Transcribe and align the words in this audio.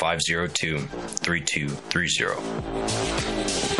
502 0.00 0.88
3230. 1.22 3.79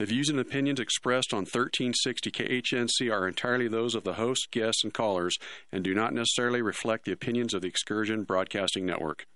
The 0.00 0.06
views 0.06 0.30
and 0.30 0.40
opinions 0.40 0.80
expressed 0.80 1.34
on 1.34 1.40
1360 1.40 2.30
KHNC 2.30 3.12
are 3.12 3.28
entirely 3.28 3.68
those 3.68 3.94
of 3.94 4.02
the 4.02 4.14
host, 4.14 4.50
guests, 4.50 4.82
and 4.82 4.94
callers 4.94 5.36
and 5.70 5.84
do 5.84 5.92
not 5.92 6.14
necessarily 6.14 6.62
reflect 6.62 7.04
the 7.04 7.12
opinions 7.12 7.52
of 7.52 7.60
the 7.60 7.68
Excursion 7.68 8.24
Broadcasting 8.24 8.86
Network. 8.86 9.26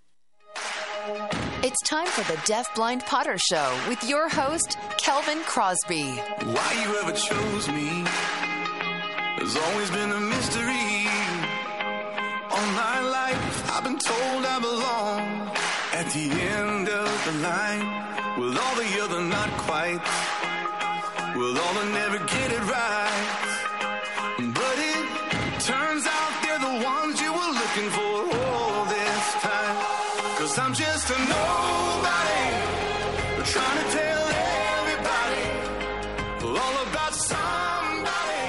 It's 1.63 1.83
time 1.83 2.07
for 2.07 2.25
the 2.33 2.41
Deaf 2.47 2.75
Blind 2.75 3.05
Potter 3.05 3.37
Show 3.37 3.79
with 3.91 4.03
your 4.09 4.31
host, 4.31 4.79
Kelvin 4.97 5.41
Crosby. 5.41 6.13
Why 6.13 6.83
you 6.83 6.97
ever 6.97 7.13
chose 7.13 7.69
me 7.69 8.03
has 9.37 9.55
always 9.69 9.91
been 9.91 10.13
a 10.13 10.21
mystery. 10.21 11.07
All 12.49 12.67
my 12.73 13.01
life, 13.01 13.71
I've 13.71 13.85
been 13.85 13.99
told 13.99 14.47
I 14.47 14.59
belong 14.61 15.21
at 15.93 16.11
the 16.15 16.31
end 16.33 16.89
of 16.89 17.25
the 17.27 17.33
line 17.43 18.05
with 18.41 18.59
all 18.59 18.75
the 18.77 19.05
other 19.05 19.21
not 19.21 19.51
quite. 19.59 20.44
Well, 21.37 21.59
all 21.59 21.85
never 21.87 22.19
get 22.19 22.53
it 22.53 22.61
right. 22.61 23.55
But 24.39 24.77
it 24.93 25.05
turns 25.63 26.07
out 26.07 26.33
they're 26.43 26.61
the 26.61 26.85
ones 26.85 27.21
you 27.21 27.33
were 27.33 27.53
looking 27.61 27.91
for 27.91 28.15
all 28.39 28.85
this 28.85 29.33
time. 29.43 29.77
Cause 30.39 30.57
I'm 30.61 30.73
just 30.75 31.11
a 31.11 31.19
nobody. 31.19 32.45
Trying 33.53 33.79
to 33.83 33.91
tell 33.99 34.25
everybody 34.79 35.45
all 36.45 36.77
about 36.87 37.15
somebody. 37.15 38.45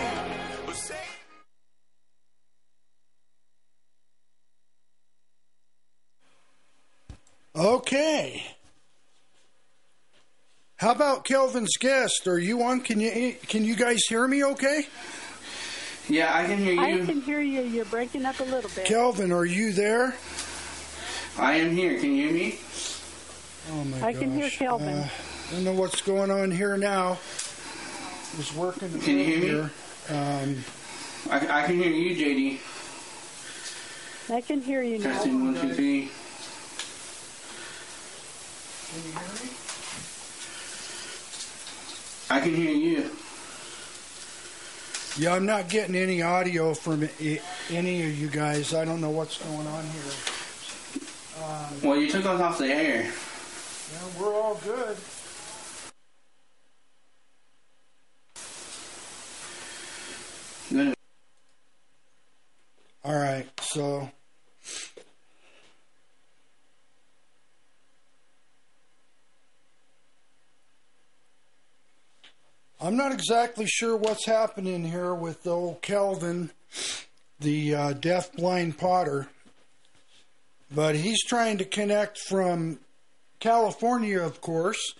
Okay. 7.56 8.55
How 10.86 10.92
about 10.92 11.26
Kelvin's 11.26 11.78
guest? 11.78 12.28
Are 12.28 12.38
you 12.38 12.62
on? 12.62 12.80
Can 12.80 13.00
you 13.00 13.36
can 13.48 13.66
you 13.66 13.76
guys 13.76 14.04
hear 14.08 14.28
me? 14.28 14.44
Okay. 14.44 14.86
Yeah, 16.08 16.32
I 16.32 16.46
can 16.46 16.60
hear 16.60 16.74
you. 16.74 16.80
I 16.80 17.04
can 17.04 17.22
hear 17.22 17.42
you. 17.42 17.64
You're 17.64 17.86
breaking 17.86 18.24
up 18.24 18.40
a 18.40 18.44
little 18.44 18.70
bit. 18.70 18.86
Kelvin, 18.86 19.32
are 19.32 19.46
you 19.46 19.74
there? 19.74 20.14
I 21.40 21.54
am 21.56 21.72
here. 21.72 22.00
Can 22.00 22.14
you 22.14 22.26
hear 22.26 22.34
me? 22.34 22.60
Oh 23.72 23.84
my 23.84 24.10
I 24.10 24.14
can 24.14 24.32
hear. 24.32 24.48
Kelvin. 24.48 24.90
Uh, 24.90 25.10
I 25.50 25.54
don't 25.56 25.64
know 25.64 25.74
what's 25.74 26.02
going 26.02 26.30
on 26.30 26.52
here 26.52 26.78
now. 26.78 27.14
It's 28.38 28.54
working. 28.54 28.92
Can 29.02 29.18
you 29.18 29.26
hear 29.26 29.40
me? 29.40 29.48
here. 29.48 29.72
Um, 30.12 30.64
I, 31.32 31.64
I 31.64 31.66
can 31.66 31.78
hear 31.78 31.90
you, 31.90 32.60
JD. 34.30 34.36
I 34.36 34.42
can 34.42 34.62
hear 34.62 34.84
you 34.84 35.00
now. 35.00 35.14
Testing 35.14 35.46
one, 35.46 35.56
two, 35.56 35.74
three. 35.74 36.12
Can 38.92 39.04
you 39.04 39.18
hear 39.18 39.48
me? 39.50 39.65
I 42.36 42.42
can 42.42 42.54
hear 42.54 42.72
you. 42.72 43.10
Yeah, 45.18 45.36
I'm 45.36 45.46
not 45.46 45.70
getting 45.70 45.96
any 45.96 46.22
audio 46.22 46.74
from 46.74 47.08
any 47.70 48.04
of 48.04 48.20
you 48.20 48.28
guys. 48.28 48.74
I 48.74 48.84
don't 48.84 49.00
know 49.00 49.10
what's 49.10 49.38
going 49.38 49.66
on 49.66 49.86
here. 49.86 50.12
Um, 51.42 51.82
Well, 51.82 51.98
you 51.98 52.12
took 52.12 52.26
us 52.26 52.42
off 52.42 52.58
the 52.58 52.68
air. 52.68 53.04
yeah, 53.04 54.20
we're 54.20 54.34
all 54.34 54.56
good. 54.66 54.98
Good. 60.70 60.94
All 63.06 63.16
right, 63.16 63.48
so 63.62 64.10
I'm 72.80 72.98
not 72.98 73.14
exactly 73.14 73.66
sure 73.68 73.96
what's 73.96 74.26
happening 74.26 74.84
here 74.84 75.14
with 75.14 75.48
old 75.48 75.82
Kelvin, 75.82 76.52
the 77.40 77.74
uh, 77.74 77.94
deaf 77.94 78.34
blind 78.34 78.78
potter, 78.78 79.30
but 80.74 80.96
he's 80.96 81.24
trying 81.24 81.58
to 81.60 81.66
connect 81.66 82.20
from 82.28 82.80
California, 83.40 84.22
of 84.22 84.42
course, 84.42 84.94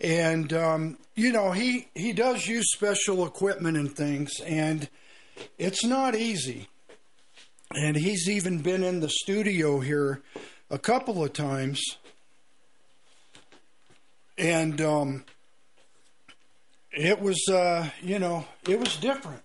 and 0.00 0.52
um, 0.52 0.98
you 1.16 1.32
know 1.32 1.50
he 1.50 1.88
he 1.94 2.12
does 2.12 2.46
use 2.46 2.72
special 2.72 3.26
equipment 3.26 3.76
and 3.76 3.90
things, 3.90 4.30
and 4.46 4.88
it's 5.58 5.84
not 5.84 6.14
easy. 6.14 6.68
And 7.72 7.96
he's 7.96 8.28
even 8.28 8.58
been 8.58 8.82
in 8.82 9.00
the 9.00 9.10
studio 9.10 9.80
here 9.80 10.22
a 10.70 10.78
couple 10.78 11.22
of 11.22 11.32
times. 11.32 11.82
And 14.38 14.80
um, 14.80 15.24
it 16.92 17.20
was, 17.20 17.48
uh, 17.48 17.88
you 18.02 18.18
know, 18.18 18.46
it 18.68 18.78
was 18.78 18.96
different. 18.96 19.40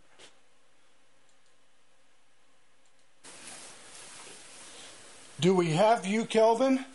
Do 5.40 5.54
we 5.54 5.72
have 5.72 6.06
you, 6.06 6.26
Kelvin? 6.26 6.86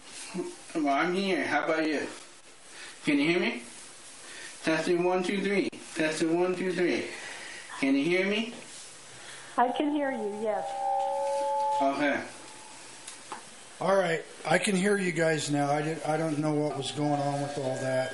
Well, 0.74 0.88
I'm 0.88 1.14
here. 1.14 1.44
How 1.44 1.64
about 1.64 1.86
you? 1.86 2.06
Can 3.04 3.18
you 3.18 3.28
hear 3.28 3.40
me? 3.40 3.62
Testing 4.64 5.04
one, 5.04 5.22
two, 5.22 5.42
three. 5.42 5.68
Testing 5.94 6.40
one, 6.40 6.54
two, 6.54 6.72
three. 6.72 7.06
Can 7.80 7.94
you 7.94 8.04
hear 8.04 8.26
me? 8.26 8.54
I 9.56 9.68
can 9.68 9.92
hear 9.92 10.12
you, 10.12 10.38
yes. 10.42 10.64
Okay. 11.82 12.20
All 13.80 13.96
right, 13.96 14.24
I 14.46 14.58
can 14.58 14.74
hear 14.74 14.96
you 14.98 15.12
guys 15.12 15.50
now. 15.50 15.70
I, 15.70 15.82
did, 15.82 16.02
I 16.02 16.16
don't 16.16 16.38
know 16.38 16.52
what 16.52 16.76
was 16.76 16.90
going 16.92 17.20
on 17.20 17.40
with 17.42 17.56
all 17.58 17.76
that. 17.76 18.12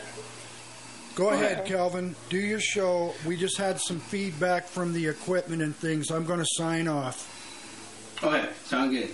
Go 1.15 1.31
ahead, 1.31 1.65
Kelvin. 1.65 2.17
Do 2.29 2.39
your 2.39 2.59
show. 2.59 3.15
We 3.25 3.37
just 3.37 3.57
had 3.57 3.79
some 3.81 4.01
feedback 4.01 4.67
from 4.67 4.93
the 4.93 5.07
equipment 5.07 5.63
and 5.63 5.75
things. 5.75 6.11
I'm 6.11 6.25
going 6.25 6.41
to 6.41 6.47
sign 6.55 6.89
off. 6.89 7.31
Okay, 8.21 8.49
sound 8.65 8.91
good. 8.91 9.11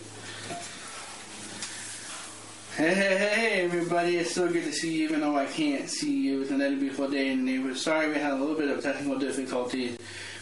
Hey, 2.77 2.95
hey, 2.95 3.17
hey, 3.19 3.61
everybody. 3.65 4.17
It's 4.17 4.35
so 4.35 4.51
good 4.51 4.65
to 4.65 4.73
see 4.73 4.97
you, 4.97 5.05
even 5.05 5.21
though 5.21 5.37
I 5.37 5.45
can't 5.45 5.91
see 5.91 6.23
you. 6.23 6.41
It's 6.41 6.51
another 6.51 6.77
beautiful 6.77 7.07
day 7.07 7.33
in 7.33 7.45
the 7.45 7.53
neighborhood. 7.53 7.77
Sorry 7.77 8.09
we 8.09 8.15
had 8.15 8.33
a 8.33 8.37
little 8.37 8.57
bit 8.57 8.71
of 8.71 8.83
technical 8.83 9.19
difficulties. 9.19 9.99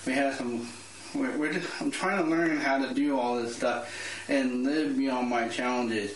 We 0.06 0.12
had 0.12 0.34
some. 0.34 0.68
We're, 1.12 1.36
we're 1.36 1.52
just, 1.54 1.68
I'm 1.82 1.90
trying 1.90 2.22
to 2.22 2.30
learn 2.30 2.58
how 2.58 2.78
to 2.78 2.94
do 2.94 3.18
all 3.18 3.42
this 3.42 3.56
stuff 3.56 3.92
and 4.28 4.62
live 4.62 4.96
beyond 4.96 5.28
my 5.28 5.48
challenges. 5.48 6.14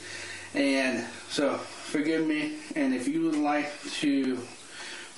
And 0.54 1.04
so, 1.30 1.56
forgive 1.56 2.24
me. 2.24 2.58
And 2.76 2.94
if 2.94 3.08
you 3.08 3.22
would 3.22 3.36
like 3.36 3.72
to 3.94 4.38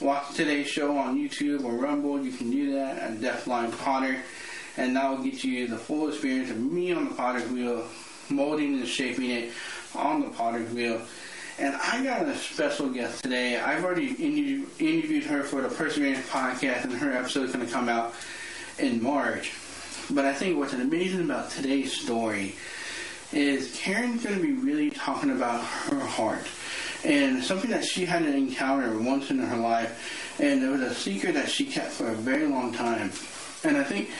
watch 0.01 0.35
today's 0.35 0.69
show 0.69 0.97
on 0.97 1.17
YouTube 1.17 1.65
or 1.65 1.73
Rumble, 1.73 2.23
you 2.23 2.33
can 2.33 2.51
do 2.51 2.73
that 2.73 2.99
at 2.99 3.21
Deafblind 3.21 3.79
Potter. 3.79 4.17
And 4.77 4.97
that 4.97 5.09
will 5.09 5.25
get 5.25 5.45
you 5.45 5.69
the 5.69 5.79
full 5.79 6.09
experience 6.09 6.51
of 6.51 6.59
me 6.59 6.93
on 6.93 7.05
the 7.09 7.15
potter's 7.15 7.49
wheel, 7.51 7.87
molding 8.29 8.75
and 8.75 8.89
shaping 8.89 9.31
it 9.31 9.53
on 9.95 10.21
the 10.21 10.31
potter's 10.31 10.71
wheel. 10.73 11.01
And 11.59 11.77
I 11.77 12.03
got 12.03 12.27
a 12.27 12.37
special 12.37 12.89
guest 12.89 13.23
today. 13.23 13.61
I've 13.61 13.85
already 13.85 14.09
interview, 14.09 14.67
interviewed 14.81 15.25
her 15.25 15.45
for 15.45 15.63
the 15.63 15.69
Perseverance 15.69 16.27
podcast, 16.29 16.85
and 16.85 16.93
her 16.95 17.13
episode 17.13 17.45
is 17.45 17.53
going 17.53 17.65
to 17.65 17.73
come 17.73 17.89
out 17.89 18.13
in 18.81 19.01
March. 19.01 19.53
But 20.11 20.25
I 20.25 20.35
think 20.35 20.59
what's 20.59 20.73
amazing 20.73 21.21
about 21.21 21.51
today's 21.51 21.93
story 21.93 22.57
is 23.33 23.73
Karen's 23.77 24.25
going 24.25 24.37
to 24.37 24.43
be 24.43 24.53
really 24.53 24.91
talking 24.91 25.31
about 25.31 25.61
her 25.63 26.01
heart 26.01 26.47
and 27.05 27.43
something 27.43 27.71
that 27.71 27.85
she 27.85 28.05
had 28.05 28.23
to 28.23 28.35
encounter 28.35 28.99
once 28.99 29.31
in 29.31 29.39
her 29.39 29.57
life, 29.57 30.37
and 30.41 30.63
it 30.63 30.69
was 30.69 30.81
a 30.81 30.95
secret 30.95 31.35
that 31.35 31.49
she 31.49 31.67
kept 31.67 31.91
for 31.91 32.09
a 32.09 32.15
very 32.15 32.47
long 32.47 32.73
time. 32.73 33.13
And 33.63 33.77
I 33.77 33.85
think 33.85 34.11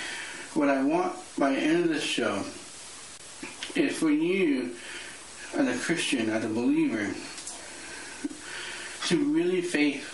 what 0.55 0.69
I 0.69 0.83
want 0.83 1.17
by 1.39 1.51
the 1.51 1.59
end 1.59 1.85
of 1.85 1.89
this 1.89 2.03
show 2.03 2.45
is 3.75 3.97
for 3.97 4.11
you, 4.11 4.75
as 5.55 5.69
a 5.69 5.79
Christian, 5.85 6.31
as 6.31 6.45
a 6.45 6.49
believer, 6.49 7.13
to 9.07 9.25
really 9.25 9.63
face 9.63 10.05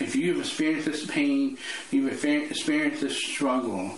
if 0.00 0.16
you've 0.16 0.40
experienced 0.40 0.86
this 0.86 1.06
pain, 1.06 1.58
you've 1.90 2.24
experienced 2.24 3.00
this 3.00 3.16
struggle, 3.16 3.92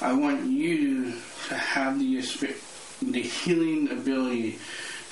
I 0.00 0.12
want 0.12 0.46
you 0.46 1.12
to 1.48 1.54
have 1.54 1.98
the 1.98 2.20
the 3.02 3.22
healing 3.22 3.90
ability 3.90 4.58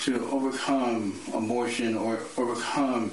to 0.09 0.31
overcome 0.31 1.21
abortion 1.35 1.95
or 1.95 2.21
overcome 2.39 3.11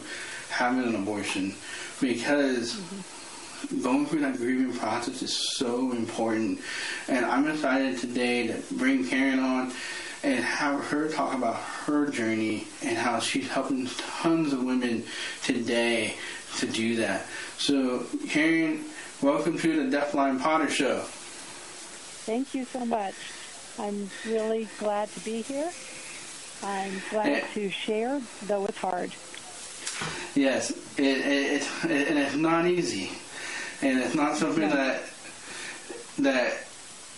having 0.50 0.84
an 0.84 0.96
abortion 0.96 1.54
because 2.00 2.76
mm-hmm. 2.76 3.82
going 3.84 4.06
through 4.06 4.22
that 4.22 4.38
grieving 4.38 4.74
process 4.78 5.22
is 5.22 5.58
so 5.58 5.92
important. 5.92 6.58
And 7.10 7.26
I'm 7.26 7.50
excited 7.50 7.98
today 7.98 8.48
to 8.48 8.62
bring 8.76 9.06
Karen 9.06 9.40
on 9.40 9.74
and 10.24 10.42
have 10.42 10.86
her 10.86 11.10
talk 11.10 11.34
about 11.34 11.58
her 11.58 12.08
journey 12.08 12.66
and 12.82 12.98
how 12.98 13.20
she's 13.20 13.50
helping 13.50 13.88
tons 14.22 14.54
of 14.54 14.64
women 14.64 15.04
today 15.44 16.16
to 16.60 16.66
do 16.66 16.96
that. 16.96 17.26
So, 17.58 18.06
Karen, 18.30 18.86
welcome 19.22 19.58
to 19.60 19.90
the 19.90 19.98
Deafblind 19.98 20.42
Potter 20.42 20.70
Show. 20.70 21.02
Thank 22.24 22.56
you 22.56 22.64
so 22.64 22.86
much. 22.86 23.16
I'm 23.78 24.10
really 24.26 24.70
glad 24.80 25.10
to 25.10 25.20
be 25.20 25.42
here. 25.42 25.70
I'm 26.66 27.02
glad 27.12 27.28
eh. 27.28 27.46
to 27.54 27.70
share, 27.70 28.22
though 28.48 28.66
it's 28.66 28.78
hard. 28.78 29.12
Yes, 30.36 30.72
it, 30.98 31.04
it, 31.04 31.62
it, 31.62 32.08
and 32.10 32.20
it's 32.20 32.36
not 32.36 32.66
easy, 32.66 33.12
and 33.82 34.00
it's 34.00 34.16
not 34.16 34.36
something 34.36 34.68
no. 34.68 34.76
that 34.76 35.04
that 36.18 36.66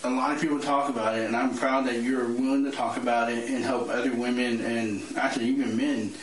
a 0.04 0.10
lot 0.10 0.36
of 0.36 0.42
people 0.42 0.60
talk 0.60 0.90
about 0.90 1.18
it, 1.18 1.26
and 1.26 1.36
I'm 1.36 1.56
proud 1.56 1.86
that 1.88 2.02
you're 2.02 2.28
willing 2.28 2.64
to 2.66 2.72
talk 2.72 2.98
about 2.98 3.32
it 3.32 3.50
and 3.50 3.64
help 3.64 3.90
other 3.90 4.14
women 4.14 4.62
and 4.62 5.04
actually 5.18 5.46
even 5.46 5.76
men 5.76 6.14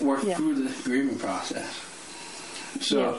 work 0.00 0.24
yeah. 0.24 0.36
through 0.36 0.62
the 0.62 0.82
grieving 0.84 1.18
process. 1.18 1.82
So, 2.80 3.18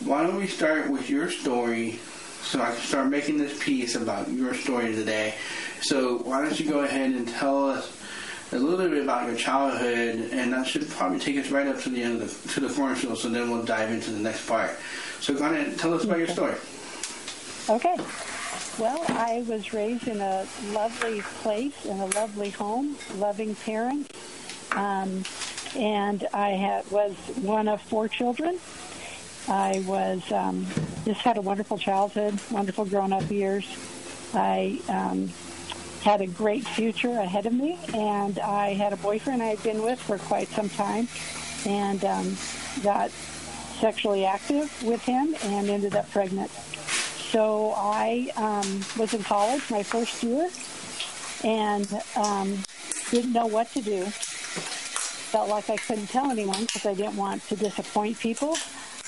yeah. 0.00 0.08
why 0.08 0.22
don't 0.22 0.36
we 0.36 0.46
start 0.46 0.90
with 0.90 1.10
your 1.10 1.30
story 1.30 1.98
so 2.42 2.60
I 2.60 2.66
can 2.66 2.76
start 2.76 3.08
making 3.08 3.38
this 3.38 3.62
piece 3.62 3.94
about 3.94 4.30
your 4.30 4.54
story 4.54 4.94
today? 4.94 5.34
So, 5.80 6.18
why 6.18 6.42
don't 6.42 6.58
you 6.58 6.70
go 6.70 6.80
ahead 6.80 7.10
and 7.12 7.28
tell 7.28 7.68
us 7.70 7.95
a 8.52 8.58
little 8.58 8.88
bit 8.88 9.02
about 9.02 9.26
your 9.26 9.36
childhood, 9.36 10.30
and 10.32 10.52
that 10.52 10.66
should 10.66 10.88
probably 10.90 11.18
take 11.18 11.36
us 11.36 11.50
right 11.50 11.66
up 11.66 11.80
to 11.80 11.88
the 11.88 12.02
end 12.02 12.22
of 12.22 12.42
the, 12.42 12.48
to 12.50 12.60
the 12.60 12.72
commercial, 12.72 13.16
so 13.16 13.28
then 13.28 13.50
we'll 13.50 13.64
dive 13.64 13.90
into 13.90 14.10
the 14.10 14.20
next 14.20 14.46
part. 14.46 14.70
So, 15.20 15.34
go 15.34 15.44
ahead 15.46 15.66
and 15.66 15.78
tell 15.78 15.92
us 15.94 16.04
about 16.04 16.18
your 16.18 16.28
story. 16.28 16.54
Okay. 17.68 17.96
Well, 18.78 19.04
I 19.08 19.44
was 19.48 19.72
raised 19.72 20.06
in 20.06 20.20
a 20.20 20.46
lovely 20.72 21.22
place, 21.42 21.84
in 21.86 21.98
a 21.98 22.06
lovely 22.06 22.50
home, 22.50 22.96
loving 23.16 23.54
parents. 23.54 24.10
Um, 24.72 25.24
and 25.74 26.26
I 26.32 26.50
had, 26.50 26.90
was 26.90 27.14
one 27.40 27.68
of 27.68 27.80
four 27.82 28.08
children. 28.08 28.58
I 29.48 29.82
was 29.86 30.30
um, 30.30 30.66
just 31.04 31.20
had 31.20 31.38
a 31.38 31.40
wonderful 31.40 31.78
childhood, 31.78 32.38
wonderful 32.50 32.84
grown-up 32.84 33.30
years. 33.30 33.66
I 34.34 34.80
um, 34.88 35.30
had 36.06 36.20
a 36.20 36.26
great 36.28 36.64
future 36.64 37.18
ahead 37.18 37.46
of 37.46 37.52
me, 37.52 37.76
and 37.92 38.38
I 38.38 38.74
had 38.74 38.92
a 38.92 38.96
boyfriend 38.96 39.42
I 39.42 39.46
had 39.46 39.62
been 39.64 39.82
with 39.82 40.00
for 40.00 40.18
quite 40.18 40.46
some 40.50 40.68
time, 40.68 41.08
and 41.66 42.04
um, 42.04 42.36
got 42.84 43.10
sexually 43.80 44.24
active 44.24 44.70
with 44.84 45.02
him 45.02 45.34
and 45.42 45.68
ended 45.68 45.96
up 45.96 46.08
pregnant. 46.12 46.48
So 47.32 47.74
I 47.76 48.30
um, 48.36 48.84
was 48.96 49.14
in 49.14 49.24
college 49.24 49.68
my 49.68 49.82
first 49.82 50.22
year 50.22 50.48
and 51.42 51.86
um, 52.14 52.62
didn't 53.10 53.32
know 53.32 53.46
what 53.46 53.72
to 53.72 53.82
do 53.82 54.06
felt 54.06 55.48
like 55.48 55.68
I 55.68 55.76
couldn't 55.76 56.06
tell 56.06 56.30
anyone 56.30 56.60
because 56.60 56.86
I 56.86 56.94
didn't 56.94 57.16
want 57.16 57.42
to 57.48 57.56
disappoint 57.56 58.20
people. 58.20 58.56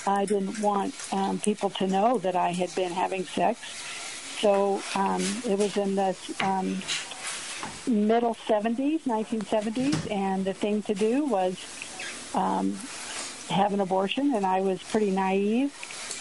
I 0.05 0.25
didn't 0.25 0.61
want 0.61 0.95
um, 1.13 1.39
people 1.39 1.71
to 1.71 1.87
know 1.87 2.19
that 2.19 2.35
I 2.35 2.51
had 2.51 2.75
been 2.75 2.91
having 2.91 3.25
sex. 3.25 3.61
So 4.41 4.81
um, 4.95 5.23
it 5.47 5.59
was 5.59 5.77
in 5.77 5.95
the 5.95 6.17
um, 6.41 6.83
middle 7.87 8.35
70s, 8.35 9.01
1970s, 9.03 10.11
and 10.11 10.45
the 10.45 10.55
thing 10.55 10.83
to 10.83 10.95
do 10.95 11.25
was 11.25 11.57
um, 12.35 12.79
have 13.51 13.73
an 13.73 13.81
abortion, 13.81 14.35
and 14.35 14.47
I 14.47 14.61
was 14.61 14.83
pretty 14.83 15.11
naive, 15.11 15.75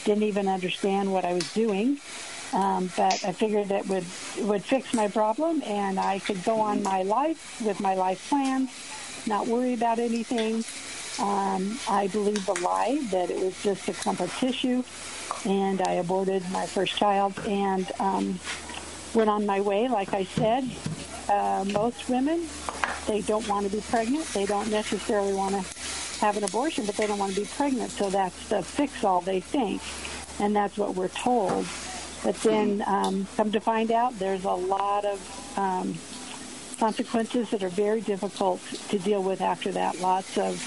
didn't 0.06 0.24
even 0.24 0.48
understand 0.48 1.12
what 1.12 1.26
I 1.26 1.34
was 1.34 1.52
doing. 1.54 1.98
Um, 2.54 2.90
but 2.96 3.26
I 3.26 3.34
figured 3.34 3.72
it 3.72 3.88
would 3.90 4.06
would 4.48 4.64
fix 4.64 4.94
my 4.94 5.10
problem, 5.10 5.62
and 5.64 6.00
I 6.00 6.20
could 6.20 6.44
go 6.46 6.62
on 6.62 6.82
my 6.82 7.04
life 7.04 7.62
with 7.62 7.82
my 7.82 7.94
life 7.94 8.30
plans 8.30 8.70
not 9.28 9.48
worry 9.48 9.74
about 9.74 10.00
anything. 10.00 10.64
Um, 11.20 11.80
I 11.90 12.08
believed 12.08 12.46
the 12.46 12.60
lie 12.62 13.00
that 13.12 13.30
it 13.30 13.40
was 13.40 13.62
just 13.64 13.88
a 13.90 13.94
clump 13.94 14.20
of 14.20 14.34
tissue, 14.38 14.84
and 15.46 15.82
I 15.82 15.94
aborted 15.94 16.44
my 16.52 16.66
first 16.66 16.96
child 16.96 17.34
and 17.48 17.92
um, 18.00 18.40
went 19.14 19.30
on 19.30 19.46
my 19.46 19.62
way. 19.62 19.88
Like 19.88 20.14
I 20.14 20.26
said, 20.26 20.70
uh, 21.30 21.66
most 21.72 22.08
women 22.10 22.48
they 23.08 23.22
don't 23.22 23.48
want 23.48 23.66
to 23.66 23.72
be 23.72 23.82
pregnant. 23.82 24.26
They 24.28 24.46
don't 24.46 24.70
necessarily 24.70 25.34
want 25.34 25.56
to 25.56 25.62
have 26.20 26.36
an 26.38 26.44
abortion, 26.44 26.86
but 26.86 26.96
they 26.96 27.08
don't 27.08 27.18
want 27.18 27.34
to 27.34 27.42
be 27.42 27.48
pregnant. 27.48 27.92
So 27.92 28.10
that's 28.10 28.50
the 28.50 28.62
fix-all 28.62 29.22
they 29.22 29.40
think, 29.40 29.82
and 30.40 30.56
that's 30.56 30.78
what 30.78 30.96
we're 30.96 31.08
told. 31.08 31.66
But 32.24 32.36
then, 32.42 32.84
um, 32.86 33.28
come 33.38 33.52
to 33.54 33.60
find 33.60 33.92
out, 33.92 34.20
there's 34.20 34.44
a 34.44 34.52
lot 34.52 35.06
of 35.06 35.58
um, 35.58 35.96
consequences 36.80 37.50
that 37.52 37.64
are 37.64 37.70
very 37.70 38.02
difficult 38.02 38.62
to 38.90 39.00
deal 39.00 39.24
with 39.24 39.42
after 39.42 39.72
that. 39.72 40.00
Lots 40.02 40.38
of 40.38 40.62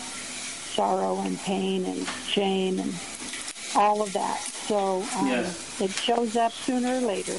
sorrow 0.75 1.21
and 1.21 1.39
pain 1.41 1.85
and 1.85 2.07
shame 2.27 2.79
and 2.79 2.95
all 3.75 4.03
of 4.03 4.13
that. 4.13 4.39
So 4.41 5.03
um, 5.19 5.27
yeah. 5.27 5.53
it 5.81 5.91
shows 5.91 6.37
up 6.37 6.53
sooner 6.53 6.95
or 6.95 7.01
later. 7.01 7.39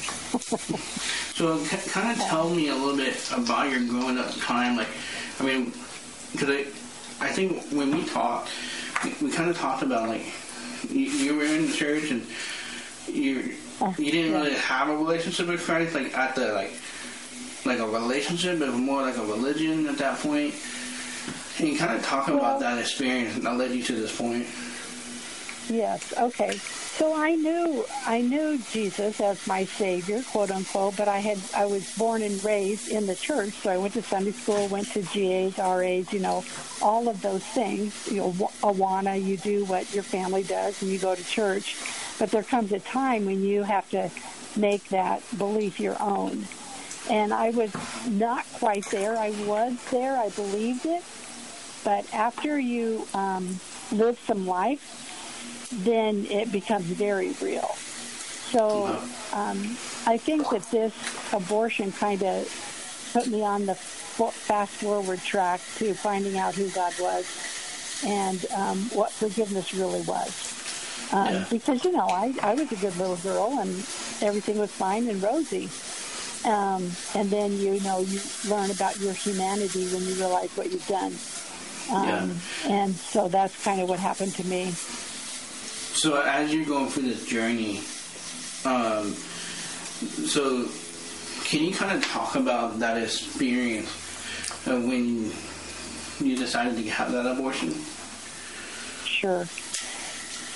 so 1.34 1.64
kind 1.90 2.18
of 2.18 2.26
tell 2.26 2.50
me 2.50 2.68
a 2.68 2.74
little 2.74 2.96
bit 2.96 3.30
about 3.32 3.70
your 3.70 3.86
growing 3.86 4.18
up 4.18 4.34
time. 4.36 4.76
Like, 4.76 4.88
I 5.40 5.44
mean, 5.44 5.72
because 6.32 6.50
I, 6.50 6.60
I 7.20 7.30
think 7.32 7.62
when 7.70 7.94
we 7.94 8.04
talked, 8.04 8.50
we, 9.04 9.14
we 9.22 9.30
kind 9.30 9.50
of 9.50 9.56
talked 9.56 9.82
about 9.82 10.08
like 10.08 10.26
you, 10.90 11.00
you, 11.00 11.36
were 11.36 11.44
in 11.44 11.66
the 11.66 11.72
church 11.72 12.10
and 12.10 12.26
you 13.08 13.54
oh, 13.80 13.94
you 13.98 14.10
didn't 14.10 14.32
really 14.32 14.54
have 14.54 14.88
a 14.88 14.96
relationship 14.96 15.46
with 15.48 15.62
Christ 15.62 15.94
like 15.94 16.16
at 16.16 16.34
the 16.34 16.52
like 16.52 16.72
like 17.64 17.78
a 17.78 17.86
relationship, 17.86 18.58
but 18.58 18.72
more 18.72 19.02
like 19.02 19.16
a 19.16 19.24
religion 19.24 19.86
at 19.86 19.98
that 19.98 20.18
point. 20.18 20.54
Can 21.56 21.66
you 21.66 21.78
kind 21.78 21.96
of 21.96 22.04
talk 22.04 22.28
well, 22.28 22.38
about 22.38 22.60
that 22.60 22.78
experience 22.78 23.36
that 23.36 23.56
led 23.56 23.72
you 23.72 23.82
to 23.84 23.92
this 23.92 24.16
point? 24.16 24.46
Yes. 25.68 26.12
Okay. 26.18 26.56
So 26.56 27.14
I 27.14 27.34
knew 27.34 27.84
I 28.06 28.20
knew 28.20 28.58
Jesus 28.70 29.20
as 29.20 29.46
my 29.46 29.64
Savior, 29.64 30.22
quote 30.22 30.50
unquote, 30.50 30.96
but 30.96 31.08
I 31.08 31.18
had 31.18 31.38
I 31.56 31.66
was 31.66 31.96
born 31.96 32.22
and 32.22 32.42
raised 32.44 32.90
in 32.90 33.06
the 33.06 33.14
church, 33.14 33.54
so 33.54 33.70
I 33.70 33.78
went 33.78 33.94
to 33.94 34.02
Sunday 34.02 34.32
school, 34.32 34.68
went 34.68 34.88
to 34.88 35.02
GAs, 35.02 35.58
RAs, 35.58 36.12
you 36.12 36.20
know, 36.20 36.44
all 36.82 37.08
of 37.08 37.22
those 37.22 37.44
things. 37.44 38.08
You 38.10 38.18
know, 38.18 38.32
Awana, 38.62 39.22
you 39.22 39.36
do 39.36 39.64
what 39.64 39.92
your 39.94 40.02
family 40.02 40.42
does, 40.42 40.82
and 40.82 40.90
you 40.90 40.98
go 40.98 41.14
to 41.14 41.24
church. 41.24 41.76
But 42.18 42.30
there 42.30 42.42
comes 42.42 42.72
a 42.72 42.80
time 42.80 43.24
when 43.26 43.42
you 43.42 43.62
have 43.62 43.88
to 43.90 44.10
make 44.56 44.88
that 44.88 45.22
belief 45.38 45.80
your 45.80 45.96
own 46.00 46.46
and 47.10 47.32
I 47.32 47.50
was 47.50 47.72
not 48.06 48.44
quite 48.54 48.84
there. 48.86 49.16
I 49.16 49.30
was 49.46 49.76
there. 49.90 50.16
I 50.16 50.28
believed 50.30 50.86
it. 50.86 51.02
But 51.84 52.12
after 52.14 52.58
you 52.58 53.06
um, 53.14 53.60
live 53.90 54.18
some 54.26 54.46
life, 54.46 55.08
then 55.84 56.26
it 56.26 56.52
becomes 56.52 56.84
very 56.84 57.32
real. 57.40 57.68
So 58.52 58.86
um, 59.32 59.76
I 60.06 60.18
think 60.18 60.50
that 60.50 60.62
this 60.70 60.94
abortion 61.32 61.90
kind 61.92 62.22
of 62.22 63.10
put 63.12 63.26
me 63.26 63.42
on 63.42 63.66
the 63.66 63.74
fast 63.74 64.72
forward 64.74 65.20
track 65.20 65.60
to 65.76 65.94
finding 65.94 66.38
out 66.38 66.54
who 66.54 66.68
God 66.70 66.92
was 67.00 68.02
and 68.04 68.44
um, 68.52 68.78
what 68.90 69.10
forgiveness 69.10 69.72
really 69.72 70.02
was. 70.02 71.10
Um, 71.12 71.34
yeah. 71.34 71.44
Because, 71.50 71.84
you 71.84 71.92
know, 71.92 72.06
I, 72.06 72.34
I 72.42 72.54
was 72.54 72.70
a 72.72 72.76
good 72.76 72.96
little 72.96 73.16
girl 73.16 73.58
and 73.60 73.70
everything 74.20 74.58
was 74.58 74.70
fine 74.70 75.08
and 75.08 75.22
rosy. 75.22 75.70
Um, 76.44 76.90
and 77.14 77.30
then 77.30 77.52
you 77.58 77.78
know 77.80 78.00
you 78.00 78.20
learn 78.48 78.70
about 78.72 78.98
your 78.98 79.12
humanity 79.12 79.86
when 79.94 80.02
you 80.02 80.14
realize 80.14 80.50
what 80.56 80.72
you've 80.72 80.86
done. 80.88 81.12
Um, 81.90 82.06
yeah. 82.06 82.28
And 82.68 82.94
so 82.94 83.28
that's 83.28 83.62
kind 83.64 83.80
of 83.80 83.88
what 83.88 83.98
happened 83.98 84.34
to 84.34 84.46
me. 84.46 84.70
So 84.70 86.20
as 86.20 86.52
you're 86.52 86.64
going 86.64 86.88
through 86.88 87.04
this 87.04 87.26
journey, 87.26 87.78
um, 88.64 89.12
so 90.26 90.68
can 91.44 91.62
you 91.64 91.74
kind 91.74 91.96
of 91.96 92.04
talk 92.04 92.34
about 92.36 92.78
that 92.78 92.96
experience 92.96 93.88
when 94.66 95.30
you 96.20 96.36
decided 96.36 96.76
to 96.76 96.90
have 96.90 97.12
that 97.12 97.26
abortion? 97.26 97.74
Sure. 99.04 99.46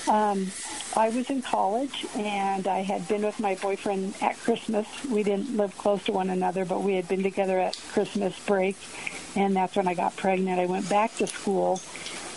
Um, 0.08 0.50
I 0.96 1.10
was 1.10 1.28
in 1.30 1.42
college 1.42 2.06
and 2.14 2.66
I 2.66 2.80
had 2.80 3.06
been 3.08 3.22
with 3.22 3.38
my 3.40 3.54
boyfriend 3.56 4.14
at 4.22 4.38
Christmas. 4.38 4.86
We 5.04 5.22
didn't 5.22 5.56
live 5.56 5.76
close 5.76 6.04
to 6.04 6.12
one 6.12 6.30
another, 6.30 6.64
but 6.64 6.82
we 6.82 6.94
had 6.94 7.08
been 7.08 7.22
together 7.22 7.58
at 7.58 7.76
Christmas 7.92 8.38
break, 8.46 8.76
and 9.34 9.54
that's 9.54 9.76
when 9.76 9.88
I 9.88 9.94
got 9.94 10.16
pregnant. 10.16 10.60
I 10.60 10.66
went 10.66 10.88
back 10.88 11.14
to 11.16 11.26
school, 11.26 11.80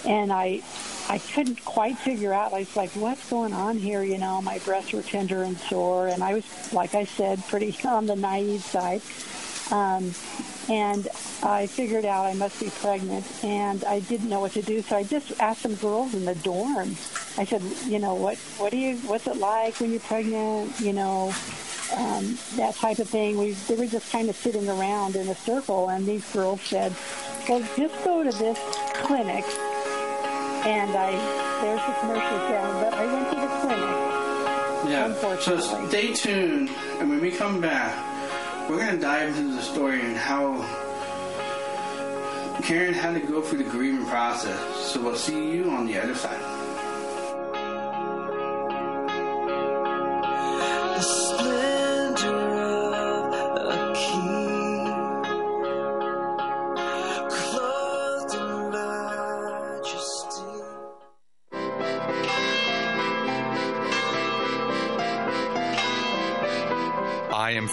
and 0.06 0.32
I 0.32 0.62
I 1.08 1.18
couldn't 1.18 1.64
quite 1.66 1.98
figure 1.98 2.34
out. 2.34 2.54
I 2.54 2.60
was 2.60 2.76
like, 2.76 2.92
"What's 2.92 3.30
going 3.30 3.54
on 3.54 3.78
here?" 3.78 4.04
You 4.04 4.18
know, 4.18 4.42
my 4.42 4.60
breasts 4.60 4.94
were 4.94 5.02
tender 5.02 5.44
and 5.44 5.58
sore, 5.58 6.08
and 6.08 6.24
I 6.24 6.36
was, 6.36 6.74
like 6.74 6.96
I 6.96 7.06
said, 7.06 7.44
pretty 7.48 7.76
on 7.86 8.06
the 8.06 8.16
naive 8.16 8.64
side. 8.64 9.02
Um, 9.72 10.14
and 10.70 11.08
I 11.44 11.68
figured 11.68 12.06
out 12.06 12.26
I 12.26 12.34
must 12.34 12.60
be 12.60 12.70
pregnant, 12.70 13.26
and 13.44 13.84
I 13.86 14.00
didn't 14.02 14.30
know 14.30 14.40
what 14.40 14.52
to 14.54 14.62
do. 14.62 14.82
So 14.82 14.96
I 14.98 15.04
just 15.04 15.40
asked 15.40 15.62
some 15.62 15.76
girls 15.76 16.14
in 16.14 16.26
the 16.26 16.36
dorm. 16.36 16.96
I 17.38 17.46
said, 17.46 17.62
you 17.86 18.00
know, 18.00 18.14
what 18.14 18.38
what 18.58 18.72
do 18.72 18.78
you 18.78 18.98
what's 19.08 19.28
it 19.28 19.38
like 19.38 19.80
when 19.80 19.92
you're 19.92 20.00
pregnant? 20.02 20.80
You 20.80 20.94
know, 20.94 21.34
um, 21.96 22.38
that 22.56 22.76
type 22.76 23.00
of 23.00 23.10
thing. 23.10 23.38
We 23.38 23.52
they 23.52 23.76
were 23.76 23.88
just 23.88 24.12
kind 24.12 24.30
of 24.30 24.36
sitting 24.36 24.68
around 24.70 25.16
in 25.16 25.28
a 25.28 25.36
circle, 25.36 25.90
and 25.90 26.06
these 26.06 26.30
girls 26.34 26.62
said, 26.62 26.94
"Well, 27.48 27.62
just 27.76 28.04
go 28.04 28.24
to 28.24 28.32
this 28.38 28.60
clinic." 28.94 29.46
And 30.66 30.92
I 30.92 31.12
there's 31.62 31.82
the 31.82 31.94
commercial 32.00 32.38
sound, 32.50 32.74
but 32.84 32.94
I 32.94 33.06
went 33.06 33.30
to 33.30 33.36
the 33.36 33.48
clinic. 33.62 34.92
Yeah. 34.92 35.06
Unfortunately. 35.06 35.64
So 35.64 35.88
stay 35.90 36.14
tuned, 36.14 36.70
and 37.00 37.10
when 37.10 37.22
we 37.22 37.32
come 37.32 37.62
back, 37.62 38.19
we're 38.70 38.78
going 38.78 38.94
to 38.94 39.02
dive 39.02 39.36
into 39.36 39.56
the 39.56 39.62
story 39.64 40.00
and 40.00 40.16
how 40.16 40.62
Karen 42.62 42.94
had 42.94 43.20
to 43.20 43.20
go 43.20 43.42
through 43.42 43.64
the 43.64 43.70
grieving 43.70 44.06
process. 44.06 44.92
So 44.92 45.02
we'll 45.02 45.16
see 45.16 45.56
you 45.56 45.72
on 45.72 45.88
the 45.88 45.98
other 45.98 46.14
side. 46.14 46.59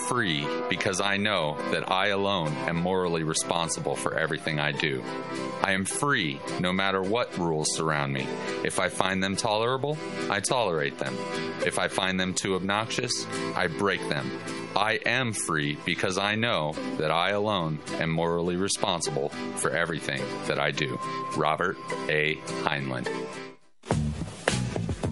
Free 0.08 0.46
because 0.68 1.00
I 1.00 1.16
know 1.16 1.56
that 1.70 1.90
I 1.90 2.08
alone 2.08 2.52
am 2.68 2.76
morally 2.76 3.22
responsible 3.22 3.96
for 3.96 4.16
everything 4.16 4.58
I 4.58 4.72
do. 4.72 5.02
I 5.62 5.72
am 5.72 5.84
free 5.84 6.40
no 6.60 6.72
matter 6.72 7.02
what 7.02 7.36
rules 7.38 7.74
surround 7.74 8.12
me. 8.12 8.26
If 8.64 8.78
I 8.78 8.88
find 8.88 9.22
them 9.22 9.36
tolerable, 9.36 9.98
I 10.30 10.40
tolerate 10.40 10.98
them. 10.98 11.16
If 11.64 11.78
I 11.78 11.88
find 11.88 12.18
them 12.20 12.34
too 12.34 12.54
obnoxious, 12.54 13.26
I 13.54 13.66
break 13.66 14.00
them. 14.08 14.30
I 14.76 15.00
am 15.06 15.32
free 15.32 15.78
because 15.84 16.18
I 16.18 16.34
know 16.34 16.74
that 16.98 17.10
I 17.10 17.30
alone 17.30 17.78
am 17.98 18.10
morally 18.10 18.56
responsible 18.56 19.30
for 19.56 19.70
everything 19.70 20.22
that 20.46 20.60
I 20.60 20.70
do. 20.70 20.98
Robert 21.36 21.78
A. 22.08 22.36
Heinlein. 22.64 23.08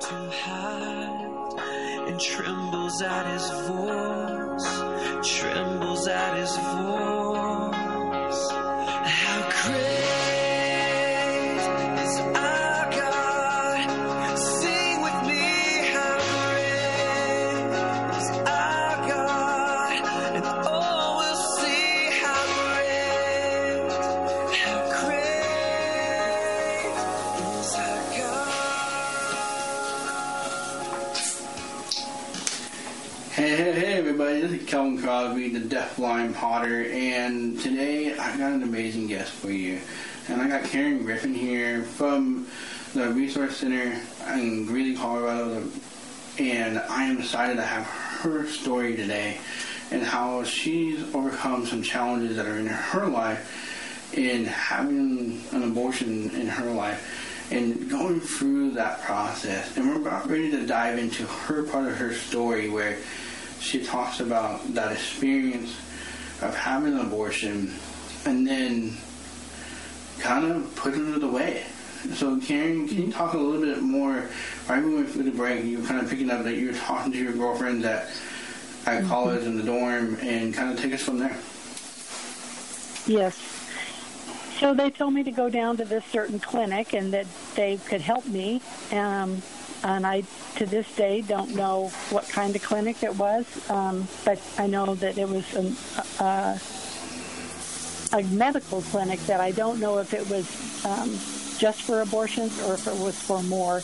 to 0.00 0.30
hide 0.30 2.08
and 2.08 2.18
trembles 2.18 3.02
at 3.02 3.26
his 3.26 3.50
voice, 3.68 5.38
trembles 5.38 6.08
at 6.08 6.38
his 6.38 6.56
voice. 6.56 7.29
Deafblind 36.00 36.34
Potter, 36.34 36.86
and 36.90 37.60
today 37.60 38.16
I 38.16 38.34
got 38.38 38.52
an 38.52 38.62
amazing 38.62 39.06
guest 39.06 39.32
for 39.32 39.50
you. 39.50 39.80
And 40.28 40.40
I 40.40 40.48
got 40.48 40.64
Karen 40.64 41.04
Griffin 41.04 41.34
here 41.34 41.82
from 41.82 42.46
the 42.94 43.10
Resource 43.10 43.58
Center 43.58 44.00
in 44.32 44.64
Greeley, 44.64 44.96
Colorado, 44.96 45.62
and 46.38 46.78
I 46.78 47.04
am 47.04 47.18
excited 47.18 47.56
to 47.56 47.62
have 47.62 47.84
her 47.84 48.46
story 48.46 48.96
today 48.96 49.36
and 49.90 50.02
how 50.02 50.42
she's 50.42 51.02
overcome 51.14 51.66
some 51.66 51.82
challenges 51.82 52.34
that 52.36 52.46
are 52.46 52.56
in 52.56 52.66
her 52.66 53.06
life 53.06 54.14
in 54.16 54.46
having 54.46 55.44
an 55.52 55.64
abortion 55.64 56.30
in 56.30 56.46
her 56.46 56.70
life 56.70 57.52
and 57.52 57.90
going 57.90 58.20
through 58.20 58.70
that 58.70 59.02
process. 59.02 59.76
And 59.76 59.86
we're 59.86 60.00
about 60.00 60.30
ready 60.30 60.50
to 60.50 60.66
dive 60.66 60.98
into 60.98 61.26
her 61.26 61.64
part 61.64 61.88
of 61.88 61.96
her 61.98 62.14
story 62.14 62.70
where 62.70 62.96
she 63.58 63.84
talks 63.84 64.20
about 64.20 64.72
that 64.72 64.92
experience 64.92 65.76
of 66.42 66.56
having 66.56 66.94
an 66.94 67.00
abortion 67.00 67.72
and 68.24 68.46
then 68.46 68.96
kind 70.18 70.50
of 70.50 70.74
putting 70.76 71.14
it 71.14 71.22
away. 71.22 71.64
So, 72.14 72.38
Karen, 72.40 72.88
can 72.88 72.96
you 72.96 73.12
talk 73.12 73.34
a 73.34 73.38
little 73.38 73.60
bit 73.60 73.82
more? 73.82 74.28
Right 74.68 74.82
when 74.82 74.88
we 74.88 74.94
went 74.96 75.10
through 75.10 75.24
the 75.24 75.30
break, 75.30 75.64
you 75.64 75.80
were 75.80 75.86
kind 75.86 76.00
of 76.00 76.08
picking 76.08 76.30
up 76.30 76.44
that 76.44 76.54
you 76.54 76.68
were 76.68 76.78
talking 76.78 77.12
to 77.12 77.18
your 77.18 77.32
girlfriend 77.32 77.84
at, 77.84 78.08
at 78.86 79.04
college 79.04 79.44
in 79.44 79.56
the 79.56 79.62
dorm 79.62 80.16
and 80.22 80.54
kind 80.54 80.72
of 80.72 80.80
take 80.80 80.94
us 80.94 81.02
from 81.02 81.18
there. 81.18 81.36
Yes. 83.06 83.38
So 84.58 84.74
they 84.74 84.90
told 84.90 85.14
me 85.14 85.22
to 85.24 85.30
go 85.30 85.48
down 85.48 85.76
to 85.78 85.84
this 85.84 86.04
certain 86.06 86.38
clinic 86.38 86.94
and 86.94 87.12
that 87.12 87.26
they 87.54 87.78
could 87.78 88.00
help 88.00 88.26
me. 88.26 88.60
Um, 88.92 89.42
and 89.82 90.06
I, 90.06 90.24
to 90.56 90.66
this 90.66 90.94
day, 90.94 91.22
don't 91.22 91.54
know 91.54 91.88
what 92.10 92.28
kind 92.28 92.54
of 92.54 92.62
clinic 92.62 93.02
it 93.02 93.16
was, 93.16 93.46
um, 93.70 94.06
but 94.24 94.40
I 94.58 94.66
know 94.66 94.94
that 94.96 95.16
it 95.16 95.28
was 95.28 95.54
an, 95.54 95.76
uh, 96.18 96.58
a 98.12 98.22
medical 98.34 98.82
clinic 98.82 99.20
that 99.20 99.40
I 99.40 99.52
don't 99.52 99.80
know 99.80 99.98
if 99.98 100.12
it 100.12 100.28
was 100.28 100.84
um, 100.84 101.10
just 101.58 101.82
for 101.82 102.00
abortions 102.00 102.60
or 102.62 102.74
if 102.74 102.86
it 102.86 102.96
was 102.96 103.20
for 103.20 103.42
more. 103.44 103.82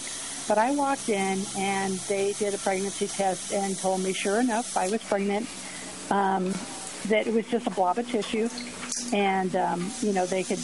But 0.49 0.59
I 0.59 0.73
walked 0.73 1.09
in 1.09 1.43
and 1.57 1.95
they 2.09 2.33
did 2.35 2.55
a 2.55 2.59
pregnancy 2.59 3.09
test 3.09 3.53
and 3.53 3.77
told 3.77 4.03
me, 4.03 4.13
sure 4.13 4.41
enough, 4.41 4.77
I 4.77 4.89
was 4.89 5.03
pregnant. 5.03 5.49
Um, 6.11 6.55
that 7.09 7.27
it 7.27 7.35
was 7.35 7.47
just 7.49 7.67
a 7.67 7.71
blob 7.71 7.99
of 7.99 8.09
tissue, 8.09 8.49
and 9.13 9.55
um, 9.57 9.91
you 10.01 10.13
know 10.13 10.27
they 10.27 10.43
could 10.43 10.61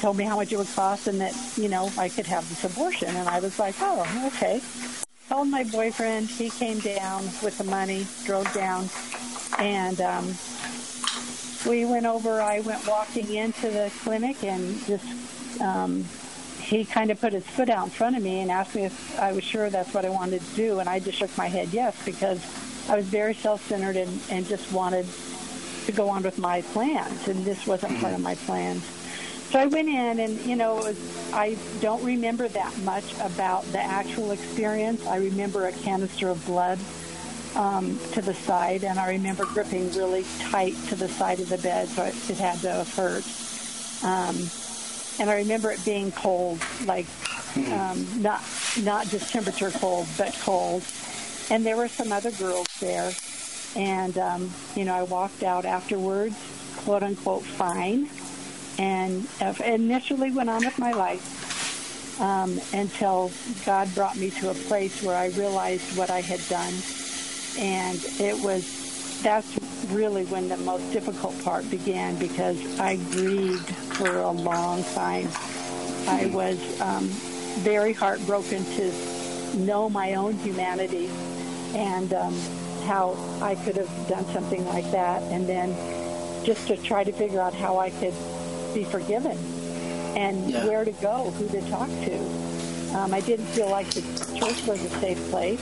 told 0.00 0.16
me 0.16 0.24
how 0.24 0.36
much 0.36 0.52
it 0.52 0.56
would 0.56 0.68
cost, 0.74 1.06
and 1.06 1.20
that 1.20 1.34
you 1.56 1.68
know 1.68 1.90
I 1.98 2.08
could 2.08 2.26
have 2.26 2.48
this 2.48 2.64
abortion. 2.64 3.08
And 3.08 3.28
I 3.28 3.40
was 3.40 3.58
like, 3.58 3.74
oh, 3.80 4.30
okay. 4.34 4.60
Called 5.28 5.48
my 5.48 5.64
boyfriend. 5.64 6.28
He 6.28 6.50
came 6.50 6.78
down 6.80 7.24
with 7.42 7.56
the 7.58 7.64
money, 7.64 8.06
drove 8.24 8.52
down, 8.52 8.88
and 9.58 10.00
um, 10.00 10.34
we 11.68 11.84
went 11.84 12.06
over. 12.06 12.40
I 12.40 12.60
went 12.60 12.86
walking 12.86 13.32
into 13.32 13.70
the 13.70 13.90
clinic, 14.02 14.42
and 14.44 14.78
just 14.86 15.60
um, 15.60 16.04
he 16.58 16.84
kind 16.84 17.10
of 17.10 17.20
put 17.20 17.32
his 17.32 17.46
foot 17.46 17.68
out 17.68 17.84
in 17.84 17.90
front 17.90 18.16
of 18.16 18.22
me 18.22 18.40
and 18.40 18.50
asked 18.50 18.74
me 18.74 18.84
if 18.84 19.18
I 19.18 19.32
was 19.32 19.44
sure 19.44 19.70
that's 19.70 19.92
what 19.94 20.04
I 20.04 20.08
wanted 20.08 20.40
to 20.40 20.54
do, 20.54 20.78
and 20.80 20.88
I 20.88 20.98
just 20.98 21.18
shook 21.18 21.36
my 21.36 21.46
head 21.46 21.68
yes 21.72 22.02
because 22.04 22.40
I 22.88 22.96
was 22.96 23.06
very 23.06 23.34
self-centered 23.34 23.96
and, 23.96 24.20
and 24.30 24.46
just 24.46 24.72
wanted 24.72 25.06
to 25.86 25.92
go 25.92 26.08
on 26.08 26.22
with 26.22 26.38
my 26.38 26.62
plans, 26.62 27.28
and 27.28 27.44
this 27.44 27.66
wasn't 27.66 27.98
part 28.00 28.14
of 28.14 28.20
my 28.20 28.34
plans. 28.34 28.84
so 29.50 29.58
I 29.58 29.66
went 29.66 29.88
in, 29.88 30.20
and 30.20 30.40
you 30.46 30.56
know, 30.56 30.76
was, 30.76 31.32
I 31.32 31.56
don't 31.80 32.02
remember 32.04 32.48
that 32.48 32.76
much 32.78 33.12
about 33.20 33.64
the 33.72 33.80
actual 33.80 34.30
experience. 34.30 35.06
I 35.06 35.16
remember 35.16 35.66
a 35.66 35.72
canister 35.72 36.28
of 36.28 36.44
blood 36.46 36.78
um, 37.54 37.98
to 38.12 38.22
the 38.22 38.34
side, 38.34 38.84
and 38.84 38.98
I 38.98 39.10
remember 39.10 39.44
gripping 39.44 39.92
really 39.92 40.24
tight 40.40 40.74
to 40.88 40.94
the 40.94 41.08
side 41.08 41.40
of 41.40 41.48
the 41.48 41.58
bed, 41.58 41.88
so 41.88 42.04
it, 42.04 42.30
it 42.30 42.38
had 42.38 42.58
to 42.60 42.70
have 42.72 42.94
hurt. 42.94 43.24
Um, 44.04 44.36
and 45.20 45.30
I 45.30 45.36
remember 45.36 45.70
it 45.70 45.84
being 45.84 46.10
cold, 46.12 46.60
like 46.86 47.06
um, 47.56 48.06
not 48.22 48.42
not 48.82 49.06
just 49.08 49.32
temperature 49.32 49.70
cold, 49.70 50.06
but 50.16 50.34
cold. 50.42 50.82
And 51.50 51.66
there 51.66 51.76
were 51.76 51.88
some 51.88 52.12
other 52.12 52.30
girls 52.30 52.66
there, 52.80 53.12
and 53.76 54.16
um, 54.18 54.50
you 54.74 54.84
know, 54.84 54.94
I 54.94 55.02
walked 55.02 55.42
out 55.42 55.64
afterwards, 55.64 56.36
quote 56.78 57.02
unquote, 57.02 57.42
fine, 57.42 58.08
and 58.78 59.26
uh, 59.40 59.54
initially 59.64 60.30
went 60.30 60.50
on 60.50 60.64
with 60.64 60.78
my 60.78 60.92
life 60.92 62.20
um, 62.20 62.60
until 62.72 63.30
God 63.64 63.92
brought 63.94 64.16
me 64.16 64.30
to 64.30 64.50
a 64.50 64.54
place 64.54 65.02
where 65.02 65.16
I 65.16 65.26
realized 65.28 65.96
what 65.96 66.10
I 66.10 66.20
had 66.20 66.40
done, 66.48 66.74
and 67.58 67.98
it 68.20 68.42
was 68.44 69.20
that's 69.22 69.58
really 69.90 70.24
when 70.26 70.48
the 70.48 70.56
most 70.58 70.92
difficult 70.92 71.40
part 71.44 71.68
began 71.70 72.16
because 72.18 72.80
I 72.80 72.96
grieved 72.96 73.68
for 73.96 74.18
a 74.18 74.30
long 74.30 74.82
time. 74.94 75.28
I 76.08 76.26
was 76.34 76.80
um, 76.80 77.04
very 77.60 77.92
heartbroken 77.92 78.64
to 78.64 78.92
know 79.56 79.88
my 79.88 80.14
own 80.14 80.34
humanity. 80.34 81.10
And 81.74 82.12
um, 82.12 82.34
how 82.82 83.16
I 83.40 83.54
could 83.54 83.76
have 83.76 84.08
done 84.08 84.24
something 84.26 84.64
like 84.66 84.90
that, 84.90 85.22
and 85.32 85.48
then 85.48 85.74
just 86.44 86.66
to 86.68 86.76
try 86.76 87.04
to 87.04 87.12
figure 87.12 87.40
out 87.40 87.54
how 87.54 87.78
I 87.78 87.90
could 87.90 88.14
be 88.74 88.84
forgiven 88.84 89.38
and 90.16 90.50
Yeah. 90.50 90.66
where 90.66 90.84
to 90.84 90.92
go, 90.92 91.30
who 91.38 91.48
to 91.48 91.60
talk 91.70 91.88
to. 91.88 92.16
Um, 92.98 93.14
I 93.14 93.20
didn't 93.20 93.46
feel 93.46 93.70
like 93.70 93.88
the 93.90 94.02
church 94.38 94.66
was 94.66 94.82
a 94.84 94.90
safe 95.00 95.30
place. 95.30 95.60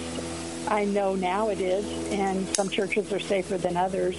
I 0.68 0.84
know 0.84 1.14
now 1.14 1.48
it 1.48 1.60
is, 1.60 1.84
and 2.12 2.46
some 2.56 2.68
churches 2.68 3.12
are 3.12 3.20
safer 3.20 3.56
than 3.58 3.76
others. 3.76 4.16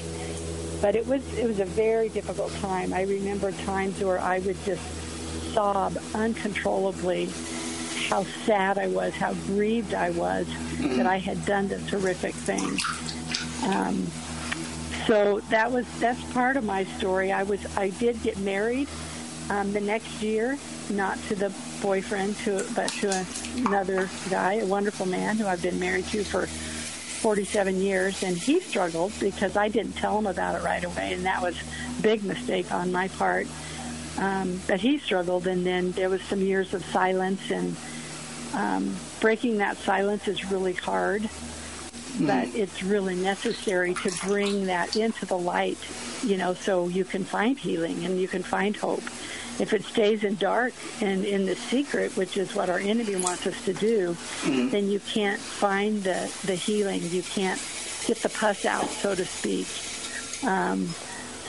But 0.82 0.96
it 0.96 1.06
was 1.06 1.22
it 1.38 1.46
was 1.48 1.60
a 1.60 1.66
very 1.66 2.10
difficult 2.10 2.52
time. 2.56 2.94
I 2.94 3.04
remember 3.04 3.52
times 3.52 4.02
where 4.04 4.20
I 4.20 4.40
would 4.40 4.58
just 4.66 4.82
sob 5.54 5.98
uncontrollably 6.16 7.30
how 8.12 8.26
sad 8.46 8.78
I 8.78 8.88
was, 8.88 9.14
how 9.14 9.34
grieved 9.48 9.94
I 9.94 10.10
was 10.10 10.46
that 10.82 11.08
I 11.08 11.18
had 11.18 11.46
done 11.46 11.70
this 11.70 11.90
horrific 11.90 12.34
thing. 12.34 12.78
Um, 13.74 14.06
so 15.08 15.40
that 15.50 15.72
was 15.72 15.86
that's 16.02 16.22
part 16.34 16.58
of 16.58 16.66
my 16.66 16.84
story. 16.84 17.32
I 17.32 17.44
was 17.44 17.66
I 17.78 17.92
did 17.92 18.22
get 18.22 18.38
married 18.40 18.90
um, 19.50 19.72
the 19.72 19.80
next 19.80 20.22
year, 20.22 20.58
not 20.90 21.18
to 21.30 21.36
the 21.36 21.54
boyfriend, 21.82 22.36
to 22.40 22.66
but 22.76 22.90
to 23.00 23.26
another 23.56 24.10
guy, 24.30 24.56
a 24.56 24.66
wonderful 24.66 25.06
man 25.06 25.38
who 25.38 25.48
I've 25.48 25.62
been 25.62 25.80
married 25.80 26.06
to 26.08 26.26
for 26.26 26.48
47 26.48 27.78
years, 27.78 28.24
and 28.24 28.36
he 28.36 28.60
struggled 28.60 29.14
because 29.22 29.56
I 29.56 29.70
didn't 29.70 29.94
tell 29.94 30.18
him 30.18 30.28
about 30.28 30.56
it 30.56 30.66
right 30.66 30.84
away, 30.84 31.14
and 31.14 31.26
that 31.26 31.42
was 31.42 31.56
a 31.98 32.02
big 32.02 32.26
mistake 32.26 32.74
on 32.74 32.92
my 32.92 33.08
part. 33.08 33.48
Um, 34.18 34.60
but 34.68 34.82
he 34.82 34.98
struggled, 34.98 35.48
and 35.48 35.66
then 35.66 35.94
there 35.94 36.10
was 36.10 36.22
some 36.24 36.42
years 36.42 36.74
of 36.74 36.84
silence, 36.86 37.50
and 37.50 37.78
um, 38.54 38.96
breaking 39.20 39.58
that 39.58 39.78
silence 39.78 40.28
is 40.28 40.52
really 40.52 40.74
hard. 40.74 41.30
But 42.20 42.50
it's 42.54 42.84
really 42.84 43.16
necessary 43.16 43.94
to 43.96 44.12
bring 44.28 44.66
that 44.66 44.98
into 44.98 45.26
the 45.26 45.38
light, 45.38 45.78
you 46.24 46.36
know, 46.36 46.54
so 46.54 46.90
you 46.90 47.06
can 47.06 47.24
find 47.24 47.58
healing 47.58 48.04
and 48.04 48.20
you 48.20 48.28
can 48.28 48.44
find 48.44 48.76
hope. 48.76 49.04
If 49.60 49.74
it 49.74 49.84
stays 49.86 50.24
in 50.26 50.36
dark 50.36 50.74
and 51.02 51.24
in 51.24 51.46
the 51.46 51.56
secret, 51.56 52.16
which 52.18 52.36
is 52.36 52.54
what 52.54 52.70
our 52.70 52.80
enemy 52.80 53.16
wants 53.16 53.48
us 53.48 53.64
to 53.66 53.74
do, 53.74 54.18
then 54.44 54.90
you 54.90 55.00
can't 55.00 55.40
find 55.40 56.04
the, 56.04 56.32
the 56.46 56.56
healing. 56.56 57.02
You 57.04 57.24
can't 57.24 57.62
get 58.06 58.18
the 58.18 58.30
pus 58.30 58.66
out, 58.66 58.88
so 58.88 59.16
to 59.16 59.26
speak. 59.26 59.68
Um, 60.46 60.90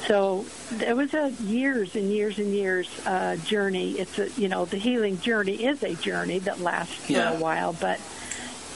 so 0.07 0.45
it 0.81 0.97
was 0.97 1.15
a 1.15 1.31
years 1.43 1.95
and 1.95 2.11
years 2.11 2.39
and 2.39 2.53
years 2.53 2.89
uh, 3.07 3.37
journey. 3.37 3.93
It's 3.93 4.19
a 4.19 4.29
you 4.41 4.49
know 4.49 4.65
the 4.65 4.77
healing 4.79 5.21
journey 5.21 5.65
is 5.65 5.83
a 5.83 5.95
journey 5.95 6.39
that 6.41 6.61
lasts 6.61 6.95
for 7.07 7.13
Yeah. 7.13 7.33
a 7.33 7.39
while, 7.39 7.73
but 7.73 8.01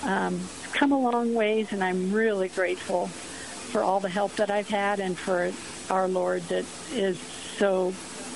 um, 0.02 0.40
come 0.72 0.92
a 0.92 0.98
long 0.98 1.34
ways, 1.34 1.72
and 1.72 1.82
I'm 1.82 2.12
really 2.12 2.48
grateful 2.48 3.06
for 3.08 3.82
all 3.82 4.00
the 4.00 4.08
help 4.08 4.36
that 4.36 4.50
I've 4.50 4.68
had 4.68 5.00
and 5.00 5.18
for 5.18 5.52
our 5.92 6.06
Lord 6.08 6.42
that 6.48 6.64
is 6.92 7.18
so 7.58 7.92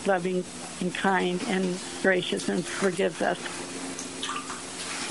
loving 0.07 0.45
and 0.81 0.95
kind 0.95 1.41
and 1.49 1.79
gracious 2.03 2.49
and 2.49 2.65
forgives 2.65 3.21
us. 3.23 3.39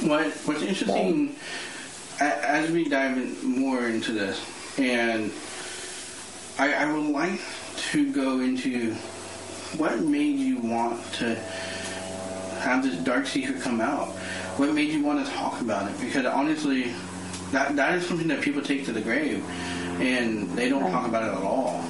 What 0.05 0.27
What's 0.45 0.61
interesting 0.61 1.35
a- 2.19 2.23
as 2.49 2.71
we 2.71 2.87
dive 2.89 3.17
in 3.17 3.59
more 3.61 3.85
into 3.87 4.11
this, 4.13 4.39
and 4.77 5.31
I, 6.57 6.73
I 6.73 6.91
would 6.91 7.05
like 7.11 7.39
to 7.91 8.11
go 8.11 8.39
into 8.39 8.93
what 9.77 9.99
made 10.01 10.37
you 10.37 10.57
want 10.59 11.01
to 11.13 11.35
have 12.59 12.83
this 12.83 12.95
dark 12.97 13.25
secret 13.25 13.61
come 13.61 13.81
out. 13.81 14.09
What 14.57 14.73
made 14.73 14.89
you 14.89 15.03
want 15.03 15.25
to 15.25 15.31
talk 15.31 15.59
about 15.61 15.89
it? 15.89 15.99
Because 15.99 16.25
honestly, 16.25 16.93
that 17.51 17.75
that 17.75 17.95
is 17.95 18.05
something 18.05 18.27
that 18.27 18.41
people 18.41 18.61
take 18.61 18.85
to 18.85 18.91
the 18.91 19.01
grave, 19.01 19.43
and 19.99 20.49
they 20.51 20.69
don't 20.69 20.91
talk 20.91 21.07
about 21.07 21.23
it 21.23 21.37
at 21.37 21.43
all. 21.43 21.83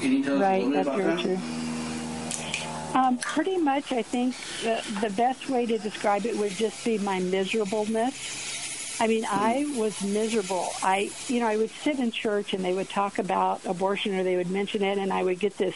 Can 0.00 0.12
you 0.12 0.24
tell 0.24 0.42
us 0.42 0.62
a 0.62 0.66
little 0.66 0.70
bit 0.70 0.80
about 0.80 0.98
that? 0.98 1.20
true. 1.20 1.38
Um, 3.00 3.18
pretty 3.18 3.56
much, 3.56 3.92
I 3.92 4.02
think 4.02 4.36
the, 4.62 4.82
the 5.00 5.10
best 5.14 5.48
way 5.48 5.66
to 5.66 5.78
describe 5.78 6.26
it 6.26 6.36
would 6.36 6.52
just 6.52 6.84
be 6.84 6.98
my 6.98 7.18
miserableness. 7.18 8.63
I 9.00 9.06
mean, 9.06 9.24
I 9.28 9.72
was 9.76 10.02
miserable. 10.02 10.68
I, 10.82 11.10
you 11.28 11.40
know, 11.40 11.46
I 11.46 11.56
would 11.56 11.70
sit 11.70 11.98
in 11.98 12.10
church 12.10 12.54
and 12.54 12.64
they 12.64 12.72
would 12.72 12.88
talk 12.88 13.18
about 13.18 13.64
abortion 13.66 14.14
or 14.14 14.22
they 14.22 14.36
would 14.36 14.50
mention 14.50 14.82
it, 14.82 14.98
and 14.98 15.12
I 15.12 15.22
would 15.22 15.40
get 15.40 15.58
this 15.58 15.74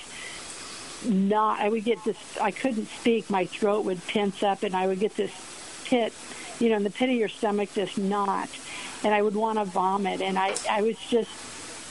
not. 1.05 1.61
I 1.61 1.69
would 1.69 1.85
get 1.85 2.03
this. 2.05 2.17
I 2.41 2.51
couldn't 2.51 2.87
speak. 2.87 3.29
My 3.31 3.45
throat 3.45 3.85
would 3.85 4.03
tense 4.07 4.43
up, 4.43 4.63
and 4.63 4.75
I 4.75 4.87
would 4.87 5.01
get 5.01 5.17
this 5.17 5.33
pit, 5.85 6.13
you 6.61 6.71
know, 6.71 6.77
in 6.77 6.85
the 6.85 6.91
pit 6.91 7.09
of 7.09 7.17
your 7.17 7.29
stomach, 7.29 7.73
this 7.75 7.97
knot, 7.99 8.51
and 9.05 9.15
I 9.15 9.23
would 9.23 9.35
want 9.35 9.59
to 9.59 9.65
vomit. 9.65 10.21
And 10.21 10.39
I, 10.39 10.55
I 10.71 10.83
was 10.83 10.97
just 11.09 11.31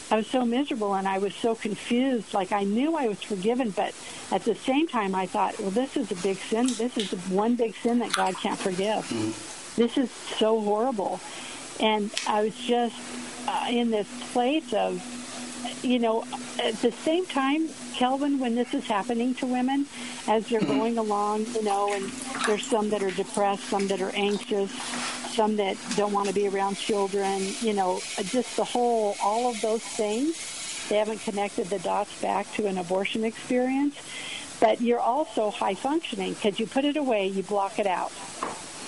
I 0.09 0.15
was 0.15 0.27
so 0.27 0.45
miserable 0.45 0.93
and 0.95 1.07
I 1.07 1.17
was 1.17 1.35
so 1.35 1.53
confused. 1.55 2.33
Like 2.33 2.51
I 2.51 2.63
knew 2.63 2.95
I 2.95 3.07
was 3.07 3.21
forgiven, 3.21 3.71
but 3.71 3.93
at 4.31 4.43
the 4.45 4.55
same 4.55 4.87
time, 4.87 5.13
I 5.13 5.25
thought, 5.25 5.59
well, 5.59 5.71
this 5.71 5.97
is 5.97 6.11
a 6.11 6.15
big 6.15 6.37
sin. 6.37 6.67
This 6.67 6.97
is 6.97 7.11
the 7.11 7.17
one 7.33 7.55
big 7.55 7.75
sin 7.75 7.99
that 7.99 8.13
God 8.13 8.35
can't 8.37 8.59
forgive. 8.59 9.05
Mm-hmm. 9.05 9.56
This 9.77 9.95
is 9.95 10.11
so 10.11 10.59
horrible. 10.59 11.19
And 11.79 12.11
I 12.27 12.41
was 12.41 12.55
just 12.55 12.95
uh, 13.47 13.67
in 13.69 13.91
this 13.91 14.07
place 14.33 14.73
of, 14.73 14.99
you 15.83 15.99
know, 15.99 16.23
at 16.59 16.73
the 16.81 16.91
same 16.91 17.27
time, 17.27 17.69
Kelvin, 17.93 18.39
when 18.39 18.55
this 18.55 18.73
is 18.73 18.85
happening 18.85 19.35
to 19.35 19.45
women, 19.45 19.85
as 20.27 20.49
they're 20.49 20.61
going 20.61 20.97
along, 20.97 21.45
you 21.53 21.63
know, 21.63 21.93
and 21.93 22.09
there's 22.47 22.65
some 22.65 22.89
that 22.89 23.03
are 23.03 23.11
depressed, 23.11 23.65
some 23.65 23.87
that 23.87 24.01
are 24.01 24.11
anxious, 24.15 24.71
some 25.35 25.55
that 25.57 25.77
don't 25.95 26.11
want 26.11 26.27
to 26.27 26.33
be 26.33 26.47
around 26.47 26.75
children, 26.77 27.39
you 27.61 27.73
know, 27.73 27.99
just 28.23 28.57
the 28.57 28.63
whole, 28.63 29.15
all 29.23 29.47
of 29.47 29.61
those 29.61 29.83
things. 29.83 30.89
They 30.89 30.97
haven't 30.97 31.21
connected 31.21 31.67
the 31.67 31.79
dots 31.79 32.19
back 32.19 32.51
to 32.53 32.65
an 32.65 32.79
abortion 32.79 33.23
experience. 33.23 33.95
But 34.59 34.81
you're 34.81 34.99
also 34.99 35.51
high 35.51 35.75
functioning 35.75 36.33
because 36.33 36.59
you 36.59 36.65
put 36.65 36.83
it 36.83 36.97
away, 36.97 37.27
you 37.27 37.43
block 37.43 37.77
it 37.77 37.85
out. 37.85 38.11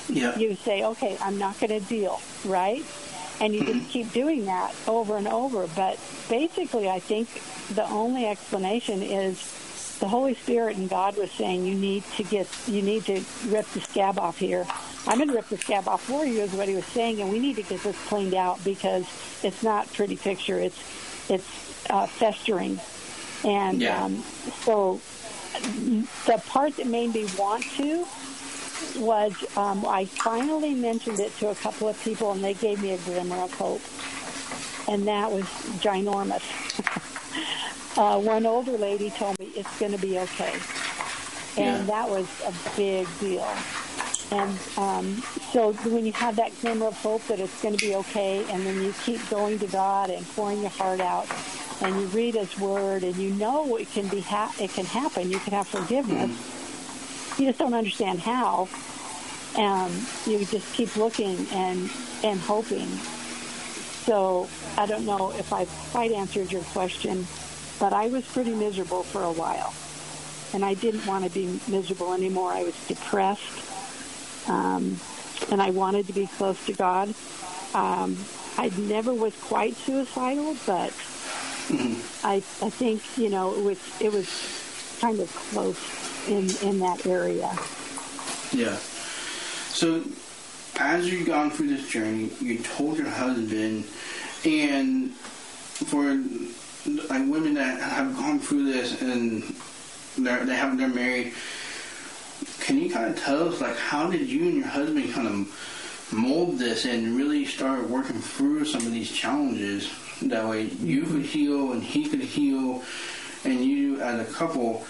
Yeah. 0.09 0.37
You 0.37 0.55
say, 0.55 0.83
okay, 0.83 1.17
I'm 1.21 1.37
not 1.37 1.59
going 1.59 1.79
to 1.79 1.87
deal, 1.87 2.19
right? 2.45 2.83
And 3.41 3.53
you 3.55 3.63
just 3.63 3.89
keep 3.89 4.11
doing 4.11 4.45
that 4.45 4.73
over 4.87 5.17
and 5.17 5.27
over. 5.27 5.67
But 5.67 5.97
basically, 6.29 6.89
I 6.89 6.99
think 6.99 7.29
the 7.75 7.85
only 7.85 8.25
explanation 8.25 9.01
is 9.01 9.97
the 9.99 10.07
Holy 10.07 10.33
Spirit 10.33 10.77
and 10.77 10.89
God 10.89 11.17
was 11.17 11.31
saying 11.31 11.65
you 11.65 11.75
need 11.75 12.03
to 12.17 12.23
get, 12.23 12.47
you 12.67 12.81
need 12.81 13.05
to 13.05 13.21
rip 13.47 13.65
the 13.71 13.81
scab 13.81 14.17
off 14.17 14.37
here. 14.39 14.65
I'm 15.07 15.17
going 15.17 15.29
to 15.29 15.35
rip 15.35 15.47
the 15.49 15.57
scab 15.57 15.87
off 15.87 16.03
for 16.03 16.25
you, 16.25 16.41
is 16.41 16.51
what 16.53 16.67
he 16.67 16.75
was 16.75 16.85
saying, 16.85 17.21
and 17.21 17.31
we 17.31 17.39
need 17.39 17.55
to 17.55 17.63
get 17.63 17.81
this 17.81 17.97
cleaned 18.07 18.33
out 18.33 18.63
because 18.63 19.05
it's 19.43 19.63
not 19.63 19.91
pretty 19.93 20.17
picture. 20.17 20.59
It's, 20.59 21.29
it's 21.29 21.89
uh, 21.89 22.05
festering, 22.07 22.79
and 23.45 23.81
Yeah. 23.81 24.03
um, 24.03 24.23
so 24.65 24.99
the 26.25 26.41
part 26.47 26.75
that 26.77 26.87
made 26.87 27.13
me 27.13 27.25
want 27.37 27.63
to 27.77 28.05
was 28.97 29.33
um, 29.57 29.85
I 29.85 30.05
finally 30.05 30.73
mentioned 30.73 31.19
it 31.19 31.35
to 31.39 31.49
a 31.49 31.55
couple 31.55 31.87
of 31.89 32.01
people, 32.03 32.31
and 32.31 32.43
they 32.43 32.53
gave 32.53 32.81
me 32.81 32.91
a 32.93 32.97
glimmer 32.99 33.35
of 33.37 33.53
hope, 33.53 33.81
and 34.87 35.07
that 35.07 35.31
was 35.31 35.43
ginormous. 35.81 36.43
uh, 37.97 38.19
one 38.19 38.45
older 38.45 38.77
lady 38.77 39.09
told 39.09 39.39
me 39.39 39.47
it's 39.55 39.79
going 39.79 39.91
to 39.91 39.97
be 39.97 40.19
okay, 40.19 40.53
and 41.57 41.79
Yeah. 41.79 41.83
that 41.85 42.09
was 42.09 42.27
a 42.45 42.53
big 42.75 43.07
deal. 43.19 43.47
And 44.31 44.59
um, 44.77 45.23
so 45.53 45.73
when 45.89 46.05
you 46.05 46.13
have 46.13 46.35
that 46.35 46.51
glimmer 46.61 46.85
of 46.87 46.97
hope 47.01 47.25
that 47.27 47.39
it's 47.39 47.61
going 47.63 47.75
to 47.75 47.83
be 47.83 47.95
okay, 47.95 48.45
and 48.51 48.63
then 48.65 48.79
you 48.83 48.93
keep 49.03 49.27
going 49.29 49.57
to 49.59 49.67
God 49.67 50.11
and 50.11 50.27
pouring 50.35 50.61
your 50.61 50.69
heart 50.69 50.99
out, 50.99 51.27
and 51.81 51.95
you 51.99 52.05
read 52.07 52.35
His 52.35 52.57
Word, 52.59 53.03
and 53.03 53.15
you 53.15 53.31
know 53.31 53.75
it 53.77 53.89
can 53.91 54.07
be 54.07 54.19
ha- 54.21 54.53
it 54.59 54.71
can 54.71 54.85
happen. 54.85 55.31
You 55.31 55.39
can 55.39 55.53
have 55.53 55.67
forgiveness. 55.67 56.29
You 57.39 57.47
just 57.47 57.59
don't 57.59 57.73
understand 57.73 58.19
how. 58.19 58.67
Um, 59.57 59.91
you 60.27 60.45
just 60.45 60.73
keep 60.73 60.95
looking 60.95 61.47
and 61.51 61.89
and 62.23 62.39
hoping. 62.39 62.87
So 64.05 64.49
I 64.77 64.85
don't 64.85 65.05
know 65.05 65.31
if 65.31 65.53
I 65.53 65.65
quite 65.91 66.11
answered 66.11 66.51
your 66.51 66.63
question, 66.63 67.25
but 67.79 67.93
I 67.93 68.07
was 68.07 68.25
pretty 68.25 68.53
miserable 68.53 69.03
for 69.03 69.23
a 69.23 69.31
while, 69.31 69.73
and 70.53 70.65
I 70.65 70.73
didn't 70.73 71.05
want 71.05 71.25
to 71.25 71.31
be 71.31 71.59
miserable 71.67 72.13
anymore. 72.13 72.51
I 72.51 72.63
was 72.63 72.75
depressed, 72.87 74.49
um, 74.49 74.99
and 75.51 75.61
I 75.61 75.69
wanted 75.69 76.07
to 76.07 76.13
be 76.13 76.27
close 76.27 76.63
to 76.65 76.73
God. 76.73 77.13
Um, 77.73 78.17
I 78.57 78.71
never 78.77 79.13
was 79.13 79.35
quite 79.41 79.75
suicidal, 79.75 80.55
but 80.65 80.91
I 82.23 82.43
I 82.61 82.69
think 82.69 83.01
you 83.17 83.29
know 83.29 83.55
it 83.55 83.63
was 83.63 83.79
it 84.01 84.11
was 84.11 84.27
kind 84.99 85.19
of 85.19 85.33
close 85.33 85.79
in 86.29 86.49
in 86.61 86.79
that 86.79 87.05
area. 87.05 87.51
Yeah. 88.51 88.75
So, 89.71 90.03
as 90.79 91.11
you've 91.11 91.27
gone 91.27 91.51
through 91.51 91.69
this 91.69 91.89
journey, 91.89 92.29
you 92.39 92.59
told 92.59 92.97
your 92.97 93.09
husband, 93.09 93.85
and 94.45 95.11
for 95.11 96.19
like 96.85 97.29
women 97.29 97.53
that 97.55 97.79
have 97.81 98.15
gone 98.15 98.39
through 98.39 98.65
this 98.71 99.01
and 99.01 99.43
they 100.17 100.55
have 100.55 100.77
they're 100.77 100.87
married, 100.87 101.33
can 102.59 102.79
you 102.79 102.89
kind 102.89 103.13
of 103.13 103.19
tell 103.19 103.49
us 103.49 103.61
like 103.61 103.75
how 103.75 104.09
did 104.09 104.27
you 104.27 104.47
and 104.47 104.57
your 104.57 104.67
husband 104.67 105.13
kind 105.13 105.27
of 105.27 106.11
mold 106.11 106.57
this 106.57 106.85
and 106.85 107.15
really 107.15 107.45
start 107.45 107.87
working 107.89 108.19
through 108.19 108.65
some 108.65 108.85
of 108.85 108.91
these 108.91 109.11
challenges? 109.11 109.89
That 110.21 110.47
way, 110.47 110.63
you 110.63 111.03
could 111.03 111.23
heal 111.23 111.71
and 111.71 111.81
he 111.81 112.09
could 112.09 112.21
heal, 112.21 112.83
and 113.45 113.63
you 113.63 114.01
as 114.01 114.27
a 114.27 114.31
couple 114.33 114.85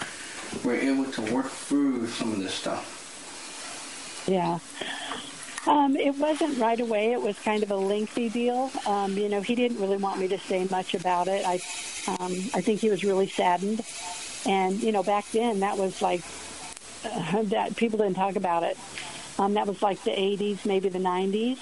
were 0.64 0.74
able 0.74 1.04
to 1.12 1.34
work 1.34 1.48
through 1.48 2.06
some 2.08 2.32
of 2.32 2.38
this 2.38 2.54
stuff. 2.54 4.24
Yeah. 4.26 4.58
Um, 5.66 5.96
it 5.96 6.16
wasn't 6.16 6.58
right 6.58 6.80
away. 6.80 7.12
It 7.12 7.20
was 7.20 7.38
kind 7.38 7.62
of 7.62 7.70
a 7.70 7.76
lengthy 7.76 8.28
deal. 8.28 8.70
Um, 8.86 9.16
you 9.16 9.28
know, 9.28 9.42
he 9.42 9.54
didn't 9.54 9.78
really 9.78 9.98
want 9.98 10.18
me 10.18 10.28
to 10.28 10.38
say 10.38 10.66
much 10.70 10.94
about 10.94 11.28
it. 11.28 11.44
I, 11.46 11.54
um, 12.08 12.32
I 12.54 12.60
think 12.60 12.80
he 12.80 12.88
was 12.88 13.04
really 13.04 13.28
saddened. 13.28 13.82
And 14.46 14.82
you 14.82 14.92
know, 14.92 15.02
back 15.02 15.30
then 15.32 15.60
that 15.60 15.76
was 15.76 16.00
like 16.00 16.22
uh, 17.04 17.42
that 17.44 17.76
people 17.76 17.98
didn't 17.98 18.16
talk 18.16 18.36
about 18.36 18.62
it. 18.62 18.78
Um, 19.38 19.54
that 19.54 19.66
was 19.66 19.82
like 19.82 20.02
the 20.04 20.10
80s, 20.10 20.66
maybe 20.66 20.88
the 20.88 20.98
90s. 20.98 21.58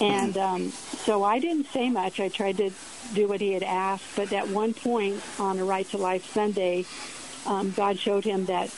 And 0.00 0.36
um, 0.36 0.70
so 0.70 1.24
I 1.24 1.38
didn't 1.38 1.66
say 1.66 1.88
much. 1.88 2.20
I 2.20 2.28
tried 2.28 2.58
to 2.58 2.70
do 3.14 3.28
what 3.28 3.40
he 3.40 3.52
had 3.52 3.62
asked. 3.62 4.04
But 4.14 4.32
at 4.32 4.48
one 4.48 4.74
point 4.74 5.22
on 5.38 5.58
a 5.58 5.64
Right 5.64 5.88
to 5.90 5.98
Life 5.98 6.26
Sunday, 6.32 6.84
um, 7.46 7.72
God 7.72 7.98
showed 7.98 8.24
him 8.24 8.46
that 8.46 8.74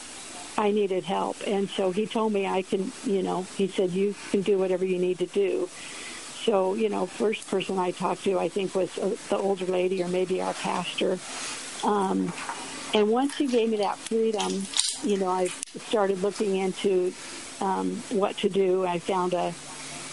I 0.57 0.73
needed 0.73 1.05
help. 1.05 1.37
And 1.47 1.71
so 1.71 1.91
he 1.93 2.07
told 2.07 2.33
me 2.33 2.47
I 2.47 2.63
can, 2.63 2.93
you 3.05 3.23
know, 3.23 3.43
he 3.57 3.69
said, 3.69 3.91
you 3.91 4.15
can 4.31 4.43
do 4.43 4.59
whatever 4.59 4.85
you 4.85 4.99
need 4.99 5.19
to 5.19 5.27
do. 5.27 5.69
So, 6.43 6.75
you 6.75 6.89
know, 6.89 7.07
first 7.07 7.49
person 7.49 7.79
I 7.79 7.93
talked 7.93 8.25
to, 8.25 8.39
I 8.39 8.49
think, 8.49 8.75
was 8.75 8.97
uh, 8.99 9.15
the 9.29 9.37
older 9.37 9.67
lady 9.67 10.03
or 10.03 10.09
maybe 10.09 10.41
our 10.41 10.55
pastor. 10.55 11.19
Um, 11.85 12.33
and 12.95 13.09
once 13.09 13.37
he 13.37 13.47
gave 13.47 13.69
me 13.71 13.77
that 13.79 13.99
freedom, 13.99 14.67
you 15.03 15.19
know, 15.19 15.29
I 15.29 15.47
started 15.89 16.23
looking 16.23 16.57
into 16.57 17.13
um, 17.61 17.97
what 18.11 18.37
to 18.39 18.49
do. 18.49 18.87
I 18.87 18.99
found 18.99 19.35
a, 19.35 19.53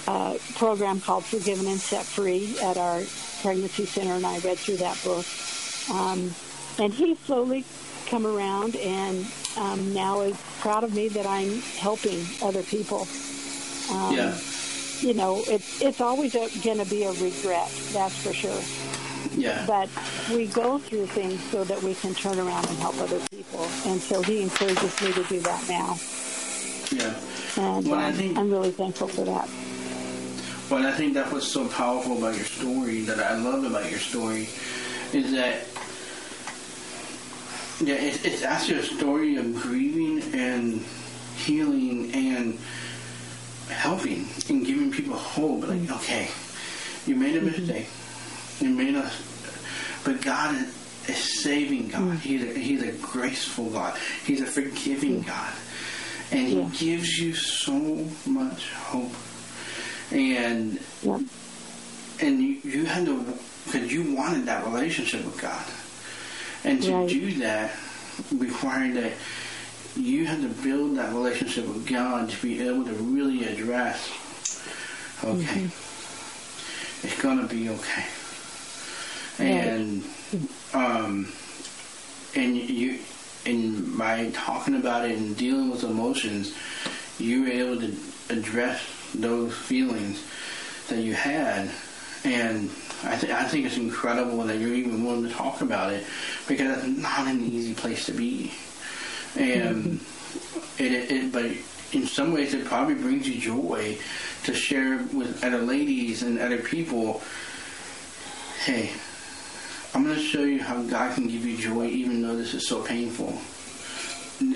a 0.07 0.37
program 0.55 0.99
called 0.99 1.23
Forgiven 1.23 1.67
and 1.67 1.79
Set 1.79 2.05
Free 2.05 2.55
at 2.61 2.77
our 2.77 3.01
pregnancy 3.41 3.85
center, 3.85 4.13
and 4.13 4.25
I 4.25 4.39
read 4.39 4.57
through 4.57 4.77
that 4.77 5.01
book. 5.03 5.25
Um, 5.89 6.35
and 6.79 6.93
he 6.93 7.15
slowly 7.15 7.65
come 8.07 8.25
around 8.27 8.75
and 8.75 9.25
um, 9.57 9.93
now 9.93 10.21
is 10.21 10.37
proud 10.59 10.83
of 10.83 10.93
me 10.93 11.07
that 11.09 11.25
I'm 11.25 11.59
helping 11.79 12.25
other 12.43 12.63
people. 12.63 13.07
Um, 13.91 14.15
Yeah. 14.15 14.37
You 15.01 15.13
know, 15.13 15.43
it's 15.47 15.81
it's 15.81 15.99
always 15.99 16.33
going 16.33 16.77
to 16.79 16.85
be 16.89 17.03
a 17.03 17.11
regret, 17.11 17.69
that's 17.91 18.15
for 18.23 18.31
sure. 18.33 18.61
Yeah. 19.37 19.65
But 19.67 19.89
we 20.33 20.47
go 20.47 20.79
through 20.79 21.07
things 21.07 21.43
so 21.51 21.65
that 21.65 21.83
we 21.83 21.95
can 21.95 22.13
turn 22.15 22.39
around 22.39 22.65
and 22.69 22.77
help 22.79 22.97
other 23.01 23.19
people, 23.29 23.67
and 23.85 23.99
so 23.99 24.21
he 24.21 24.41
encourages 24.41 25.01
me 25.01 25.11
to 25.11 25.23
do 25.25 25.39
that 25.41 25.61
now, 25.67 25.97
Yeah. 26.91 27.13
and 27.57 27.85
Well, 27.85 27.99
I 27.99 28.05
um, 28.07 28.13
think- 28.13 28.37
I'm 28.37 28.49
really 28.49 28.71
thankful 28.71 29.09
for 29.09 29.25
that. 29.25 29.49
But 30.69 30.85
I 30.85 30.93
think 30.93 31.13
that 31.15 31.29
was 31.31 31.45
so 31.45 31.67
powerful 31.67 32.17
about 32.17 32.35
your 32.37 32.45
story 32.45 33.01
that 33.01 33.19
I 33.19 33.35
loved 33.35 33.65
about 33.67 33.91
your 33.91 33.99
story 33.99 34.47
is 35.11 35.31
that 35.33 35.67
yeah, 37.81 37.95
it, 37.95 38.25
it's 38.25 38.43
actually 38.43 38.79
a 38.79 38.83
story 38.83 39.35
of 39.35 39.55
grieving 39.55 40.21
and 40.33 40.81
healing 41.35 42.11
and 42.13 42.57
helping 43.69 44.25
and 44.49 44.65
giving 44.65 44.91
people 44.91 45.15
hope. 45.15 45.67
Like, 45.67 45.79
mm-hmm. 45.79 45.93
okay, 45.93 46.29
you 47.05 47.15
made 47.15 47.35
a 47.35 47.41
mm-hmm. 47.41 47.61
mistake, 47.61 47.87
you 48.59 48.69
made 48.69 48.95
a, 48.95 49.11
but 50.03 50.21
God 50.21 50.55
is, 50.55 51.09
is 51.09 51.43
saving 51.43 51.89
God. 51.89 52.01
Mm. 52.01 52.19
He's 52.19 52.43
a, 52.43 52.59
he's 52.59 52.83
a 52.83 52.91
graceful 52.93 53.69
God. 53.69 53.97
He's 54.25 54.41
a 54.41 54.45
forgiving 54.45 55.23
mm. 55.23 55.27
God, 55.27 55.53
and 56.31 56.47
He 56.47 56.85
gives 56.85 57.17
you 57.17 57.33
so 57.33 58.07
much 58.25 58.71
hope. 58.73 59.11
And 60.11 60.79
and 62.21 62.41
you, 62.41 62.61
you 62.63 62.85
had 62.85 63.05
to 63.05 63.37
because 63.65 63.91
you 63.91 64.15
wanted 64.15 64.45
that 64.45 64.65
relationship 64.65 65.25
with 65.25 65.41
God, 65.41 65.65
and 66.65 66.81
to 66.83 66.91
Right. 66.93 67.09
do 67.09 67.31
that 67.39 67.71
required 68.33 68.95
that 68.95 69.13
you 69.95 70.25
had 70.25 70.41
to 70.41 70.49
build 70.49 70.97
that 70.97 71.13
relationship 71.13 71.65
with 71.67 71.85
God 71.87 72.29
to 72.29 72.41
be 72.41 72.61
able 72.67 72.83
to 72.85 72.91
really 72.93 73.45
address. 73.45 74.09
Okay, 75.23 75.67
it's 77.03 77.21
gonna 77.21 77.47
be 77.47 77.69
okay, 77.69 78.05
and 79.39 80.03
um, 80.73 81.31
and 82.35 82.57
you 82.57 82.99
and 83.45 83.97
by 83.97 84.29
talking 84.33 84.75
about 84.75 85.05
it 85.09 85.17
and 85.17 85.37
dealing 85.37 85.69
with 85.69 85.83
emotions, 85.83 86.53
you 87.19 87.43
were 87.43 87.49
able 87.49 87.79
to 87.79 87.95
address 88.29 88.81
those 89.13 89.53
feelings 89.53 90.21
that 90.89 90.99
you 90.99 91.13
had, 91.13 91.69
and 92.25 92.69
I, 93.03 93.17
th- 93.17 93.31
I 93.31 93.43
think 93.43 93.65
it's 93.65 93.77
incredible 93.77 94.37
that 94.43 94.57
you're 94.57 94.73
even 94.73 95.03
willing 95.05 95.27
to 95.27 95.33
talk 95.33 95.61
about 95.61 95.93
it 95.93 96.03
because 96.47 96.77
it's 96.77 97.01
not 97.01 97.27
an 97.27 97.41
easy 97.41 97.73
place 97.73 98.05
to 98.07 98.11
be, 98.11 98.51
and 99.35 99.99
mm-hmm. 99.99 100.83
it, 100.83 100.91
it, 100.91 101.11
it 101.11 101.31
but 101.31 101.45
in 101.93 102.07
some 102.07 102.33
ways 102.33 102.53
it 102.53 102.65
probably 102.65 102.95
brings 102.95 103.27
you 103.27 103.39
joy 103.39 103.97
to 104.43 104.53
share 104.53 104.97
with 105.13 105.43
other 105.43 105.59
ladies 105.59 106.23
and 106.23 106.39
other 106.39 106.57
people. 106.57 107.21
Hey, 108.63 108.91
I'm 109.93 110.03
going 110.03 110.15
to 110.15 110.21
show 110.21 110.43
you 110.43 110.61
how 110.61 110.81
God 110.81 111.13
can 111.13 111.27
give 111.27 111.45
you 111.45 111.57
joy 111.57 111.85
even 111.85 112.21
though 112.21 112.35
this 112.35 112.53
is 112.53 112.67
so 112.67 112.81
painful. 112.81 113.39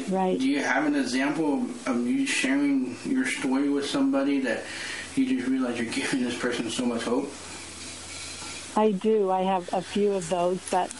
Right. 0.09 0.37
Do 0.37 0.47
you 0.47 0.61
have 0.61 0.85
an 0.85 0.95
example 0.95 1.53
of, 1.53 1.87
of 1.87 2.07
you 2.07 2.25
sharing 2.25 2.97
your 3.05 3.25
story 3.25 3.69
with 3.69 3.85
somebody 3.85 4.39
that 4.41 4.65
you 5.15 5.25
just 5.25 5.47
realize 5.47 5.79
you're 5.79 5.91
giving 5.91 6.23
this 6.23 6.37
person 6.37 6.69
so 6.69 6.85
much 6.85 7.03
hope? 7.03 7.31
I 8.75 8.91
do. 8.91 9.31
I 9.31 9.41
have 9.41 9.71
a 9.73 9.81
few 9.81 10.13
of 10.13 10.29
those, 10.29 10.59
but 10.69 10.93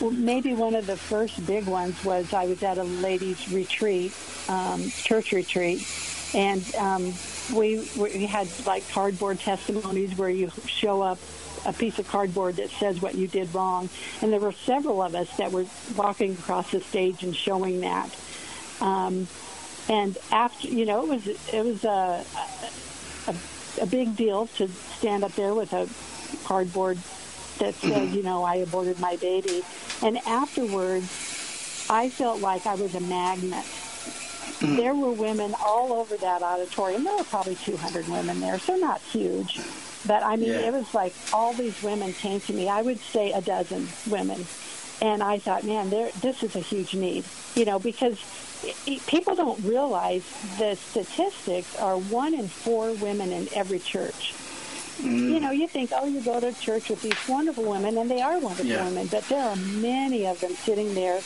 maybe 0.00 0.54
one 0.54 0.74
of 0.74 0.86
the 0.86 0.96
first 0.96 1.44
big 1.46 1.66
ones 1.66 2.02
was 2.04 2.32
I 2.32 2.46
was 2.46 2.62
at 2.62 2.78
a 2.78 2.84
ladies' 2.84 3.52
retreat, 3.52 4.12
um, 4.48 4.88
church 4.88 5.32
retreat, 5.32 5.86
and 6.34 6.74
um, 6.76 7.12
we 7.54 7.88
we 7.96 8.26
had 8.26 8.48
like 8.66 8.88
cardboard 8.90 9.40
testimonies 9.40 10.16
where 10.16 10.30
you 10.30 10.50
show 10.66 11.02
up 11.02 11.18
a 11.66 11.72
piece 11.72 11.98
of 11.98 12.06
cardboard 12.08 12.56
that 12.56 12.70
says 12.70 13.00
what 13.00 13.14
you 13.14 13.26
did 13.26 13.54
wrong, 13.54 13.88
and 14.22 14.32
there 14.32 14.40
were 14.40 14.52
several 14.52 15.02
of 15.02 15.14
us 15.14 15.34
that 15.36 15.52
were 15.52 15.66
walking 15.96 16.32
across 16.32 16.70
the 16.70 16.80
stage 16.80 17.22
and 17.22 17.34
showing 17.34 17.80
that. 17.80 18.14
Um, 18.80 19.28
and 19.88 20.16
after, 20.32 20.68
you 20.68 20.86
know, 20.86 21.02
it 21.04 21.08
was 21.08 21.26
it 21.26 21.64
was 21.64 21.84
a, 21.84 22.24
a 23.28 23.34
a 23.80 23.86
big 23.86 24.16
deal 24.16 24.46
to 24.46 24.68
stand 24.68 25.24
up 25.24 25.32
there 25.32 25.54
with 25.54 25.72
a 25.72 25.88
cardboard 26.44 26.96
that 27.58 27.74
said, 27.74 27.92
mm-hmm. 27.92 28.14
you 28.14 28.22
know, 28.22 28.42
I 28.44 28.56
aborted 28.56 28.98
my 29.00 29.16
baby. 29.16 29.62
And 30.02 30.18
afterwards, 30.26 31.86
I 31.88 32.08
felt 32.08 32.40
like 32.40 32.66
I 32.66 32.74
was 32.74 32.94
a 32.94 33.00
magnet. 33.00 33.64
Mm. 34.60 34.76
There 34.76 34.94
were 34.94 35.12
women 35.12 35.54
all 35.64 35.92
over 35.92 36.16
that 36.16 36.42
auditorium. 36.42 37.04
There 37.04 37.16
were 37.16 37.24
probably 37.24 37.54
200 37.56 38.08
women 38.08 38.40
there, 38.40 38.58
so 38.58 38.76
not 38.76 39.00
huge. 39.00 39.60
But 40.06 40.22
I 40.22 40.36
mean, 40.36 40.50
Yeah. 40.50 40.68
it 40.68 40.72
was 40.72 40.92
like 40.94 41.14
all 41.32 41.52
these 41.54 41.80
women 41.82 42.12
came 42.12 42.40
to 42.40 42.52
me. 42.52 42.68
I 42.68 42.82
would 42.82 42.98
say 43.00 43.32
a 43.32 43.40
dozen 43.40 43.88
women. 44.08 44.46
And 45.00 45.22
I 45.22 45.38
thought, 45.38 45.64
man, 45.64 45.90
there, 45.90 46.10
this 46.20 46.42
is 46.42 46.54
a 46.56 46.60
huge 46.60 46.94
need, 46.94 47.24
you 47.54 47.64
know, 47.64 47.78
because 47.78 48.18
i- 48.64 48.74
i- 48.92 49.00
people 49.06 49.34
don't 49.34 49.62
realize 49.64 50.22
the 50.58 50.76
statistics 50.76 51.74
are 51.76 51.96
one 51.98 52.32
in 52.34 52.48
four 52.48 52.92
women 52.92 53.32
in 53.32 53.48
every 53.54 53.80
church. 53.80 54.32
You 55.02 55.40
know, 55.40 55.50
you 55.50 55.66
think, 55.66 55.90
oh, 55.94 56.06
you 56.06 56.20
go 56.20 56.38
to 56.40 56.52
church 56.60 56.88
with 56.88 57.02
these 57.02 57.16
wonderful 57.28 57.64
women, 57.64 57.98
and 57.98 58.10
they 58.10 58.22
are 58.22 58.38
wonderful 58.38 58.66
Yeah. 58.66 58.84
women, 58.84 59.06
but 59.08 59.28
there 59.28 59.42
are 59.42 59.56
many 59.56 60.26
of 60.26 60.40
them 60.40 60.54
sitting 60.64 60.94
there 60.94 61.20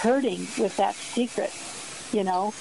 hurting 0.00 0.46
with 0.58 0.76
that 0.76 0.94
secret, 0.94 1.50
you 2.12 2.24
know. 2.24 2.52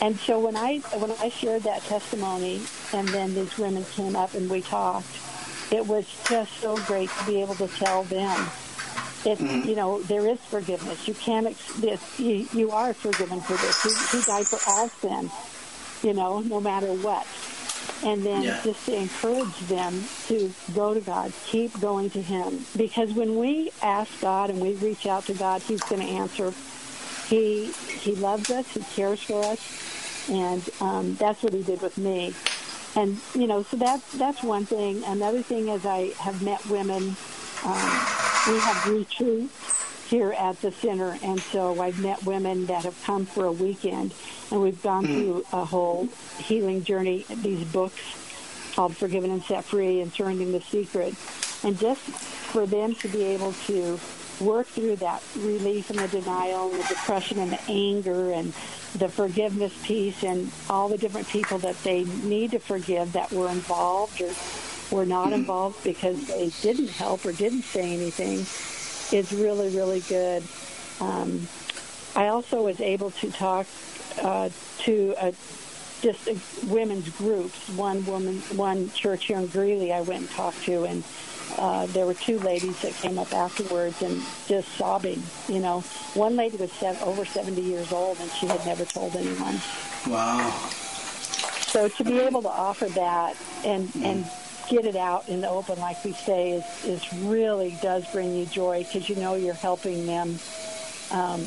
And 0.00 0.18
so 0.18 0.40
when 0.40 0.56
I 0.56 0.78
when 0.98 1.12
I 1.20 1.28
shared 1.28 1.62
that 1.62 1.82
testimony, 1.84 2.60
and 2.92 3.06
then 3.08 3.34
these 3.34 3.56
women 3.56 3.84
came 3.94 4.16
up 4.16 4.34
and 4.34 4.50
we 4.50 4.60
talked, 4.62 5.06
it 5.70 5.86
was 5.86 6.06
just 6.28 6.52
so 6.60 6.76
great 6.78 7.08
to 7.18 7.24
be 7.24 7.40
able 7.40 7.54
to 7.56 7.68
tell 7.68 8.02
them. 8.04 8.46
It's 9.24 9.40
Mhm. 9.40 9.64
you 9.64 9.76
know 9.76 10.00
there 10.02 10.26
is 10.26 10.38
forgiveness. 10.50 11.06
You 11.06 11.14
can't 11.14 11.46
ex- 11.46 11.72
this 11.78 12.00
you, 12.18 12.48
you 12.52 12.72
are 12.72 12.92
forgiven 12.92 13.40
for 13.40 13.52
this. 13.54 13.82
He, 14.10 14.18
he 14.18 14.24
died 14.24 14.46
for 14.48 14.58
all 14.66 14.88
sin, 15.00 15.30
you 16.02 16.14
know, 16.14 16.40
no 16.40 16.60
matter 16.60 16.88
what. 16.92 17.24
And 18.04 18.24
then 18.24 18.42
Yeah. 18.42 18.60
just 18.64 18.84
to 18.86 18.94
encourage 18.96 19.56
them 19.68 20.04
to 20.26 20.52
go 20.74 20.92
to 20.92 21.00
God, 21.00 21.32
keep 21.46 21.78
going 21.80 22.10
to 22.10 22.20
Him, 22.22 22.66
because 22.76 23.12
when 23.12 23.36
we 23.38 23.70
ask 23.80 24.10
God 24.20 24.50
and 24.50 24.60
we 24.60 24.72
reach 24.74 25.06
out 25.06 25.26
to 25.26 25.34
God, 25.34 25.62
He's 25.62 25.80
going 25.82 26.02
to 26.02 26.08
answer. 26.08 26.52
He 27.28 27.72
He 28.00 28.14
loves 28.16 28.50
us. 28.50 28.66
He 28.74 28.80
cares 28.96 29.22
for 29.22 29.44
us, 29.44 29.60
and 30.28 30.68
um, 30.80 31.14
that's 31.14 31.42
what 31.42 31.52
He 31.52 31.62
did 31.62 31.80
with 31.80 31.96
me. 31.96 32.34
And 32.96 33.20
you 33.34 33.46
know, 33.46 33.62
so 33.62 33.76
that's 33.76 34.12
that's 34.14 34.42
one 34.42 34.66
thing. 34.66 35.04
Another 35.04 35.40
thing 35.42 35.68
is 35.68 35.86
I 35.86 36.12
have 36.18 36.42
met 36.42 36.64
women. 36.66 37.16
Um, 37.64 37.90
we 38.48 38.58
have 38.58 38.86
retreats 38.88 39.71
here 40.12 40.32
at 40.34 40.60
the 40.60 40.70
center, 40.70 41.16
and 41.22 41.40
so 41.40 41.80
I've 41.80 41.98
met 41.98 42.22
women 42.26 42.66
that 42.66 42.84
have 42.84 43.02
come 43.02 43.24
for 43.24 43.46
a 43.46 43.52
weekend, 43.52 44.12
and 44.50 44.60
we've 44.60 44.80
gone 44.82 45.06
hmm. 45.06 45.12
through 45.12 45.46
a 45.54 45.64
whole 45.64 46.06
healing 46.36 46.84
journey. 46.84 47.24
These 47.36 47.64
books 47.72 48.74
called 48.74 48.94
"Forgiven 48.94 49.30
and 49.30 49.42
Set 49.42 49.64
Free" 49.64 50.02
and 50.02 50.12
"Surrendering 50.12 50.52
the 50.52 50.60
Secret," 50.60 51.14
and 51.64 51.78
just 51.78 52.02
for 52.52 52.66
them 52.66 52.94
to 52.96 53.08
be 53.08 53.22
able 53.22 53.54
to 53.66 53.98
work 54.38 54.66
through 54.66 54.96
that 54.96 55.22
relief 55.34 55.88
and 55.88 55.98
the 55.98 56.08
denial 56.08 56.70
and 56.70 56.82
the 56.82 56.88
depression 56.88 57.38
and 57.38 57.50
the 57.50 57.60
anger 57.70 58.32
and 58.32 58.52
the 58.98 59.08
forgiveness 59.08 59.72
piece 59.86 60.22
and 60.22 60.52
all 60.68 60.90
the 60.90 60.98
different 60.98 61.26
people 61.28 61.56
that 61.56 61.82
they 61.84 62.04
need 62.24 62.50
to 62.50 62.58
forgive 62.58 63.14
that 63.14 63.32
were 63.32 63.48
involved 63.48 64.20
or 64.20 64.30
were 64.94 65.06
not 65.06 65.28
hmm. 65.28 65.40
involved 65.40 65.82
because 65.82 66.26
they 66.26 66.50
didn't 66.60 66.90
help 66.90 67.24
or 67.24 67.32
didn't 67.32 67.62
say 67.62 67.94
anything 67.94 68.44
is 69.12 69.32
really, 69.32 69.74
really 69.74 70.00
good. 70.00 70.42
Um, 71.00 71.46
I 72.14 72.28
also 72.28 72.62
was 72.62 72.80
able 72.80 73.10
to 73.12 73.30
talk 73.30 73.66
uh, 74.20 74.50
to 74.80 75.14
a, 75.20 75.32
just 76.02 76.28
uh 76.28 76.34
women's 76.66 77.08
groups. 77.10 77.68
One 77.70 78.04
woman, 78.06 78.38
one 78.56 78.90
church 78.90 79.26
here 79.26 79.38
in 79.38 79.46
Greeley, 79.46 79.92
I 79.92 80.00
went 80.02 80.20
and 80.20 80.30
talked 80.30 80.62
to, 80.64 80.84
and 80.84 81.04
uh, 81.58 81.86
there 81.86 82.06
were 82.06 82.14
two 82.14 82.38
ladies 82.40 82.80
that 82.82 82.92
came 82.94 83.18
up 83.18 83.32
afterwards 83.32 84.02
and 84.02 84.22
just 84.46 84.68
sobbing. 84.76 85.22
You 85.48 85.60
know, 85.60 85.80
one 86.14 86.36
lady 86.36 86.56
was 86.56 86.70
over 87.02 87.24
70 87.24 87.60
years 87.60 87.92
old 87.92 88.18
and 88.20 88.30
she 88.32 88.46
had 88.46 88.64
never 88.66 88.84
told 88.84 89.14
anyone. 89.16 89.60
Wow. 90.08 90.50
So 91.66 91.88
to 91.88 92.04
be 92.04 92.18
able 92.18 92.42
to 92.42 92.48
offer 92.48 92.86
that 92.86 93.36
and 93.64 93.90
and 94.02 94.26
get 94.68 94.84
it 94.84 94.96
out 94.96 95.28
in 95.28 95.40
the 95.40 95.48
open, 95.48 95.78
like 95.78 96.02
we 96.04 96.12
say, 96.12 96.52
is 96.52 96.84
is 96.84 97.12
really 97.24 97.76
does 97.82 98.10
bring 98.12 98.34
you 98.36 98.46
joy 98.46 98.84
because 98.84 99.08
you 99.08 99.16
know 99.16 99.34
you're 99.34 99.54
helping 99.54 100.06
them 100.06 100.38
um, 101.10 101.40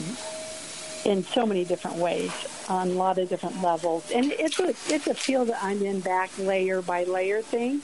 in 1.05 1.23
so 1.23 1.45
many 1.45 1.65
different 1.65 1.97
ways 1.97 2.31
on 2.69 2.89
a 2.89 2.93
lot 2.93 3.17
of 3.17 3.29
different 3.29 3.61
levels. 3.61 4.09
And 4.11 4.31
it's 4.31 4.59
a 4.59 4.69
it's 4.93 5.07
a 5.07 5.13
field 5.13 5.49
that 5.49 5.63
I'm 5.63 5.81
in 5.83 5.99
back 6.01 6.31
layer 6.37 6.81
by 6.81 7.03
layer 7.03 7.41
thing, 7.41 7.81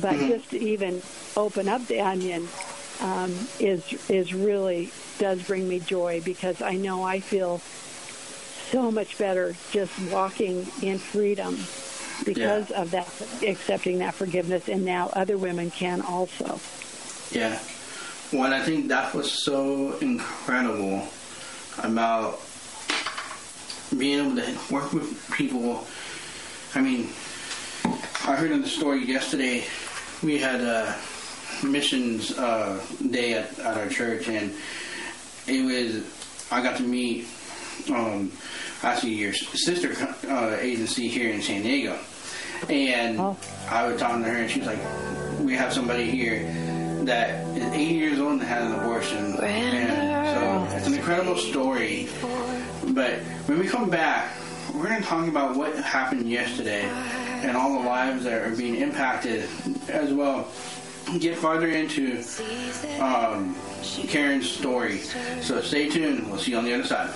but 0.00 0.16
Mhm. 0.16 0.28
just 0.28 0.50
to 0.50 0.58
even 0.58 1.02
open 1.36 1.68
up 1.68 1.86
the 1.86 2.00
onion 2.00 2.48
um, 3.00 3.48
is 3.58 3.82
is 4.08 4.32
really 4.34 4.90
does 5.18 5.42
bring 5.42 5.68
me 5.68 5.80
joy 5.80 6.20
because 6.24 6.60
I 6.62 6.74
know 6.76 7.02
I 7.02 7.20
feel 7.20 7.60
so 8.70 8.90
much 8.90 9.18
better 9.18 9.54
just 9.70 9.92
walking 10.10 10.66
in 10.82 10.98
freedom 10.98 11.54
because 12.24 12.70
of 12.70 12.90
that 12.90 13.08
accepting 13.42 13.98
that 13.98 14.14
forgiveness 14.14 14.68
and 14.68 14.84
now 14.84 15.10
other 15.14 15.36
women 15.36 15.70
can 15.70 16.00
also 16.00 16.58
Yeah. 17.32 17.58
Well, 18.32 18.52
I 18.52 18.60
think 18.60 18.88
that 18.88 19.14
was 19.14 19.44
so 19.44 19.96
incredible 19.98 21.06
about 21.82 22.40
being 23.96 24.26
able 24.26 24.36
to 24.36 24.74
work 24.74 24.92
with 24.92 25.30
people. 25.32 25.86
I 26.74 26.80
mean, 26.80 27.10
I 28.26 28.34
heard 28.34 28.50
in 28.50 28.62
the 28.62 28.68
story 28.68 29.04
yesterday, 29.04 29.64
we 30.22 30.38
had 30.38 30.60
a 30.60 30.96
missions 31.62 32.36
uh, 32.36 32.80
day 33.10 33.34
at, 33.34 33.58
at 33.60 33.76
our 33.76 33.88
church, 33.88 34.28
and 34.28 34.52
it 35.46 35.64
was, 35.64 36.04
I 36.50 36.62
got 36.62 36.76
to 36.78 36.82
meet 36.82 37.28
um, 37.90 38.32
actually 38.82 39.14
your 39.14 39.32
sister 39.32 39.94
uh, 40.28 40.56
agency 40.60 41.08
here 41.08 41.30
in 41.30 41.42
San 41.42 41.62
Diego. 41.62 41.98
And 42.68 43.20
I 43.68 43.86
was 43.86 44.00
talking 44.00 44.22
to 44.22 44.30
her, 44.30 44.36
and 44.36 44.50
she 44.50 44.60
was 44.60 44.68
like, 44.68 44.80
"We 45.40 45.54
have 45.54 45.72
somebody 45.72 46.10
here 46.10 46.42
that 47.04 47.44
is 47.56 47.64
80 47.64 47.94
years 47.94 48.20
old 48.20 48.32
and 48.32 48.42
had 48.42 48.62
an 48.62 48.72
abortion." 48.80 49.36
And 49.42 50.68
so 50.70 50.76
it's 50.76 50.86
an 50.86 50.94
incredible 50.94 51.36
story. 51.36 52.08
But 52.88 53.18
when 53.46 53.58
we 53.58 53.66
come 53.66 53.90
back, 53.90 54.32
we're 54.74 54.88
going 54.88 55.00
to 55.02 55.06
talk 55.06 55.28
about 55.28 55.56
what 55.56 55.74
happened 55.76 56.28
yesterday 56.28 56.84
and 57.44 57.56
all 57.56 57.80
the 57.80 57.86
lives 57.86 58.24
that 58.24 58.42
are 58.42 58.56
being 58.56 58.76
impacted 58.76 59.48
as 59.88 60.12
well. 60.12 60.48
Get 61.18 61.36
farther 61.36 61.68
into 61.68 62.24
um, 62.98 63.54
Karen's 64.08 64.50
story. 64.50 64.98
So 65.42 65.60
stay 65.60 65.88
tuned. 65.90 66.26
We'll 66.28 66.38
see 66.38 66.52
you 66.52 66.56
on 66.58 66.64
the 66.64 66.72
other 66.74 66.84
side. 66.84 67.10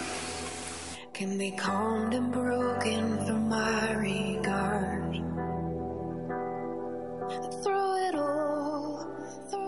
can 1.14 1.36
be 1.38 1.50
calmed 1.50 2.14
and 2.14 2.30
broken 2.30 3.16
from 3.26 3.48
my 3.48 3.92
regard. 3.94 5.07
Through 7.28 8.08
it 8.08 8.14
all, 8.14 9.06
through. 9.50 9.67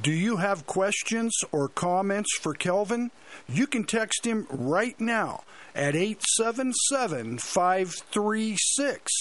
Do 0.00 0.12
you 0.12 0.36
have 0.36 0.66
questions 0.66 1.36
or 1.50 1.68
comments 1.68 2.36
for 2.38 2.54
Kelvin? 2.54 3.10
You 3.48 3.66
can 3.66 3.82
text 3.84 4.24
him 4.24 4.46
right 4.50 4.98
now 5.00 5.42
at 5.74 5.96
877 5.96 7.38
536 7.38 9.12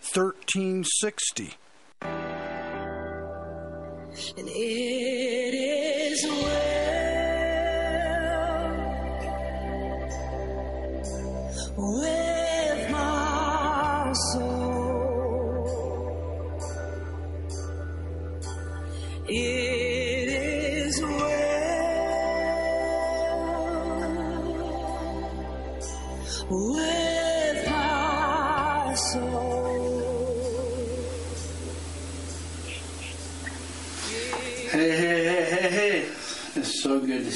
1360. 0.00 1.54
And 4.36 4.48
it 4.48 5.54
is 5.54 6.24
well. 6.24 6.72
my 11.76 12.21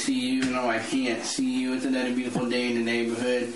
see 0.07 0.29
you, 0.31 0.39
even 0.39 0.53
though 0.53 0.71
I 0.71 0.79
can't 0.79 1.25
see 1.25 1.63
you. 1.63 1.75
It's 1.75 1.85
another 1.85 2.15
beautiful 2.15 2.49
day 2.49 2.71
in 2.71 2.77
the 2.77 2.83
neighborhood. 2.85 3.53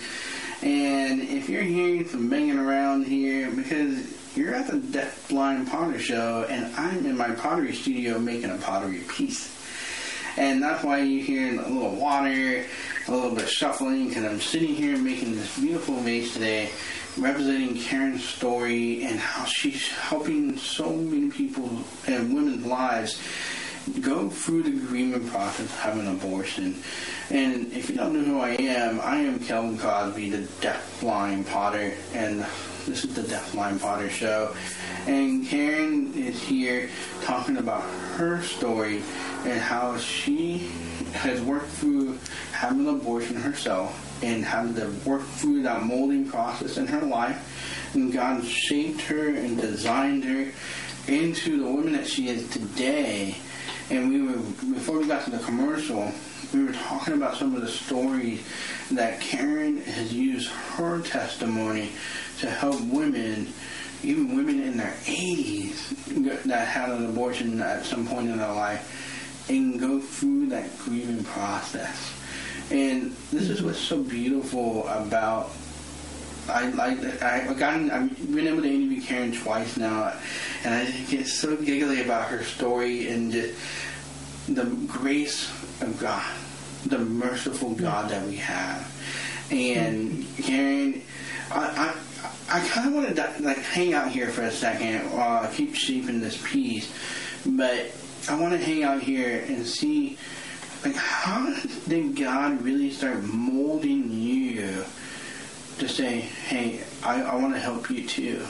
And 0.63 1.21
if 1.23 1.49
you're 1.49 1.63
hearing 1.63 2.09
some 2.09 2.29
banging 2.29 2.59
around 2.59 3.07
here, 3.07 3.53
because 3.53 4.37
you're 4.37 4.53
at 4.53 4.67
the 4.67 4.79
Deaf 4.79 5.29
Blind 5.29 5.69
Potter 5.69 6.01
Show, 6.01 6.47
and 6.51 6.75
I'm 6.75 7.07
in 7.07 7.17
my 7.17 7.31
pottery 7.37 7.73
studio 7.73 8.19
making 8.19 8.51
a 8.51 8.57
pottery 8.57 9.03
piece. 9.07 9.57
And 10.37 10.61
that's 10.61 10.83
why 10.83 10.99
you're 10.99 11.25
hearing 11.25 11.61
a 11.61 11.69
little 11.69 11.95
water, 11.95 12.65
a 13.07 13.11
little 13.13 13.31
bit 13.31 13.45
of 13.45 13.51
shuffling, 13.51 14.09
because 14.09 14.25
I'm 14.25 14.41
sitting 14.41 14.75
here 14.75 14.99
making 14.99 15.37
this 15.37 15.57
beautiful 15.57 15.99
vase 15.99 16.33
today, 16.33 16.71
representing 17.17 17.77
Karen's 17.77 18.25
story 18.25 19.05
and 19.05 19.21
how 19.21 19.45
she's 19.45 19.87
helping 19.89 20.57
so 20.57 20.91
many 20.91 21.31
people 21.31 21.71
and 22.09 22.35
women's 22.35 22.67
lives 22.67 23.23
go 24.01 24.29
through 24.29 24.63
the 24.65 24.71
grieving 24.87 25.29
process 25.29 25.75
having 25.77 26.07
an 26.07 26.15
abortion. 26.15 26.77
And 27.31 27.73
if 27.73 27.89
you 27.89 27.97
don't 27.97 28.15
know 28.15 28.23
who 28.23 28.41
I 28.41 28.51
am, 28.51 29.01
I 29.01 29.17
am 29.17 29.39
Kelvin 29.39 29.79
Crosby, 29.79 30.31
the 30.31 30.47
deaf 30.61 31.01
blind 31.01 31.47
potter, 31.47 31.95
and 32.13 32.45
this 32.87 33.05
is 33.05 33.15
the 33.15 33.23
Deaf 33.23 33.53
Blind 33.53 33.81
Potter 33.81 34.09
Show. 34.09 34.55
And 35.07 35.47
Karen 35.47 36.13
is 36.15 36.43
here 36.43 36.89
talking 37.23 37.59
about 37.59 37.83
her 38.17 38.43
story 38.43 39.03
and 39.45 39.61
how 39.61 39.97
she 39.99 40.71
has 41.13 41.41
worked 41.43 41.69
through 41.69 42.19
having 42.53 42.89
an 42.89 42.95
abortion 42.95 43.37
herself 43.37 44.23
and 44.23 44.45
having 44.45 44.75
to 44.75 44.87
work 45.09 45.23
through 45.23 45.63
that 45.63 45.83
molding 45.83 46.27
process 46.27 46.79
in 46.79 46.87
her 46.87 47.03
life. 47.03 47.93
And 47.95 48.13
God 48.13 48.45
shaped 48.45 49.03
her 49.03 49.29
and 49.29 49.61
designed 49.61 50.25
her 50.25 50.51
into 51.07 51.59
the 51.59 51.71
woman 51.71 51.93
that 51.93 52.07
she 52.07 52.29
is 52.29 52.49
today. 52.51 53.37
And 53.91 54.09
we 54.09 54.23
were 54.23 54.39
before 54.73 54.99
we 54.99 55.07
got 55.07 55.25
to 55.25 55.31
the 55.31 55.39
commercial, 55.39 56.13
we 56.55 56.65
were 56.65 56.73
talking 56.73 57.15
about 57.15 57.37
some 57.37 57.57
of 57.57 57.61
the 57.61 57.69
stories 57.69 58.41
that 58.93 59.21
Karen 59.21 59.79
has 59.83 60.13
used 60.13 60.49
her 60.49 61.01
testimony 61.03 61.91
to 62.39 62.49
help 62.49 62.81
women, 62.83 63.53
even 64.05 64.37
women 64.37 64.63
in 64.63 64.77
their 64.77 64.95
80s 65.05 66.45
that 66.45 66.69
had 66.69 66.91
an 66.91 67.07
abortion 67.07 67.61
at 67.61 67.85
some 67.85 68.07
point 68.07 68.29
in 68.29 68.39
their 68.39 68.53
life, 68.53 69.47
and 69.51 69.81
go 69.81 70.01
through 70.01 70.47
that 70.47 70.79
grieving 70.79 71.25
process. 71.25 72.13
And 72.71 73.11
this 73.33 73.49
is 73.51 73.61
what's 73.61 73.79
so 73.79 74.03
beautiful 74.03 74.87
about. 74.87 75.51
I 76.49 76.69
like 76.71 77.23
I 77.23 77.53
gotten 77.55 77.91
I've 77.91 78.35
been 78.35 78.47
able 78.47 78.63
to 78.63 78.69
interview 78.69 79.03
Karen 79.03 79.33
twice 79.33 79.77
now, 79.77 80.15
and 80.65 80.75
I 80.75 80.91
get 81.09 81.27
so 81.27 81.57
giggly 81.57 82.03
about 82.03 82.29
her 82.29 82.43
story 82.45 83.09
and 83.09 83.33
just 83.33 83.59
the 84.49 84.65
grace 84.87 85.51
of 85.81 85.99
God, 86.01 86.27
the 86.87 86.99
merciful 86.99 87.71
God 87.71 88.11
that 88.11 88.27
we 88.27 88.37
have. 88.37 88.87
And 89.51 90.27
Karen, 90.39 91.03
I, 91.51 91.95
I, 92.49 92.57
I 92.59 92.69
kind 92.69 92.89
of 92.89 92.95
want 92.95 93.15
to 93.15 93.43
like 93.43 93.59
hang 93.59 93.95
out 93.95 94.11
here 94.11 94.29
for 94.29 94.43
a 94.43 94.51
second 94.51 95.01
while 95.13 95.45
I 95.45 95.53
keep 95.53 95.75
shaping 95.75 96.21
this 96.21 96.41
piece, 96.45 96.93
but 97.47 97.93
I 98.29 98.41
want 98.41 98.53
to 98.53 98.59
hang 98.59 98.83
out 98.83 99.03
here 99.03 99.45
and 99.49 99.67
see 99.67 100.19
like 100.85 100.95
how 100.97 101.55
did 101.89 102.17
God 102.17 102.63
really 102.63 102.91
start 102.91 103.23
molding 103.23 104.11
you 104.11 104.85
to 105.81 105.89
say, 105.89 106.21
hey, 106.21 106.81
I, 107.03 107.23
I 107.23 107.35
want 107.37 107.55
to 107.55 107.61
help 107.61 107.91
you 107.91 108.07
too. 108.07 108.45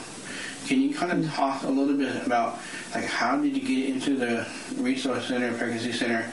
Can 0.66 0.83
you 0.83 0.95
kind 0.95 1.12
of 1.12 1.33
talk 1.33 1.62
a 1.62 1.69
little 1.69 1.97
bit 1.97 2.27
about 2.27 2.59
like 2.95 3.05
how 3.05 3.37
did 3.37 3.57
you 3.57 3.62
get 3.62 3.95
into 3.95 4.16
the 4.16 4.47
resource 4.77 5.27
center, 5.27 5.53
pregnancy 5.57 5.93
center? 5.93 6.31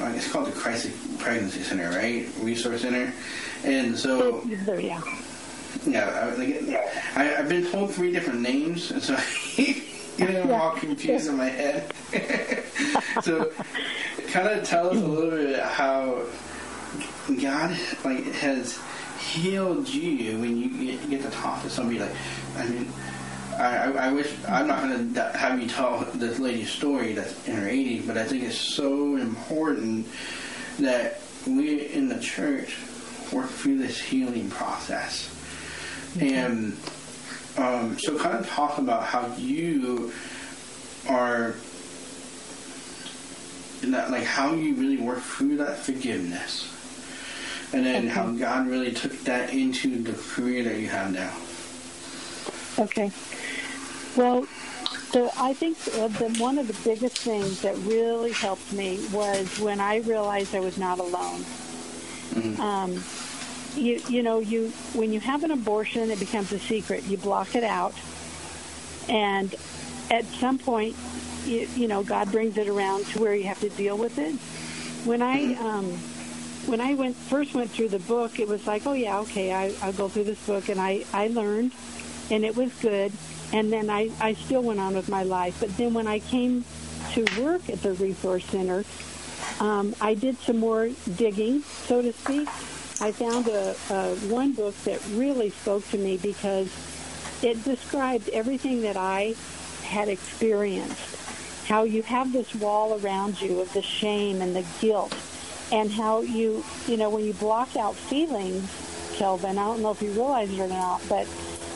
It's 0.00 0.30
called 0.30 0.46
the 0.46 0.52
Crisis 0.52 0.94
Pregnancy 1.18 1.62
Center, 1.62 1.90
right? 1.90 2.28
Resource 2.40 2.82
Center, 2.82 3.12
and 3.64 3.98
so 3.98 4.44
yeah. 4.44 5.02
Yeah, 5.86 6.08
I, 6.08 6.34
like, 6.34 6.62
I, 7.16 7.24
have 7.24 7.48
been 7.48 7.66
told 7.70 7.92
three 7.92 8.12
different 8.12 8.40
names, 8.40 8.90
and 8.90 9.02
so 9.02 9.16
you 9.56 10.28
know, 10.28 10.42
I'm 10.42 10.52
all 10.52 10.70
confused 10.72 11.28
in 11.28 11.36
my 11.36 11.48
head. 11.48 11.92
so, 13.22 13.50
kind 14.28 14.48
of 14.48 14.64
tell 14.64 14.90
us 14.90 14.96
a 14.96 15.06
little 15.06 15.30
bit 15.30 15.60
how 15.60 16.22
God 17.40 17.76
like 18.04 18.24
has 18.34 18.78
healed 19.18 19.88
you 19.88 20.38
when 20.38 20.56
you 20.56 20.68
get, 20.92 21.10
get 21.10 21.22
to 21.22 21.30
talk 21.30 21.62
to 21.62 21.70
somebody. 21.70 21.98
Like, 21.98 22.14
I 22.56 22.66
mean, 22.66 22.88
I, 23.58 23.92
I 23.92 24.12
wish 24.12 24.32
I'm 24.46 24.68
not 24.68 24.82
going 24.82 25.14
to 25.14 25.22
have 25.36 25.60
you 25.60 25.68
tell 25.68 26.06
this 26.14 26.38
lady's 26.38 26.70
story 26.70 27.12
that's 27.12 27.46
in 27.48 27.56
her 27.56 27.66
80s, 27.66 28.06
but 28.06 28.16
I 28.16 28.24
think 28.24 28.44
it's 28.44 28.56
so 28.56 29.16
important 29.16 30.06
that 30.78 31.20
we 31.46 31.86
in 31.86 32.08
the 32.08 32.20
church 32.20 32.76
work 33.32 33.48
through 33.48 33.78
this 33.78 34.00
healing 34.00 34.48
process. 34.48 35.34
And 36.20 36.76
um, 37.56 37.98
so, 37.98 38.16
kind 38.16 38.38
of 38.38 38.48
talk 38.48 38.78
about 38.78 39.04
how 39.04 39.26
you 39.36 40.12
are, 41.08 41.54
in 43.82 43.90
that, 43.90 44.10
like 44.10 44.24
how 44.24 44.54
you 44.54 44.74
really 44.76 44.98
work 44.98 45.20
through 45.20 45.56
that 45.56 45.78
forgiveness, 45.78 46.72
and 47.72 47.84
then 47.84 48.04
Okay. 48.04 48.08
how 48.08 48.26
God 48.32 48.66
really 48.68 48.92
took 48.92 49.12
that 49.24 49.52
into 49.52 50.02
the 50.02 50.12
career 50.12 50.64
that 50.64 50.78
you 50.78 50.88
have 50.88 51.12
now. 51.12 51.32
Okay. 52.84 53.10
Well, 54.16 54.46
the, 55.12 55.30
I 55.36 55.52
think 55.54 55.76
uh, 55.96 56.08
the, 56.08 56.28
one 56.42 56.58
of 56.58 56.66
the 56.66 56.76
biggest 56.88 57.18
things 57.18 57.62
that 57.62 57.76
really 57.78 58.32
helped 58.32 58.72
me 58.72 59.06
was 59.12 59.58
when 59.58 59.80
I 59.80 59.96
realized 59.98 60.54
I 60.54 60.60
was 60.60 60.78
not 60.78 60.98
alone. 60.98 61.44
Um, 62.60 63.02
you, 63.74 64.00
you 64.08 64.22
know, 64.22 64.38
you 64.38 64.68
when 64.92 65.12
you 65.12 65.20
have 65.20 65.44
an 65.44 65.50
abortion, 65.50 66.10
it 66.10 66.20
becomes 66.20 66.52
a 66.52 66.58
secret. 66.58 67.04
You 67.04 67.16
block 67.16 67.54
it 67.56 67.64
out, 67.64 67.94
and 69.08 69.54
at 70.10 70.24
some 70.26 70.58
point, 70.58 70.94
you, 71.46 71.68
you 71.74 71.88
know, 71.88 72.02
God 72.02 72.30
brings 72.30 72.56
it 72.56 72.68
around 72.68 73.06
to 73.06 73.20
where 73.20 73.34
you 73.34 73.44
have 73.44 73.60
to 73.60 73.70
deal 73.70 73.96
with 73.96 74.18
it. 74.18 74.34
When 75.06 75.22
I 75.22 75.54
um, 75.54 75.98
when 76.68 76.80
I 76.82 76.94
went 76.94 77.16
first 77.16 77.54
went 77.54 77.70
through 77.70 77.88
the 77.88 77.98
book, 77.98 78.38
it 78.38 78.46
was 78.46 78.66
like, 78.66 78.86
oh 78.86 78.92
yeah, 78.92 79.18
okay, 79.20 79.52
I, 79.52 79.72
I'll 79.82 79.92
go 79.92 80.08
through 80.08 80.24
this 80.24 80.44
book, 80.46 80.68
and 80.68 80.78
I 80.78 81.04
I 81.12 81.28
learned, 81.28 81.72
and 82.30 82.44
it 82.44 82.54
was 82.54 82.72
good, 82.80 83.12
and 83.52 83.72
then 83.72 83.88
I 83.88 84.10
I 84.20 84.34
still 84.34 84.62
went 84.62 84.78
on 84.78 84.94
with 84.94 85.08
my 85.08 85.22
life. 85.22 85.58
But 85.60 85.76
then 85.76 85.94
when 85.94 86.06
I 86.06 86.18
came 86.18 86.64
to 87.12 87.24
work 87.42 87.68
at 87.70 87.82
the 87.82 87.94
resource 87.94 88.44
center, 88.44 88.84
um, 89.60 89.94
I 90.00 90.14
did 90.14 90.36
some 90.38 90.58
more 90.58 90.90
digging, 91.16 91.62
so 91.62 92.02
to 92.02 92.12
speak. 92.12 92.48
I 93.00 93.12
found 93.12 93.46
a, 93.48 93.74
a 93.90 94.14
one 94.28 94.52
book 94.52 94.76
that 94.84 95.00
really 95.12 95.50
spoke 95.50 95.88
to 95.90 95.98
me 95.98 96.16
because 96.18 96.68
it 97.42 97.64
described 97.64 98.28
everything 98.30 98.82
that 98.82 98.96
I 98.96 99.34
had 99.84 100.08
experienced. 100.08 101.16
How 101.66 101.84
you 101.84 102.02
have 102.02 102.32
this 102.32 102.54
wall 102.56 102.98
around 103.00 103.40
you 103.40 103.60
of 103.60 103.72
the 103.72 103.82
shame 103.82 104.42
and 104.42 104.56
the 104.56 104.64
guilt, 104.80 105.14
and 105.72 105.90
how 105.90 106.20
you, 106.22 106.64
you 106.86 106.96
know, 106.96 107.10
when 107.10 107.24
you 107.24 107.32
block 107.34 107.76
out 107.76 107.94
feelings, 107.94 108.70
Kelvin, 109.16 109.58
I 109.58 109.64
don't 109.66 109.82
know 109.82 109.90
if 109.90 110.00
you 110.02 110.10
realize 110.12 110.50
it 110.50 110.58
or 110.60 110.68
not, 110.68 111.02
but 111.08 111.26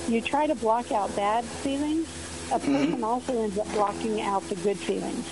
you 0.09 0.21
try 0.21 0.47
to 0.47 0.55
block 0.55 0.93
out 0.93 1.15
bad 1.17 1.45
feelings, 1.45 2.09
a 2.53 2.59
person 2.59 3.03
also 3.05 3.43
ends 3.43 3.59
up 3.59 3.71
blocking 3.73 4.21
out 4.21 4.43
the 4.49 4.55
good 4.57 4.79
feelings. 4.79 5.27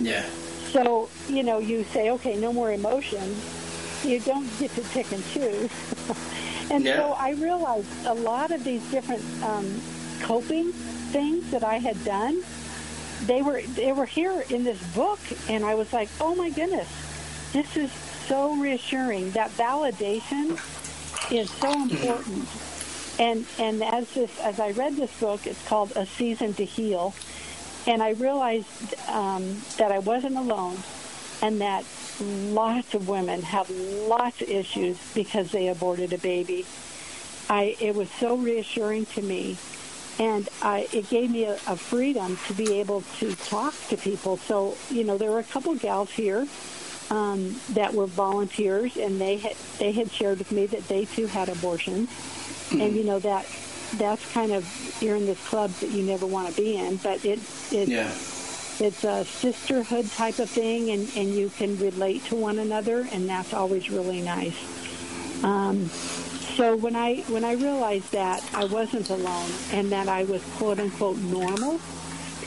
Yeah. 0.00 0.24
So, 0.72 1.08
you 1.28 1.42
know, 1.42 1.58
you 1.58 1.84
say, 1.84 2.10
okay, 2.10 2.36
no 2.36 2.52
more 2.52 2.72
emotions. 2.72 4.04
You 4.04 4.20
don't 4.20 4.46
get 4.58 4.70
to 4.72 4.82
pick 4.82 5.10
and 5.12 5.24
choose. 5.28 5.70
and 6.70 6.84
Yeah. 6.84 6.96
so 6.96 7.12
I 7.18 7.30
realized 7.32 7.88
a 8.06 8.14
lot 8.14 8.50
of 8.50 8.62
these 8.64 8.88
different 8.90 9.22
um, 9.42 9.80
coping 10.22 10.72
things 10.72 11.50
that 11.50 11.64
I 11.64 11.78
had 11.78 12.02
done, 12.04 12.42
they 13.26 13.42
were 13.42 13.62
they 13.62 13.92
were 13.92 14.04
here 14.06 14.44
in 14.50 14.62
this 14.62 14.80
book, 14.94 15.18
and 15.48 15.64
I 15.64 15.74
was 15.74 15.92
like, 15.92 16.08
oh 16.20 16.34
my 16.34 16.50
goodness, 16.50 16.86
this 17.52 17.76
is 17.76 17.90
so 18.26 18.54
reassuring. 18.54 19.30
That 19.32 19.50
validation 19.52 20.52
is 21.32 21.50
so 21.50 21.72
important. 21.82 22.48
And 23.18 23.46
and 23.58 23.82
as 23.82 24.12
this 24.14 24.38
as 24.40 24.60
I 24.60 24.70
read 24.72 24.96
this 24.96 25.18
book, 25.18 25.46
it's 25.46 25.66
called 25.66 25.92
A 25.96 26.06
Season 26.06 26.54
to 26.54 26.64
Heal, 26.64 27.14
and 27.86 28.02
I 28.02 28.10
realized 28.10 28.94
um, 29.08 29.60
that 29.76 29.90
I 29.90 29.98
wasn't 29.98 30.36
alone, 30.36 30.76
and 31.42 31.60
that 31.60 31.84
lots 32.20 32.94
of 32.94 33.08
women 33.08 33.42
have 33.42 33.70
lots 33.70 34.40
of 34.40 34.48
issues 34.48 34.98
because 35.14 35.50
they 35.50 35.68
aborted 35.68 36.12
a 36.12 36.18
baby. 36.18 36.64
I 37.50 37.76
it 37.80 37.94
was 37.94 38.10
so 38.10 38.36
reassuring 38.36 39.06
to 39.06 39.22
me, 39.22 39.56
and 40.20 40.48
I, 40.62 40.86
it 40.92 41.10
gave 41.10 41.30
me 41.30 41.44
a, 41.44 41.54
a 41.66 41.76
freedom 41.76 42.38
to 42.46 42.52
be 42.52 42.78
able 42.78 43.02
to 43.18 43.34
talk 43.34 43.74
to 43.88 43.96
people. 43.96 44.36
So 44.36 44.76
you 44.90 45.02
know, 45.02 45.18
there 45.18 45.32
were 45.32 45.40
a 45.40 45.44
couple 45.44 45.74
gals 45.74 46.10
here 46.12 46.46
um, 47.10 47.56
that 47.70 47.94
were 47.94 48.06
volunteers, 48.06 48.96
and 48.96 49.20
they 49.20 49.36
had 49.38 49.56
they 49.78 49.92
had 49.92 50.10
shared 50.10 50.38
with 50.38 50.52
me 50.52 50.66
that 50.66 50.86
they 50.88 51.04
too 51.04 51.26
had 51.26 51.48
abortions, 51.48 52.10
and 52.72 52.94
you 52.94 53.04
know 53.04 53.18
that 53.20 53.46
that's 53.96 54.32
kind 54.32 54.52
of 54.52 54.66
you're 55.00 55.16
in 55.16 55.26
this 55.26 55.42
club 55.48 55.70
that 55.80 55.90
you 55.90 56.02
never 56.02 56.26
want 56.26 56.48
to 56.48 56.54
be 56.60 56.76
in. 56.76 56.96
But 56.96 57.24
it 57.24 57.40
it 57.72 57.88
Yeah. 57.88 58.10
it's 58.80 59.04
a 59.04 59.24
sisterhood 59.24 60.10
type 60.12 60.38
of 60.38 60.50
thing, 60.50 60.90
and 60.90 61.10
and 61.16 61.34
you 61.34 61.48
can 61.50 61.78
relate 61.78 62.24
to 62.26 62.36
one 62.36 62.58
another, 62.58 63.06
and 63.12 63.28
that's 63.28 63.52
always 63.54 63.90
really 63.90 64.20
nice. 64.20 64.56
Um, 65.44 65.88
so 66.56 66.74
when 66.76 66.96
I 66.96 67.20
when 67.28 67.44
I 67.44 67.52
realized 67.52 68.12
that 68.12 68.42
I 68.52 68.64
wasn't 68.64 69.08
alone 69.10 69.50
and 69.72 69.92
that 69.92 70.08
I 70.08 70.24
was 70.24 70.42
quote 70.56 70.80
unquote 70.80 71.16
normal, 71.18 71.80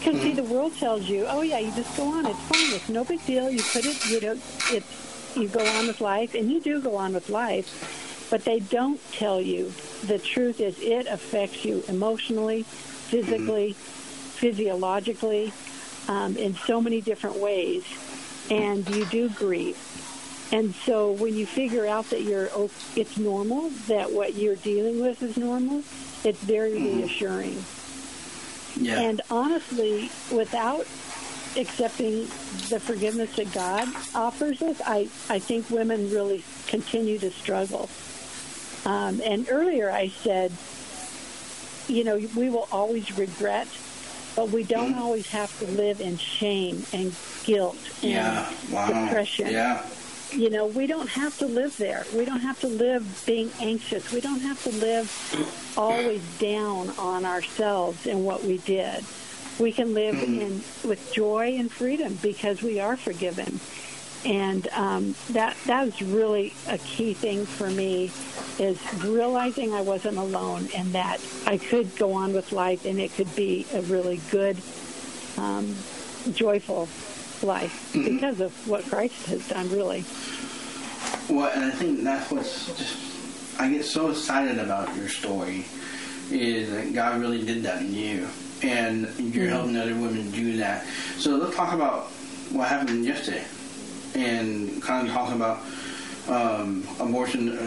because 0.01 0.19
see 0.19 0.33
the 0.33 0.43
world 0.43 0.75
tells 0.77 1.07
you, 1.07 1.27
oh 1.27 1.41
yeah, 1.43 1.59
you 1.59 1.71
just 1.75 1.95
go 1.95 2.05
on, 2.05 2.25
it's 2.25 2.39
fine, 2.39 2.75
it's 2.75 2.89
no 2.89 3.03
big 3.03 3.23
deal. 3.27 3.51
You 3.51 3.61
put 3.61 3.85
it, 3.85 4.09
you 4.09 4.19
know, 4.19 4.31
it's 4.71 5.37
you 5.37 5.47
go 5.47 5.63
on 5.63 5.85
with 5.85 6.01
life, 6.01 6.33
and 6.33 6.51
you 6.51 6.59
do 6.59 6.81
go 6.81 6.95
on 6.95 7.13
with 7.13 7.29
life, 7.29 8.27
but 8.31 8.43
they 8.43 8.59
don't 8.61 8.99
tell 9.11 9.39
you 9.39 9.71
the 10.07 10.17
truth 10.17 10.59
is 10.59 10.79
it 10.81 11.05
affects 11.05 11.63
you 11.63 11.83
emotionally, 11.87 12.63
physically, 12.63 13.73
physiologically, 13.73 15.53
um, 16.07 16.35
in 16.35 16.55
so 16.55 16.81
many 16.81 16.99
different 16.99 17.35
ways, 17.35 17.85
and 18.49 18.89
you 18.89 19.05
do 19.05 19.29
grieve. 19.29 19.77
And 20.51 20.73
so 20.73 21.11
when 21.11 21.35
you 21.35 21.45
figure 21.45 21.85
out 21.85 22.09
that 22.09 22.23
you're 22.23 22.49
it's 22.95 23.19
normal, 23.19 23.69
that 23.87 24.11
what 24.11 24.33
you're 24.33 24.55
dealing 24.55 24.99
with 24.99 25.21
is 25.21 25.37
normal, 25.37 25.83
it's 26.23 26.41
very 26.41 26.73
reassuring. 26.73 27.63
Yeah. 28.81 28.99
And 28.99 29.21
honestly, 29.29 30.09
without 30.35 30.87
accepting 31.57 32.21
the 32.69 32.79
forgiveness 32.79 33.35
that 33.35 33.51
God 33.53 33.87
offers 34.15 34.61
us, 34.61 34.81
I, 34.85 35.09
I 35.29 35.39
think 35.39 35.69
women 35.69 36.09
really 36.11 36.43
continue 36.67 37.19
to 37.19 37.29
struggle. 37.31 37.89
Um, 38.85 39.21
and 39.23 39.47
earlier 39.49 39.91
I 39.91 40.07
said, 40.07 40.51
you 41.87 42.03
know, 42.03 42.15
we 42.35 42.49
will 42.49 42.67
always 42.71 43.17
regret, 43.17 43.67
but 44.35 44.49
we 44.49 44.63
don't 44.63 44.95
always 44.95 45.27
have 45.31 45.57
to 45.59 45.65
live 45.67 45.99
in 46.01 46.17
shame 46.17 46.83
and 46.93 47.13
guilt 47.43 47.77
and 48.01 48.11
Yeah. 48.11 48.53
Wow. 48.71 49.05
depression. 49.05 49.51
Yeah. 49.51 49.85
You 50.33 50.49
know, 50.49 50.65
we 50.65 50.87
don't 50.87 51.09
have 51.09 51.37
to 51.39 51.45
live 51.45 51.75
there. 51.75 52.05
We 52.15 52.23
don't 52.23 52.39
have 52.39 52.59
to 52.61 52.67
live 52.67 53.23
being 53.25 53.51
anxious. 53.59 54.13
We 54.13 54.21
don't 54.21 54.39
have 54.39 54.63
to 54.63 54.69
live 54.69 55.73
always 55.77 56.23
down 56.39 56.89
on 56.91 57.25
ourselves 57.25 58.07
and 58.07 58.23
what 58.25 58.43
we 58.43 58.59
did. 58.59 59.03
We 59.59 59.73
can 59.73 59.93
live 59.93 60.15
in 60.15 60.63
with 60.87 61.11
joy 61.13 61.55
and 61.57 61.69
freedom 61.69 62.17
because 62.21 62.61
we 62.61 62.79
are 62.79 62.95
forgiven. 62.95 63.59
And 64.23 64.67
um, 64.69 65.15
that 65.31 65.57
that 65.65 65.85
was 65.85 66.01
really 66.01 66.53
a 66.69 66.77
key 66.77 67.13
thing 67.13 67.45
for 67.45 67.69
me 67.69 68.11
is 68.57 68.79
realizing 69.03 69.73
I 69.73 69.81
wasn't 69.81 70.17
alone 70.17 70.69
and 70.75 70.93
that 70.93 71.19
I 71.45 71.57
could 71.57 71.95
go 71.97 72.13
on 72.13 72.31
with 72.31 72.53
life 72.53 72.85
and 72.85 72.99
it 72.99 73.13
could 73.13 73.35
be 73.35 73.65
a 73.73 73.81
really 73.81 74.21
good, 74.29 74.57
um, 75.37 75.75
joyful 76.33 76.87
life 77.43 77.91
because 77.93 78.39
of 78.39 78.51
what 78.67 78.83
Christ 78.85 79.25
has 79.27 79.47
done. 79.47 79.69
Really. 79.69 80.03
Well, 81.29 81.51
and 81.53 81.65
I 81.65 81.71
think 81.71 82.03
that's 82.03 82.29
what's 82.31 82.67
just. 82.77 83.59
I 83.59 83.69
get 83.69 83.85
so 83.85 84.09
excited 84.09 84.57
about 84.57 84.95
your 84.95 85.07
story 85.09 85.65
is 86.31 86.71
that 86.71 86.93
God 86.93 87.19
really 87.21 87.43
did 87.45 87.63
that 87.63 87.81
in 87.81 87.93
you, 87.93 88.27
and 88.63 89.01
you're 89.19 89.47
Mhm. 89.47 89.49
helping 89.49 89.77
other 89.77 89.93
women 89.95 90.31
do 90.31 90.57
that. 90.57 90.85
So 91.17 91.35
let's 91.35 91.55
talk 91.55 91.73
about 91.73 92.07
what 92.51 92.67
happened 92.69 93.05
yesterday, 93.05 93.43
and 94.15 94.81
kind 94.81 95.07
of 95.07 95.13
talk 95.13 95.33
about 95.33 95.59
um, 96.29 96.87
abortion. 96.99 97.57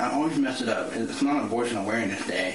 I 0.00 0.10
always 0.12 0.36
mess 0.38 0.60
it 0.62 0.68
up. 0.68 0.94
It's 0.96 1.20
not 1.22 1.44
Abortion 1.44 1.76
Awareness 1.76 2.26
Day, 2.26 2.54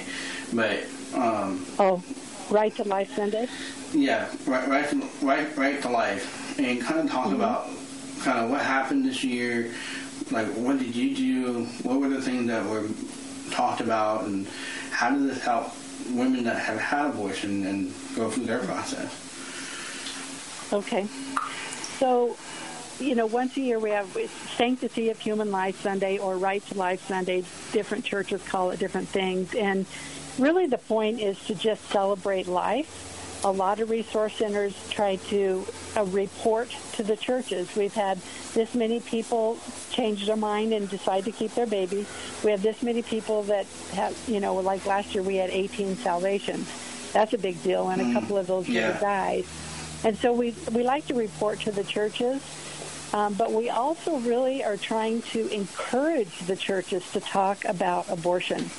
but 0.52 0.80
um, 1.14 1.64
Oh, 1.78 2.02
right 2.50 2.74
to 2.76 2.84
life 2.84 3.14
Sunday. 3.14 3.48
yeah, 3.92 4.26
right, 4.46 4.66
right, 4.68 4.88
to, 4.90 5.02
right, 5.22 5.56
right 5.56 5.80
to 5.82 5.88
life, 5.88 6.26
and 6.58 6.80
kind 6.80 7.00
of 7.00 7.10
talk 7.10 7.26
mm-hmm. 7.26 7.36
about 7.36 7.68
kind 8.22 8.38
of 8.38 8.50
what 8.50 8.60
happened 8.62 9.04
this 9.04 9.22
year. 9.24 9.72
Like, 10.30 10.46
what 10.48 10.78
did 10.78 10.94
you 10.94 11.14
do? 11.14 11.64
What 11.82 12.00
were 12.00 12.08
the 12.08 12.22
things 12.22 12.46
that 12.46 12.64
were 12.66 12.88
talked 13.50 13.80
about, 13.80 14.24
and 14.24 14.46
how 14.90 15.10
does 15.10 15.26
this 15.26 15.42
help 15.42 15.72
women 16.10 16.44
that 16.44 16.58
have 16.58 16.78
had 16.78 17.10
abortion 17.10 17.66
and 17.66 17.92
go 18.16 18.30
through 18.30 18.46
their 18.46 18.60
process? 18.60 19.12
Okay. 20.72 21.06
So, 21.98 22.36
you 22.98 23.14
know, 23.14 23.26
once 23.26 23.56
a 23.56 23.60
year 23.60 23.78
we 23.78 23.90
have 23.90 24.16
Sanctity 24.56 25.10
of 25.10 25.18
Human 25.18 25.50
Life 25.50 25.80
Sunday 25.80 26.18
or 26.18 26.36
Right 26.36 26.64
to 26.66 26.78
Life 26.78 27.06
Sunday. 27.06 27.44
Different 27.72 28.04
churches 28.04 28.42
call 28.42 28.70
it 28.70 28.78
different 28.78 29.08
things. 29.08 29.54
And 29.54 29.86
really 30.38 30.66
the 30.66 30.78
point 30.78 31.20
is 31.20 31.38
to 31.46 31.54
just 31.54 31.84
celebrate 31.90 32.46
life. 32.46 33.13
A 33.44 33.52
lot 33.52 33.78
of 33.80 33.90
resource 33.90 34.34
centers 34.36 34.74
try 34.88 35.16
to 35.28 35.66
uh, 35.96 36.04
report 36.06 36.70
to 36.94 37.02
the 37.02 37.14
churches. 37.14 37.76
We've 37.76 37.92
had 37.92 38.18
this 38.54 38.74
many 38.74 39.00
people 39.00 39.58
change 39.90 40.24
their 40.26 40.36
mind 40.36 40.72
and 40.72 40.88
decide 40.88 41.24
to 41.26 41.30
keep 41.32 41.54
their 41.54 41.66
baby. 41.66 42.06
We 42.42 42.50
have 42.52 42.62
this 42.62 42.82
many 42.82 43.02
people 43.02 43.42
that 43.44 43.66
have, 43.92 44.16
you 44.26 44.40
know, 44.40 44.54
like 44.56 44.86
last 44.86 45.14
year 45.14 45.22
we 45.22 45.36
had 45.36 45.50
18 45.50 45.96
salvations. 45.96 46.66
That's 47.12 47.34
a 47.34 47.38
big 47.38 47.62
deal, 47.62 47.90
and 47.90 48.00
a 48.00 48.04
Mm. 48.06 48.12
couple 48.14 48.38
of 48.38 48.46
those 48.46 48.66
Yeah. 48.66 48.92
died. 48.98 49.44
And 50.04 50.16
so 50.16 50.32
we 50.32 50.54
we 50.72 50.82
like 50.82 51.06
to 51.08 51.14
report 51.14 51.60
to 51.60 51.70
the 51.70 51.84
churches, 51.84 52.40
um, 53.12 53.34
but 53.34 53.52
we 53.52 53.68
also 53.68 54.16
really 54.20 54.64
are 54.64 54.78
trying 54.78 55.20
to 55.32 55.48
encourage 55.48 56.38
the 56.46 56.56
churches 56.56 57.02
to 57.12 57.20
talk 57.20 57.64
about 57.66 58.08
abortion. 58.08 58.70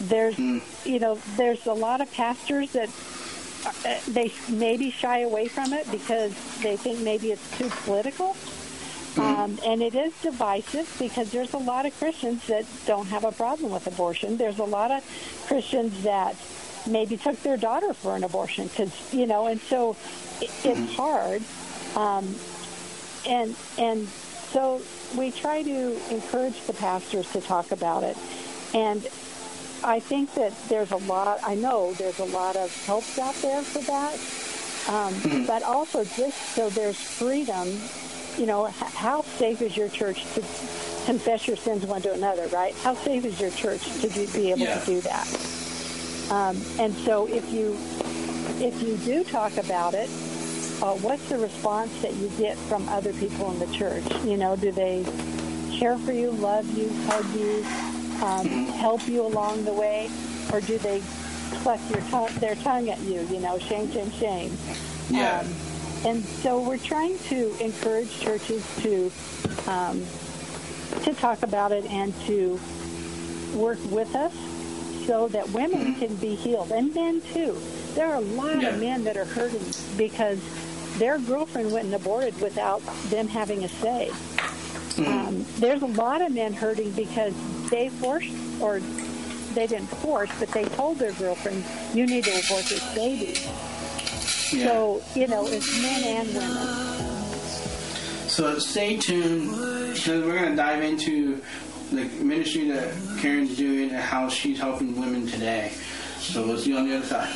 There's 0.00 0.36
you 0.38 0.98
know 0.98 1.18
there's 1.36 1.66
a 1.66 1.72
lot 1.72 2.00
of 2.00 2.12
pastors 2.12 2.72
that 2.72 2.90
they 4.08 4.32
maybe 4.48 4.90
shy 4.90 5.20
away 5.20 5.48
from 5.48 5.72
it 5.72 5.90
because 5.90 6.32
they 6.62 6.76
think 6.76 7.00
maybe 7.00 7.32
it's 7.32 7.58
too 7.58 7.68
political. 7.84 8.36
Um, 9.16 9.58
and 9.64 9.82
it 9.82 9.94
is 9.96 10.12
divisive 10.22 10.94
because 10.98 11.32
there's 11.32 11.52
a 11.52 11.58
lot 11.58 11.86
of 11.86 11.98
Christians 11.98 12.46
that 12.46 12.64
don't 12.86 13.06
have 13.06 13.24
a 13.24 13.32
problem 13.32 13.72
with 13.72 13.86
abortion. 13.86 14.36
There's 14.36 14.58
a 14.60 14.64
lot 14.64 14.92
of 14.92 15.02
Christians 15.48 16.02
that 16.04 16.36
maybe 16.86 17.16
took 17.16 17.40
their 17.42 17.56
daughter 17.56 17.92
for 17.94 18.14
an 18.14 18.22
abortion 18.22 18.68
because 18.68 19.12
you 19.12 19.26
know, 19.26 19.46
and 19.46 19.60
so 19.60 19.96
it, 20.40 20.50
it's 20.64 20.94
hard. 20.94 21.42
Um, 21.96 22.34
and 23.26 23.56
and 23.76 24.06
so 24.06 24.80
we 25.16 25.32
try 25.32 25.62
to 25.62 26.14
encourage 26.14 26.60
the 26.66 26.74
pastors 26.74 27.30
to 27.32 27.40
talk 27.40 27.72
about 27.72 28.04
it, 28.04 28.16
and 28.72 29.06
I 29.84 30.00
think 30.00 30.34
that 30.34 30.52
there's 30.68 30.90
a 30.92 30.96
lot. 30.96 31.40
I 31.46 31.54
know 31.54 31.92
there's 31.94 32.18
a 32.18 32.24
lot 32.26 32.56
of 32.56 32.74
helps 32.84 33.18
out 33.18 33.34
there 33.36 33.62
for 33.62 33.78
that, 33.80 34.18
um, 34.92 35.46
but 35.46 35.62
also 35.62 36.04
just 36.04 36.36
so 36.54 36.68
there's 36.70 36.96
freedom. 37.00 37.68
You 38.38 38.46
know, 38.46 38.68
h- 38.68 38.74
how 38.94 39.22
safe 39.22 39.62
is 39.62 39.76
your 39.76 39.88
church 39.88 40.22
to 40.34 40.40
confess 41.06 41.46
your 41.46 41.56
sins 41.56 41.84
one 41.86 42.02
to 42.02 42.12
another? 42.12 42.46
Right? 42.48 42.74
How 42.82 42.94
safe 42.94 43.24
is 43.24 43.40
your 43.40 43.50
church 43.50 43.82
to 44.00 44.08
do, 44.08 44.26
be 44.28 44.50
able 44.50 44.60
Yeah. 44.62 44.78
to 44.78 44.86
do 44.86 45.00
that? 45.02 45.26
Um, 46.30 46.60
and 46.78 46.94
so 47.04 47.26
if 47.28 47.50
you 47.52 47.76
if 48.60 48.82
you 48.82 48.96
do 48.98 49.22
talk 49.24 49.56
about 49.58 49.94
it, 49.94 50.08
uh, 50.82 50.92
what's 51.02 51.28
the 51.28 51.38
response 51.38 51.90
that 52.02 52.14
you 52.14 52.28
get 52.38 52.56
from 52.68 52.88
other 52.88 53.12
people 53.14 53.50
in 53.52 53.58
the 53.60 53.66
church? 53.76 54.02
You 54.24 54.36
know, 54.36 54.56
do 54.56 54.72
they 54.72 55.04
care 55.78 55.96
for 55.98 56.12
you, 56.12 56.30
love 56.32 56.66
you, 56.76 56.88
hug 57.06 57.24
you, 57.38 57.62
um, 58.22 58.46
help 58.48 59.06
you 59.08 59.24
along 59.26 59.64
the 59.64 59.72
way, 59.72 60.10
or 60.52 60.60
do 60.60 60.78
they 60.78 61.02
cluck 61.62 61.80
your 61.90 62.00
tongue, 62.02 62.30
their 62.40 62.54
tongue 62.56 62.88
at 62.90 62.98
you? 63.00 63.20
You 63.22 63.40
know, 63.40 63.58
shame, 63.58 63.90
shame, 63.92 64.10
shame. 64.12 64.56
Yeah. 65.10 65.40
Um, 65.40 65.54
and 66.04 66.24
so 66.24 66.60
we're 66.60 66.78
trying 66.78 67.18
to 67.30 67.56
encourage 67.62 68.20
churches 68.20 68.64
to 68.82 69.10
um, 69.66 70.04
to 71.02 71.12
talk 71.14 71.42
about 71.42 71.72
it 71.72 71.84
and 71.86 72.14
to 72.26 72.58
work 73.54 73.78
with 73.90 74.14
us 74.14 74.34
so 75.06 75.28
that 75.28 75.48
women 75.50 75.94
can 75.94 76.14
be 76.16 76.34
healed 76.34 76.70
and 76.70 76.94
men 76.94 77.20
too. 77.32 77.58
There 77.94 78.06
are 78.06 78.16
a 78.16 78.20
lot 78.20 78.60
Yeah. 78.60 78.68
of 78.68 78.80
men 78.80 79.04
that 79.04 79.16
are 79.16 79.24
hurting 79.24 79.64
because 79.96 80.38
their 80.98 81.18
girlfriend 81.18 81.72
went 81.72 81.86
and 81.86 81.94
aborted 81.94 82.38
without 82.40 82.82
them 83.10 83.26
having 83.28 83.64
a 83.64 83.68
say. 83.68 84.10
Um, 85.06 85.44
there's 85.58 85.82
a 85.82 85.86
lot 85.86 86.22
of 86.22 86.32
men 86.32 86.52
hurting 86.52 86.90
because 86.92 87.34
they 87.70 87.88
forced 87.88 88.32
or 88.60 88.80
they 89.54 89.66
didn't 89.66 89.86
force, 89.86 90.30
but 90.38 90.48
they 90.50 90.64
told 90.64 90.98
their 90.98 91.12
girlfriend, 91.12 91.64
"You 91.94 92.06
need 92.06 92.24
to 92.24 92.30
abort 92.30 92.64
this 92.64 92.94
baby." 92.94 93.34
So 93.34 95.02
you 95.14 95.26
know, 95.26 95.46
it's 95.46 95.82
men 95.82 96.04
and 96.04 96.28
women. 96.34 96.98
So 98.28 98.58
stay 98.58 98.96
tuned 98.96 99.50
because 99.50 100.24
we're 100.24 100.38
going 100.38 100.50
to 100.50 100.56
dive 100.56 100.82
into 100.82 101.40
the 101.90 102.04
ministry 102.22 102.68
that 102.70 102.94
Karen's 103.18 103.56
doing 103.56 103.90
and 103.90 103.98
how 103.98 104.28
she's 104.28 104.60
helping 104.60 104.98
women 104.98 105.26
today. 105.26 105.72
So 106.18 106.46
we'll 106.46 106.58
see 106.58 106.70
you 106.70 106.78
on 106.78 106.88
the 106.88 106.98
other 106.98 107.06
side. 107.06 107.34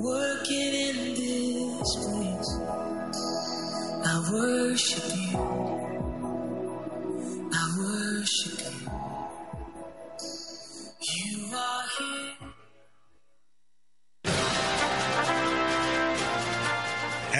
Working 0.00 0.74
in 0.74 1.14
this 1.14 1.96
place, 1.96 2.77
I 4.10 4.30
worship 4.32 5.04
you. 5.16 5.87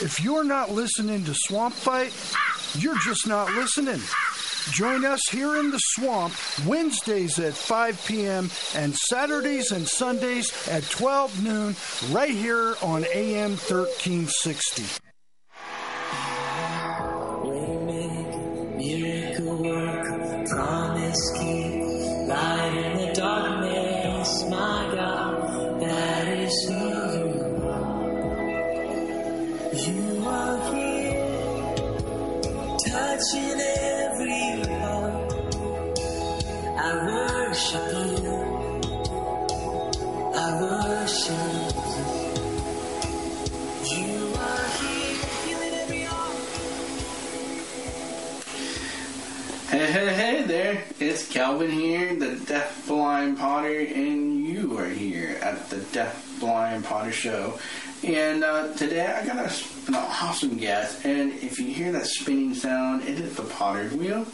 If 0.00 0.20
you're 0.22 0.44
not 0.44 0.72
listening 0.72 1.24
to 1.24 1.34
Swamp 1.34 1.72
Fight, 1.72 2.12
you're 2.82 2.98
just 2.98 3.28
not 3.28 3.48
listening. 3.54 4.00
Join 4.72 5.04
us 5.04 5.20
here 5.30 5.56
in 5.56 5.70
the 5.70 5.78
swamp 5.78 6.34
Wednesdays 6.66 7.38
at 7.38 7.54
5 7.54 8.04
p.m. 8.06 8.50
and 8.74 8.94
Saturdays 8.94 9.70
and 9.70 9.86
Sundays 9.86 10.68
at 10.68 10.82
12 10.90 11.44
noon 11.44 11.76
right 12.10 12.30
here 12.30 12.74
on 12.82 13.04
AM 13.14 13.50
1360. 13.50 15.03
Kelvin 51.34 51.72
here, 51.72 52.14
the 52.14 52.36
Deaf 52.46 52.86
Blind 52.86 53.38
Potter, 53.38 53.80
and 53.80 54.46
you 54.46 54.78
are 54.78 54.88
here 54.88 55.36
at 55.42 55.68
the 55.68 55.78
Deaf 55.78 56.38
Blind 56.38 56.84
Potter 56.84 57.10
Show. 57.10 57.58
And 58.04 58.44
uh, 58.44 58.72
today 58.74 59.04
I 59.04 59.26
got 59.26 59.38
a, 59.38 59.52
an 59.88 59.96
awesome 59.96 60.56
guest, 60.56 61.04
and 61.04 61.32
if 61.32 61.58
you 61.58 61.66
hear 61.66 61.90
that 61.90 62.06
spinning 62.06 62.54
sound, 62.54 63.02
it 63.02 63.18
is 63.18 63.34
the 63.34 63.42
Potter's 63.42 63.92
Wheel. 63.92 64.24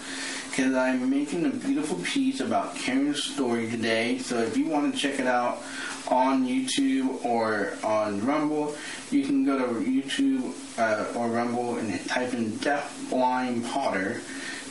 Because 0.51 0.75
I'm 0.75 1.09
making 1.09 1.47
a 1.47 1.49
beautiful 1.49 1.97
piece 2.05 2.41
about 2.41 2.77
Karen's 2.77 3.25
story 3.25 3.71
today. 3.71 4.19
So 4.19 4.37
if 4.37 4.59
you 4.59 4.67
want 4.67 4.93
to 4.93 5.01
check 5.01 5.19
it 5.19 5.27
out 5.27 5.63
on 6.09 6.47
YouTube 6.47 7.25
or 7.25 7.79
on 7.83 8.27
Rumble, 8.27 8.77
you 9.11 9.25
can 9.25 9.47
go 9.47 9.57
to 9.57 9.65
YouTube 9.91 10.53
uh, 10.79 11.19
or 11.19 11.29
Rumble 11.29 11.79
and 11.79 12.07
type 12.07 12.35
in 12.35 12.59
Deaf 12.59 13.09
Blind 13.09 13.65
Potter 13.65 14.21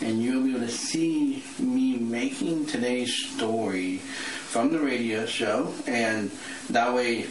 and 0.02 0.22
you'll 0.22 0.44
be 0.44 0.52
able 0.52 0.62
to 0.62 0.72
see 0.72 1.44
me 1.60 1.98
making 1.98 2.66
today's 2.66 3.16
story 3.16 3.98
from 3.98 4.72
the 4.72 4.80
radio 4.80 5.26
show. 5.26 5.74
And 5.88 6.32
that 6.70 6.94
way 6.94 7.26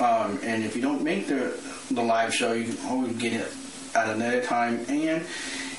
um, 0.00 0.38
and 0.42 0.64
if 0.64 0.76
you 0.76 0.82
don't 0.82 1.02
make 1.02 1.26
the 1.26 1.58
the 1.90 2.02
live 2.02 2.34
show 2.34 2.52
you 2.52 2.74
can 2.74 2.86
always 2.88 3.16
get 3.16 3.32
it 3.32 3.52
at 3.94 4.08
another 4.08 4.42
time. 4.42 4.84
And 4.88 5.24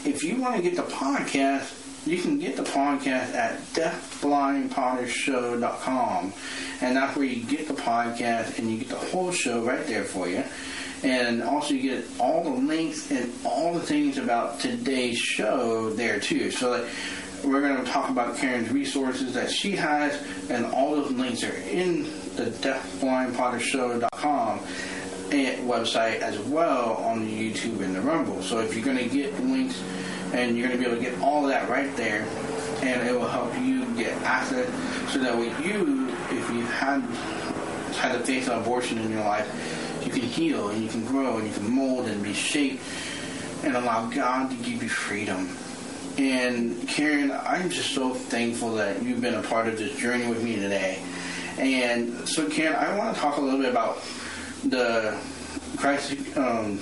if 0.05 0.23
you 0.23 0.41
want 0.41 0.55
to 0.55 0.61
get 0.61 0.75
the 0.75 0.83
podcast 0.83 1.73
you 2.07 2.17
can 2.17 2.39
get 2.39 2.55
the 2.55 2.63
podcast 2.63 3.35
at 3.35 3.59
deafblindpottershow.com 3.73 6.33
and 6.79 6.95
that's 6.95 7.17
where 7.17 7.25
you 7.25 7.43
get 7.43 7.67
the 7.67 7.73
podcast 7.73 8.57
and 8.57 8.71
you 8.71 8.77
get 8.77 8.87
the 8.87 8.95
whole 8.95 9.31
show 9.31 9.61
right 9.61 9.85
there 9.87 10.05
for 10.05 10.29
you 10.29 10.41
and 11.03 11.43
also 11.43 11.73
you 11.73 11.95
get 11.95 12.05
all 12.19 12.43
the 12.43 12.49
links 12.49 13.09
and 13.11 13.33
all 13.45 13.73
the 13.73 13.81
things 13.81 14.17
about 14.17 14.59
today's 14.59 15.17
show 15.17 15.89
there 15.91 16.19
too. 16.19 16.51
So 16.51 16.71
like 16.71 16.85
we're 17.43 17.61
going 17.61 17.83
to 17.83 17.91
talk 17.91 18.09
about 18.09 18.37
Karen's 18.37 18.71
resources 18.71 19.33
that 19.33 19.51
she 19.51 19.75
has, 19.75 20.23
and 20.49 20.65
all 20.67 20.95
those 20.95 21.11
links 21.11 21.43
are 21.43 21.53
in 21.53 22.03
the 22.35 22.45
deafblindpottershow.com 22.45 24.59
eh, 25.31 25.57
website 25.61 26.19
as 26.19 26.39
well 26.39 26.93
on 26.95 27.25
the 27.25 27.51
YouTube 27.51 27.81
and 27.81 27.93
the 27.95 28.01
Rumble. 28.01 28.41
So 28.41 28.59
if 28.59 28.75
you're 28.75 28.85
going 28.85 28.97
to 28.97 29.07
get 29.07 29.39
links, 29.43 29.81
and 30.33 30.57
you're 30.57 30.67
going 30.67 30.79
to 30.79 30.83
be 30.83 30.91
able 30.91 31.01
to 31.01 31.09
get 31.09 31.17
all 31.21 31.45
that 31.47 31.69
right 31.69 31.95
there, 31.95 32.27
and 32.81 33.07
it 33.07 33.13
will 33.13 33.27
help 33.27 33.57
you 33.59 33.85
get 33.95 34.11
access, 34.23 34.67
so 35.11 35.19
that 35.19 35.37
with 35.37 35.57
you, 35.65 36.09
if 36.29 36.49
you've 36.51 36.69
had 36.71 37.01
had 37.97 38.13
to 38.13 38.19
face 38.19 38.47
an 38.47 38.59
abortion 38.59 38.99
in 38.99 39.11
your 39.11 39.23
life, 39.23 39.47
can 40.19 40.29
heal 40.29 40.69
and 40.69 40.83
you 40.83 40.89
can 40.89 41.05
grow 41.05 41.37
and 41.37 41.47
you 41.47 41.53
can 41.53 41.69
mold 41.69 42.07
and 42.07 42.23
be 42.23 42.33
shaped 42.33 42.83
and 43.63 43.75
allow 43.75 44.09
God 44.09 44.49
to 44.49 44.55
give 44.57 44.83
you 44.83 44.89
freedom. 44.89 45.49
And 46.17 46.87
Karen, 46.87 47.31
I'm 47.31 47.69
just 47.69 47.93
so 47.93 48.13
thankful 48.13 48.73
that 48.75 49.03
you've 49.03 49.21
been 49.21 49.35
a 49.35 49.43
part 49.43 49.67
of 49.67 49.77
this 49.77 49.95
journey 49.97 50.27
with 50.27 50.43
me 50.43 50.55
today. 50.55 51.03
And 51.57 52.27
so, 52.27 52.49
Karen, 52.49 52.75
I 52.75 52.97
want 52.97 53.15
to 53.15 53.21
talk 53.21 53.37
a 53.37 53.41
little 53.41 53.59
bit 53.59 53.69
about 53.69 54.01
the 54.65 55.17
Christ. 55.77 56.15
Um, 56.35 56.79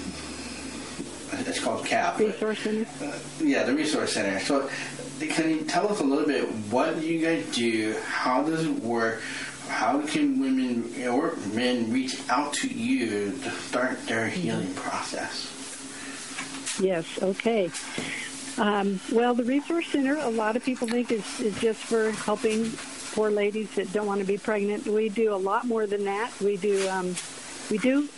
it's 1.40 1.60
called 1.60 1.86
CAP. 1.86 2.20
Resource 2.20 2.60
Center. 2.60 2.88
Uh, 3.02 3.18
yeah, 3.42 3.64
the 3.64 3.74
Resource 3.74 4.14
Center. 4.14 4.40
So, 4.40 4.70
can 5.20 5.50
you 5.50 5.62
tell 5.62 5.92
us 5.92 6.00
a 6.00 6.04
little 6.04 6.26
bit 6.26 6.48
what 6.70 7.00
do 7.00 7.08
you 7.08 7.20
guys 7.26 7.46
do? 7.54 7.96
How 8.06 8.44
does 8.44 8.66
it 8.66 8.84
work? 8.84 9.22
How 9.68 10.02
can 10.06 10.40
women 10.40 10.94
or 11.08 11.36
men 11.54 11.92
reach 11.92 12.18
out 12.30 12.54
to 12.54 12.68
you 12.68 13.32
to 13.44 13.52
start 13.52 14.06
their 14.08 14.28
healing 14.28 14.74
process? 14.76 15.52
Yes, 16.80 17.06
okay. 17.22 17.72
Um, 18.58 19.00
well, 19.12 19.34
the 19.34 19.44
Resource 19.44 19.88
Center, 19.88 20.18
a 20.18 20.30
lot 20.30 20.56
of 20.56 20.64
people 20.64 20.88
think 20.88 21.12
is, 21.12 21.40
is 21.40 21.58
just 21.60 21.80
for 21.84 22.12
helping 22.12 22.72
poor 23.14 23.30
ladies 23.30 23.74
that 23.76 23.92
don't 23.92 24.08
want 24.08 24.22
to 24.22 24.28
be 24.28 24.38
pregnant. 24.38 24.88
We 24.88 25.10
do 25.10 25.34
a 25.34 25.36
lot 25.36 25.66
more 25.66 25.88
than 25.88 26.06
that. 26.06 26.32
We 26.40 26.58
do, 26.58 26.88
um, 26.90 27.16
we 27.70 27.78
do, 27.78 28.10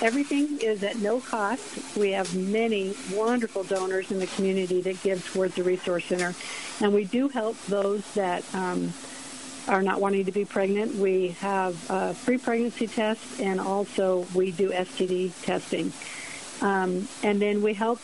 everything 0.00 0.60
is 0.60 0.82
at 0.82 0.96
no 0.96 1.20
cost. 1.20 1.96
We 1.96 2.12
have 2.12 2.34
many 2.34 2.94
wonderful 3.12 3.64
donors 3.64 4.10
in 4.10 4.18
the 4.18 4.26
community 4.28 4.80
that 4.82 5.02
give 5.02 5.26
towards 5.32 5.54
the 5.56 5.62
Resource 5.62 6.04
Center. 6.06 6.34
And 6.80 6.92
we 6.94 7.04
do 7.04 7.28
help 7.28 7.56
those 7.66 8.02
that 8.14 8.44
um, 8.54 8.92
are 9.68 9.82
not 9.82 10.00
wanting 10.00 10.24
to 10.24 10.32
be 10.32 10.44
pregnant. 10.44 10.94
We 10.96 11.28
have 11.40 11.90
uh, 11.90 12.12
free 12.12 12.38
pregnancy 12.38 12.86
tests 12.86 13.40
and 13.40 13.60
also 13.60 14.26
we 14.34 14.50
do 14.50 14.70
STD 14.70 15.32
testing. 15.44 15.92
Um, 16.60 17.08
and 17.22 17.40
then 17.40 17.62
we 17.62 17.74
help 17.74 18.00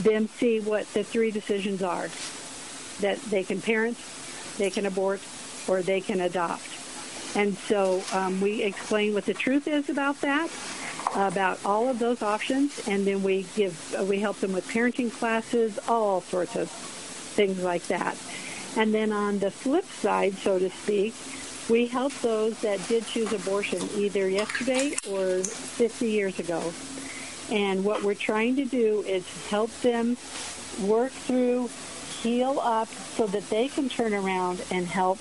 them 0.00 0.28
see 0.28 0.60
what 0.60 0.86
the 0.92 1.02
three 1.02 1.30
decisions 1.30 1.82
are 1.82 2.08
that 3.00 3.20
they 3.30 3.42
can 3.42 3.60
parent, 3.60 3.98
they 4.56 4.70
can 4.70 4.86
abort, 4.86 5.20
or 5.68 5.82
they 5.82 6.00
can 6.00 6.20
adopt. 6.20 6.66
And 7.36 7.56
so 7.56 8.02
um, 8.12 8.40
we 8.40 8.62
explain 8.62 9.12
what 9.12 9.26
the 9.26 9.34
truth 9.34 9.68
is 9.68 9.90
about 9.90 10.20
that, 10.22 10.50
about 11.14 11.62
all 11.64 11.88
of 11.88 11.98
those 11.98 12.22
options, 12.22 12.86
and 12.88 13.06
then 13.06 13.22
we 13.22 13.46
give 13.54 13.94
we 14.08 14.20
help 14.20 14.38
them 14.38 14.52
with 14.52 14.66
parenting 14.68 15.12
classes, 15.12 15.78
all 15.88 16.22
sorts 16.22 16.56
of 16.56 16.70
things 16.70 17.62
like 17.62 17.82
that. 17.88 18.16
And 18.76 18.92
then 18.92 19.12
on 19.12 19.38
the 19.38 19.50
flip 19.50 19.84
side, 19.84 20.34
so 20.34 20.58
to 20.58 20.68
speak, 20.70 21.14
we 21.68 21.86
help 21.86 22.12
those 22.20 22.60
that 22.60 22.86
did 22.88 23.06
choose 23.06 23.32
abortion 23.32 23.80
either 23.96 24.28
yesterday 24.28 24.96
or 25.10 25.42
50 25.42 26.06
years 26.06 26.38
ago. 26.38 26.72
And 27.50 27.84
what 27.84 28.02
we're 28.02 28.14
trying 28.14 28.56
to 28.56 28.64
do 28.64 29.02
is 29.02 29.24
help 29.48 29.70
them 29.80 30.16
work 30.82 31.12
through, 31.12 31.70
heal 32.22 32.60
up, 32.60 32.88
so 32.88 33.26
that 33.26 33.48
they 33.50 33.68
can 33.68 33.88
turn 33.88 34.14
around 34.14 34.62
and 34.70 34.86
help 34.86 35.18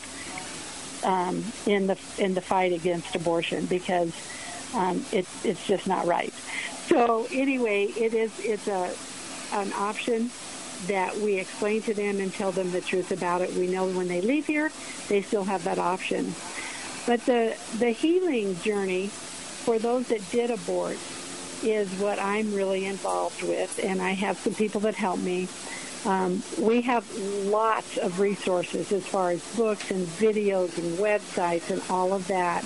um, 1.03 1.43
in 1.66 1.88
the 1.88 1.97
in 2.18 2.34
the 2.34 2.41
fight 2.41 2.74
against 2.74 3.16
abortion 3.16 3.66
because 3.68 4.12
um, 4.74 5.06
it, 5.12 5.28
it's 5.43 5.66
just 5.68 5.88
not 5.88 6.06
right. 6.08 6.34
So 6.88 7.28
anyway, 7.32 7.86
it 7.86 8.14
is 8.14 8.32
it's 8.39 8.68
a 8.68 8.93
an 9.53 9.72
option 9.74 10.32
that 10.88 11.15
we 11.17 11.36
explain 11.36 11.82
to 11.84 11.93
them 11.93 12.19
and 12.19 12.34
tell 12.34 12.51
them 12.51 12.71
the 12.71 12.82
truth 12.82 13.11
about 13.11 13.41
it. 13.41 13.53
We 13.53 13.67
know 13.67 13.88
when 13.88 14.07
they 14.07 14.21
leave 14.21 14.47
here, 14.47 14.71
they 15.07 15.21
still 15.21 15.43
have 15.43 15.63
that 15.63 15.80
option. 15.80 16.34
But 17.05 17.26
the 17.26 17.55
the 17.78 17.91
healing 17.91 18.59
journey 18.61 19.07
for 19.07 19.80
those 19.80 20.07
that 20.07 20.30
did 20.32 20.51
abort 20.51 20.97
is 21.63 21.89
what 21.99 22.19
I'm 22.19 22.53
really 22.53 22.86
involved 22.86 23.41
with, 23.43 23.80
and 23.84 24.01
I 24.01 24.11
have 24.11 24.38
some 24.38 24.53
people 24.53 24.82
that 24.82 24.95
help 24.95 25.19
me. 25.19 25.47
Um, 26.05 26.43
we 26.59 26.82
have 26.82 27.03
lots 27.45 27.97
of 27.97 28.19
resources 28.19 28.91
as 28.91 29.05
far 29.07 29.32
as 29.32 29.55
books 29.55 29.89
and 29.89 30.05
videos 30.05 30.78
and 30.78 30.97
websites 30.99 31.71
and 31.71 31.82
all 31.89 32.13
of 32.13 32.28
that. 32.28 32.63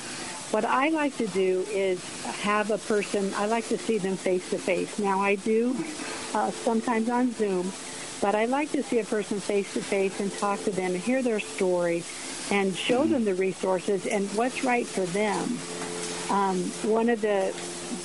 What 0.51 0.65
I 0.65 0.89
like 0.89 1.15
to 1.17 1.27
do 1.27 1.63
is 1.69 2.03
have 2.41 2.71
a 2.71 2.77
person, 2.79 3.31
I 3.35 3.45
like 3.45 3.67
to 3.67 3.77
see 3.77 3.97
them 3.97 4.17
face 4.17 4.49
to 4.49 4.57
face. 4.57 4.99
Now, 4.99 5.19
I 5.21 5.35
do 5.35 5.75
uh, 6.33 6.51
sometimes 6.51 7.07
on 7.07 7.31
Zoom, 7.31 7.71
but 8.21 8.35
I 8.35 8.45
like 8.45 8.71
to 8.71 8.83
see 8.83 8.99
a 8.99 9.05
person 9.05 9.39
face 9.39 9.73
to 9.73 9.81
face 9.81 10.19
and 10.19 10.31
talk 10.33 10.63
to 10.63 10.71
them 10.71 10.91
and 10.91 10.99
hear 11.01 11.21
their 11.21 11.39
story 11.39 12.03
and 12.51 12.75
show 12.75 13.05
them 13.05 13.25
the 13.25 13.35
resources 13.35 14.05
and 14.05 14.27
what's 14.29 14.63
right 14.63 14.85
for 14.85 15.05
them. 15.07 15.57
Um, 16.29 16.57
one 16.91 17.09
of 17.09 17.21
the 17.21 17.53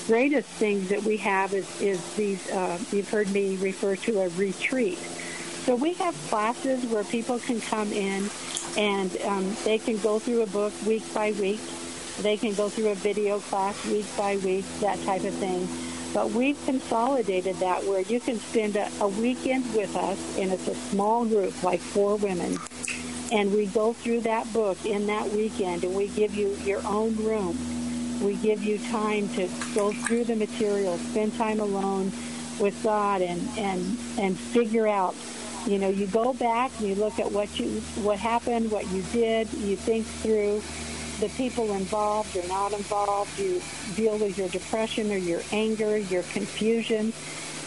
greatest 0.06 0.48
things 0.48 0.88
that 0.88 1.02
we 1.02 1.16
have 1.18 1.52
is, 1.52 1.80
is 1.80 2.14
these, 2.14 2.50
uh, 2.50 2.78
you've 2.90 3.08
heard 3.10 3.30
me 3.30 3.56
refer 3.56 3.96
to 3.96 4.20
a 4.20 4.28
retreat. 4.30 4.98
So 4.98 5.74
we 5.74 5.94
have 5.94 6.14
classes 6.28 6.84
where 6.86 7.04
people 7.04 7.38
can 7.38 7.60
come 7.60 7.92
in 7.92 8.28
and 8.76 9.16
um, 9.22 9.56
they 9.64 9.78
can 9.78 9.98
go 9.98 10.18
through 10.18 10.42
a 10.42 10.46
book 10.46 10.72
week 10.86 11.02
by 11.14 11.32
week. 11.32 11.60
They 12.20 12.36
can 12.36 12.54
go 12.54 12.68
through 12.68 12.90
a 12.90 12.94
video 12.94 13.40
class 13.40 13.84
week 13.86 14.06
by 14.16 14.36
week, 14.36 14.64
that 14.80 15.00
type 15.04 15.24
of 15.24 15.34
thing. 15.34 15.66
But 16.14 16.30
we've 16.30 16.64
consolidated 16.64 17.56
that 17.56 17.82
where 17.84 18.00
you 18.00 18.20
can 18.20 18.38
spend 18.38 18.76
a, 18.76 18.88
a 19.00 19.08
weekend 19.08 19.74
with 19.74 19.96
us, 19.96 20.38
and 20.38 20.52
it's 20.52 20.68
a 20.68 20.74
small 20.74 21.24
group, 21.24 21.60
like 21.64 21.80
four 21.80 22.14
women, 22.14 22.56
and 23.32 23.52
we 23.52 23.66
go 23.66 23.92
through 23.92 24.20
that 24.20 24.50
book 24.52 24.86
in 24.86 25.08
that 25.08 25.28
weekend, 25.30 25.82
and 25.82 25.92
we 25.94 26.06
give 26.08 26.36
you 26.36 26.54
your 26.62 26.80
own 26.86 27.16
room. 27.16 27.58
We 28.22 28.36
give 28.36 28.62
you 28.62 28.78
time 28.78 29.28
to 29.30 29.48
go 29.74 29.92
through 29.92 30.24
the 30.24 30.36
material, 30.36 30.96
spend 30.98 31.36
time 31.36 31.58
alone 31.58 32.12
with 32.60 32.80
God, 32.84 33.20
and 33.20 33.42
and 33.58 33.98
and 34.18 34.38
figure 34.38 34.86
out. 34.86 35.16
You 35.66 35.78
know, 35.78 35.88
you 35.88 36.06
go 36.06 36.32
back 36.32 36.70
and 36.78 36.88
you 36.88 36.94
look 36.94 37.18
at 37.18 37.32
what 37.32 37.58
you 37.58 37.80
what 38.02 38.18
happened, 38.18 38.70
what 38.70 38.86
you 38.92 39.02
did. 39.12 39.52
You 39.54 39.76
think 39.76 40.06
through 40.06 40.62
the 41.24 41.30
people 41.36 41.72
involved 41.72 42.36
or 42.36 42.46
not 42.48 42.74
involved. 42.74 43.38
You 43.38 43.62
deal 43.96 44.18
with 44.18 44.36
your 44.36 44.48
depression 44.48 45.10
or 45.10 45.16
your 45.16 45.40
anger, 45.52 45.96
your 45.96 46.22
confusion, 46.24 47.14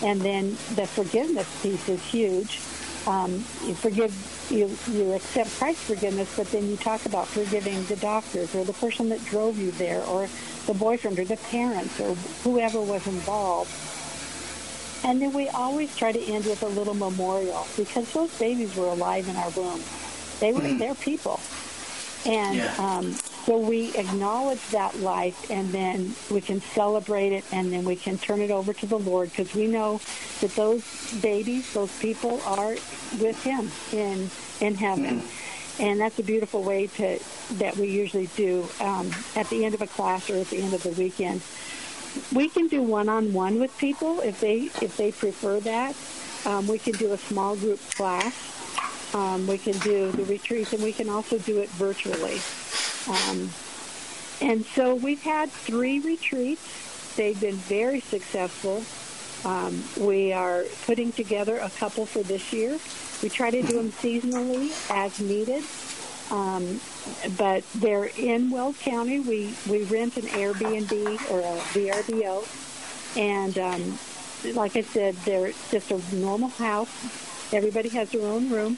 and 0.03 0.21
then 0.21 0.51
the 0.75 0.85
forgiveness 0.85 1.49
piece 1.63 1.89
is 1.89 2.03
huge. 2.05 2.59
Um, 3.07 3.31
you 3.65 3.73
forgive, 3.73 4.13
you 4.51 4.69
you 4.93 5.13
accept 5.13 5.49
Christ's 5.57 5.85
forgiveness, 5.85 6.31
but 6.37 6.45
then 6.51 6.69
you 6.69 6.77
talk 6.77 7.03
about 7.07 7.25
forgiving 7.27 7.83
the 7.85 7.95
doctors 7.95 8.53
or 8.53 8.63
the 8.63 8.73
person 8.73 9.09
that 9.09 9.25
drove 9.25 9.57
you 9.57 9.71
there, 9.71 10.03
or 10.03 10.29
the 10.67 10.75
boyfriend 10.75 11.17
or 11.17 11.25
the 11.25 11.37
parents 11.49 11.99
or 11.99 12.13
whoever 12.43 12.79
was 12.79 13.07
involved. 13.07 13.73
And 15.03 15.19
then 15.19 15.33
we 15.33 15.49
always 15.49 15.95
try 15.95 16.11
to 16.11 16.21
end 16.21 16.45
with 16.45 16.61
a 16.61 16.67
little 16.67 16.93
memorial 16.93 17.65
because 17.75 18.11
those 18.13 18.37
babies 18.37 18.75
were 18.75 18.87
alive 18.87 19.27
in 19.27 19.35
our 19.35 19.49
womb. 19.51 19.81
They 20.39 20.51
were 20.53 20.77
their 20.77 20.93
people. 20.95 21.39
And 22.27 22.57
Yeah. 22.57 22.73
um, 22.77 23.13
so 23.45 23.57
we 23.57 23.95
acknowledge 23.95 24.59
that 24.71 24.99
life 24.99 25.49
and 25.49 25.71
then 25.71 26.13
we 26.29 26.41
can 26.41 26.61
celebrate 26.61 27.31
it 27.31 27.45
and 27.53 27.71
then 27.71 27.85
we 27.85 27.95
can 27.95 28.17
turn 28.17 28.41
it 28.41 28.51
over 28.51 28.73
to 28.73 28.85
the 28.85 28.99
Lord 28.99 29.29
because 29.29 29.55
we 29.55 29.67
know 29.67 30.01
that 30.41 30.53
those 30.55 30.83
babies, 31.21 31.73
those 31.73 31.91
people 31.99 32.41
are 32.45 32.75
with 33.19 33.41
Him 33.43 33.71
in, 33.93 34.29
in 34.59 34.75
heaven. 34.75 35.23
And 35.79 36.01
that's 36.01 36.19
a 36.19 36.23
beautiful 36.23 36.63
way 36.63 36.87
to 36.87 37.19
that 37.53 37.77
we 37.77 37.87
usually 37.87 38.27
do 38.35 38.67
um, 38.81 39.11
at 39.35 39.47
the 39.49 39.63
end 39.63 39.73
of 39.75 39.81
a 39.81 39.87
class 39.87 40.29
or 40.29 40.35
at 40.37 40.49
the 40.49 40.57
end 40.61 40.73
of 40.73 40.83
the 40.83 40.89
weekend. 40.89 41.41
We 42.33 42.49
can 42.49 42.67
do 42.67 42.81
one-on-one 42.81 43.59
with 43.59 43.77
people 43.77 44.19
if 44.21 44.39
they 44.41 44.71
if 44.81 44.97
they 44.97 45.11
prefer 45.11 45.59
that. 45.61 45.95
Um, 46.45 46.67
we 46.67 46.79
can 46.79 46.93
do 46.93 47.13
a 47.13 47.17
small 47.17 47.55
group 47.55 47.79
class. 47.91 48.33
Um, 49.13 49.47
we 49.47 49.57
can 49.57 49.77
do 49.79 50.11
the 50.11 50.25
retreats, 50.25 50.73
and 50.73 50.83
we 50.83 50.93
can 50.93 51.09
also 51.09 51.37
do 51.39 51.59
it 51.59 51.69
virtually. 51.69 52.41
Um, 53.07 53.49
and 54.41 54.65
so 54.65 54.95
we've 54.95 55.21
had 55.23 55.49
three 55.49 55.99
retreats. 55.99 57.15
They've 57.15 57.39
been 57.39 57.55
very 57.55 58.01
successful. 58.01 58.83
Um, 59.49 59.83
we 59.99 60.33
are 60.33 60.65
putting 60.85 61.11
together 61.11 61.57
a 61.57 61.69
couple 61.69 62.05
for 62.05 62.21
this 62.23 62.51
year. 62.51 62.77
We 63.23 63.29
try 63.29 63.49
to 63.49 63.61
do 63.61 63.77
them 63.77 63.91
seasonally 63.91 64.71
as 64.91 65.19
needed. 65.19 65.63
Um, 66.29 66.81
but 67.37 67.63
they're 67.75 68.09
in 68.17 68.51
Weld 68.51 68.77
County. 68.79 69.19
We, 69.19 69.53
we 69.69 69.83
rent 69.85 70.17
an 70.17 70.23
Airbnb 70.23 71.31
or 71.31 71.39
a 71.39 71.57
VRBO. 71.71 72.45
And 73.17 73.57
um, 73.57 73.97
like 74.55 74.75
I 74.75 74.81
said, 74.81 75.15
they're 75.25 75.53
just 75.71 75.91
a 75.91 76.15
normal 76.15 76.49
house. 76.49 76.89
Everybody 77.53 77.89
has 77.89 78.11
their 78.11 78.27
own 78.27 78.49
room. 78.49 78.77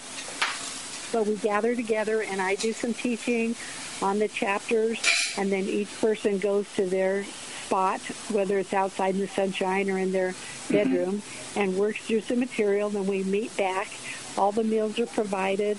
So 1.12 1.24
we 1.24 1.36
gather 1.38 1.76
together 1.76 2.22
and 2.22 2.40
I 2.40 2.56
do 2.56 2.72
some 2.72 2.94
teaching 2.94 3.56
on 4.02 4.20
the 4.20 4.28
chapters 4.28 5.00
and 5.38 5.52
then 5.52 5.64
each 5.64 5.90
person 6.00 6.38
goes 6.38 6.72
to 6.76 6.86
their 6.86 7.24
spot, 7.24 8.02
whether 8.32 8.60
it's 8.60 8.74
outside 8.74 9.16
in 9.16 9.22
the 9.22 9.28
sunshine 9.28 9.90
or 9.90 9.98
in 9.98 10.12
their 10.12 10.34
bedroom, 10.70 11.22
and 11.56 11.78
works 11.78 12.00
through 12.00 12.22
some 12.22 12.40
material. 12.40 12.90
Then 12.90 13.08
we 13.08 13.24
meet 13.24 13.56
back. 13.58 13.88
All 14.38 14.52
the 14.52 14.64
meals 14.64 15.00
are 15.00 15.06
provided. 15.06 15.78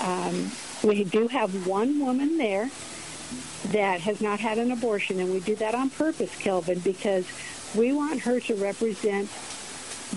Um, 0.00 0.50
we 0.84 1.04
do 1.04 1.28
have 1.28 1.66
one 1.66 1.98
woman 1.98 2.38
there 2.38 2.70
that 3.68 4.00
has 4.00 4.20
not 4.20 4.38
had 4.38 4.58
an 4.58 4.70
abortion, 4.70 5.18
and 5.18 5.32
we 5.32 5.40
do 5.40 5.56
that 5.56 5.74
on 5.74 5.90
purpose, 5.90 6.34
Kelvin, 6.36 6.78
because 6.80 7.26
we 7.74 7.92
want 7.92 8.20
her 8.20 8.38
to 8.40 8.54
represent 8.54 9.28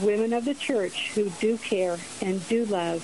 women 0.02 0.34
of 0.34 0.46
the 0.46 0.54
church 0.54 1.12
who 1.12 1.30
do 1.42 1.58
care 1.58 1.98
and 2.22 2.48
do 2.48 2.66
love 2.66 3.04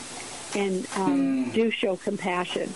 and 0.55 0.87
um, 0.95 1.51
do 1.51 1.69
show 1.71 1.95
compassion. 1.97 2.73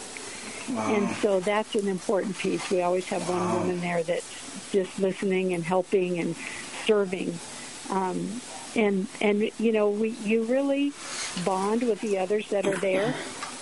Wow. 0.69 0.93
And 0.95 1.09
so 1.17 1.39
that's 1.39 1.75
an 1.75 1.87
important 1.87 2.37
piece. 2.37 2.69
We 2.69 2.81
always 2.81 3.07
have 3.07 3.27
one 3.27 3.53
woman 3.53 3.81
there 3.81 4.03
that's 4.03 4.71
just 4.71 4.99
listening 4.99 5.53
and 5.53 5.63
helping 5.63 6.19
and 6.19 6.35
serving. 6.85 7.37
Um, 7.89 8.41
and 8.75 9.07
and 9.19 9.49
you 9.59 9.71
know 9.71 9.89
we 9.89 10.09
you 10.09 10.43
really 10.43 10.93
bond 11.43 11.81
with 11.81 12.01
the 12.01 12.19
others 12.19 12.49
that 12.49 12.67
are 12.67 12.77
there, 12.77 13.15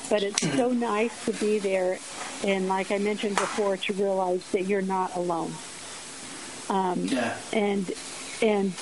but 0.09 0.21
it's 0.21 0.41
so 0.55 0.69
nice 0.71 1.25
to 1.25 1.31
be 1.33 1.59
there. 1.59 1.99
And 2.43 2.67
like 2.67 2.91
I 2.91 2.97
mentioned 2.97 3.37
before, 3.37 3.77
to 3.77 3.93
realize 3.93 4.43
that 4.51 4.65
you're 4.65 4.81
not 4.81 5.15
alone. 5.15 5.53
Um, 6.69 7.05
Yeah. 7.05 7.37
And 7.53 7.89
and 8.41 8.73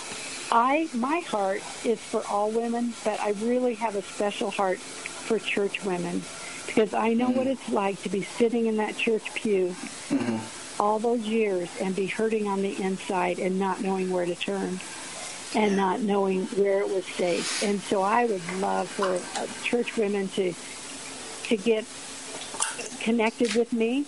I 0.51 0.89
my 0.93 1.19
heart 1.19 1.61
is 1.83 1.99
for 1.99 2.23
all 2.29 2.51
women, 2.51 2.93
but 3.03 3.19
I 3.19 3.31
really 3.41 3.75
have 3.75 3.95
a 3.95 4.01
special 4.01 4.51
heart 4.51 4.79
for 4.79 5.39
church 5.39 5.83
women 5.83 6.21
because 6.65 6.93
I 6.93 7.13
know 7.13 7.29
what 7.29 7.47
it's 7.47 7.69
like 7.69 8.01
to 8.03 8.09
be 8.09 8.21
sitting 8.21 8.65
in 8.67 8.77
that 8.77 8.95
church 8.97 9.33
pew 9.33 9.75
all 10.79 10.99
those 10.99 11.21
years 11.21 11.69
and 11.81 11.95
be 11.95 12.07
hurting 12.07 12.47
on 12.47 12.61
the 12.61 12.81
inside 12.81 13.39
and 13.39 13.57
not 13.57 13.81
knowing 13.81 14.11
where 14.11 14.25
to 14.25 14.35
turn 14.35 14.79
and 15.55 15.75
not 15.75 16.01
knowing 16.01 16.45
where 16.47 16.81
it 16.81 16.89
was 16.89 17.05
safe. 17.05 17.63
And 17.63 17.79
so 17.79 18.01
I 18.01 18.25
would 18.25 18.41
love 18.59 18.89
for 18.89 19.15
uh, 19.39 19.47
church 19.63 19.97
women 19.97 20.27
to 20.29 20.53
to 21.45 21.57
get 21.57 21.85
connected 22.99 23.53
with 23.53 23.71
me. 23.71 24.05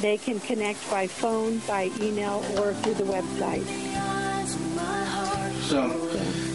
They 0.00 0.18
can 0.18 0.40
connect 0.40 0.90
by 0.90 1.06
phone, 1.06 1.58
by 1.60 1.90
email, 2.00 2.44
or 2.58 2.74
through 2.74 2.94
the 2.94 3.04
website. 3.04 4.09
So 5.70 5.86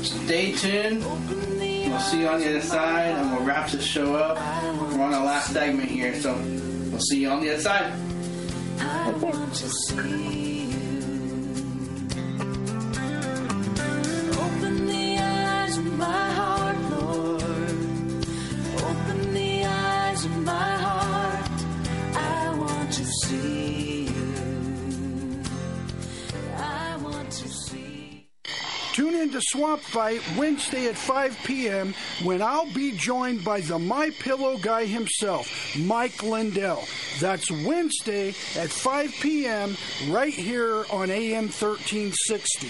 stay 0.03 0.51
tuned. 0.51 1.01
We'll 1.01 1.99
see 1.99 2.19
you 2.19 2.27
on 2.27 2.41
the 2.41 2.49
other 2.49 2.59
side, 2.59 3.15
and 3.15 3.31
we'll 3.31 3.45
wrap 3.45 3.69
this 3.69 3.81
show 3.81 4.13
up. 4.13 4.35
We're 4.91 5.03
on 5.03 5.13
our 5.13 5.23
last 5.23 5.53
segment 5.53 5.87
here, 5.87 6.13
so 6.19 6.33
we'll 6.33 6.99
see 6.99 7.21
you 7.21 7.29
on 7.29 7.39
the 7.41 7.53
other 7.53 7.61
side. 7.61 7.93
I 8.77 9.11
want 9.11 9.53
to 9.53 9.69
see 9.69 10.65
you. 10.65 10.75
Open 14.33 14.85
the 14.85 15.17
eyes 15.17 15.77
of 15.77 15.85
my 15.97 16.31
heart, 16.33 16.64
Tune 28.95 29.15
in 29.15 29.29
to 29.31 29.41
Swamp 29.41 29.81
Fight 29.81 30.21
Wednesday 30.37 30.87
at 30.87 30.95
5 30.95 31.43
p.m. 31.43 31.93
when 32.23 32.41
I'll 32.41 32.71
be 32.71 32.93
joined 32.93 33.43
by 33.43 33.59
the 33.59 33.77
My 33.77 34.09
Pillow 34.09 34.57
guy 34.57 34.85
himself, 34.85 35.75
Mike 35.77 36.23
Lindell. 36.23 36.87
That's 37.19 37.51
Wednesday 37.51 38.29
at 38.29 38.69
5 38.69 39.11
p.m. 39.19 39.75
right 40.07 40.33
here 40.33 40.85
on 40.93 41.11
AM 41.11 41.49
1360. 41.49 42.69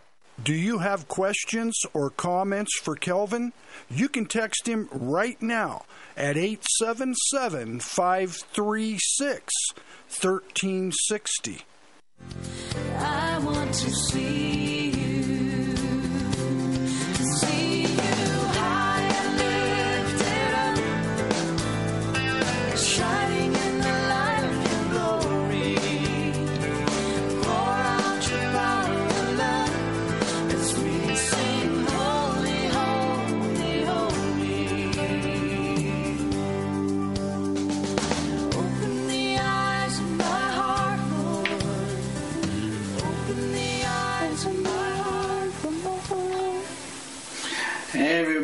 Do 0.43 0.53
you 0.53 0.79
have 0.79 1.07
questions 1.07 1.79
or 1.93 2.09
comments 2.09 2.79
for 2.79 2.95
Kelvin? 2.95 3.53
You 3.89 4.09
can 4.09 4.25
text 4.25 4.67
him 4.67 4.89
right 4.91 5.39
now 5.41 5.85
at 6.17 6.35
877 6.37 7.79
536 7.79 9.53
1360. 10.09 11.65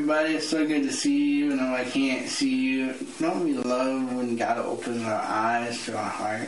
Everybody, 0.10 0.36
it's 0.36 0.48
so 0.48 0.66
good 0.66 0.84
to 0.84 0.92
see 0.94 1.34
you, 1.34 1.52
And 1.52 1.60
though 1.60 1.76
I 1.76 1.84
can't 1.84 2.30
see 2.30 2.56
you. 2.56 2.96
Don't 3.20 3.44
we 3.44 3.56
love 3.56 4.16
when 4.16 4.38
God 4.38 4.58
opens 4.60 5.04
our 5.04 5.22
eyes 5.22 5.84
to 5.84 5.98
our 5.98 6.10
heart? 6.10 6.48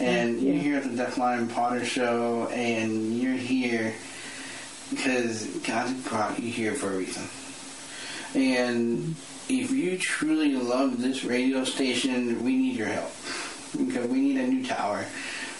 And 0.00 0.40
you're 0.40 0.56
here 0.56 0.76
at 0.78 0.84
the 0.84 1.02
Deafblind 1.04 1.52
Potter 1.52 1.84
Show, 1.84 2.48
and 2.48 3.18
you're 3.18 3.34
here 3.34 3.92
because 4.88 5.44
God 5.66 6.02
brought 6.04 6.42
you 6.42 6.50
here 6.50 6.72
for 6.72 6.94
a 6.94 6.96
reason. 6.96 7.24
And 8.34 9.16
if 9.50 9.70
you 9.70 9.98
truly 9.98 10.54
love 10.54 10.98
this 10.98 11.24
radio 11.24 11.64
station, 11.64 12.42
we 12.42 12.56
need 12.56 12.76
your 12.76 12.88
help. 12.88 13.12
Because 13.76 14.06
we 14.06 14.18
need 14.18 14.38
a 14.38 14.46
new 14.46 14.64
tower. 14.64 15.04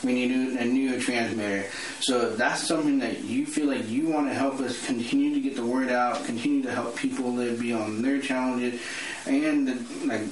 We 0.05 0.14
need 0.14 0.59
a, 0.59 0.64
new 0.64 1.00
transmitter. 1.00 1.68
So 2.00 2.30
if 2.30 2.36
that's 2.36 2.66
something 2.66 2.98
that 2.98 3.22
you 3.22 3.46
feel 3.46 3.66
like 3.66 3.88
you 3.88 4.09
want 4.09 4.26
to 4.28 4.34
help 4.34 4.59
us 4.61 4.84
continue 4.84 5.32
to 5.34 5.40
get 5.40 5.55
the 5.55 5.64
word 5.64 5.90
out, 5.90 6.24
continue 6.24 6.62
to 6.62 6.72
help 6.72 6.96
people 6.96 7.32
live 7.32 7.61
beyond 7.61 8.05
their 8.05 8.20
challenges, 8.20 8.80
and 9.26 9.68
the, 9.68 10.07
like 10.07 10.22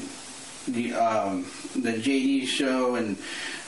the 0.66 0.92
um, 0.94 1.44
the 1.76 1.92
JD 1.92 2.46
show 2.46 2.96
and 2.96 3.16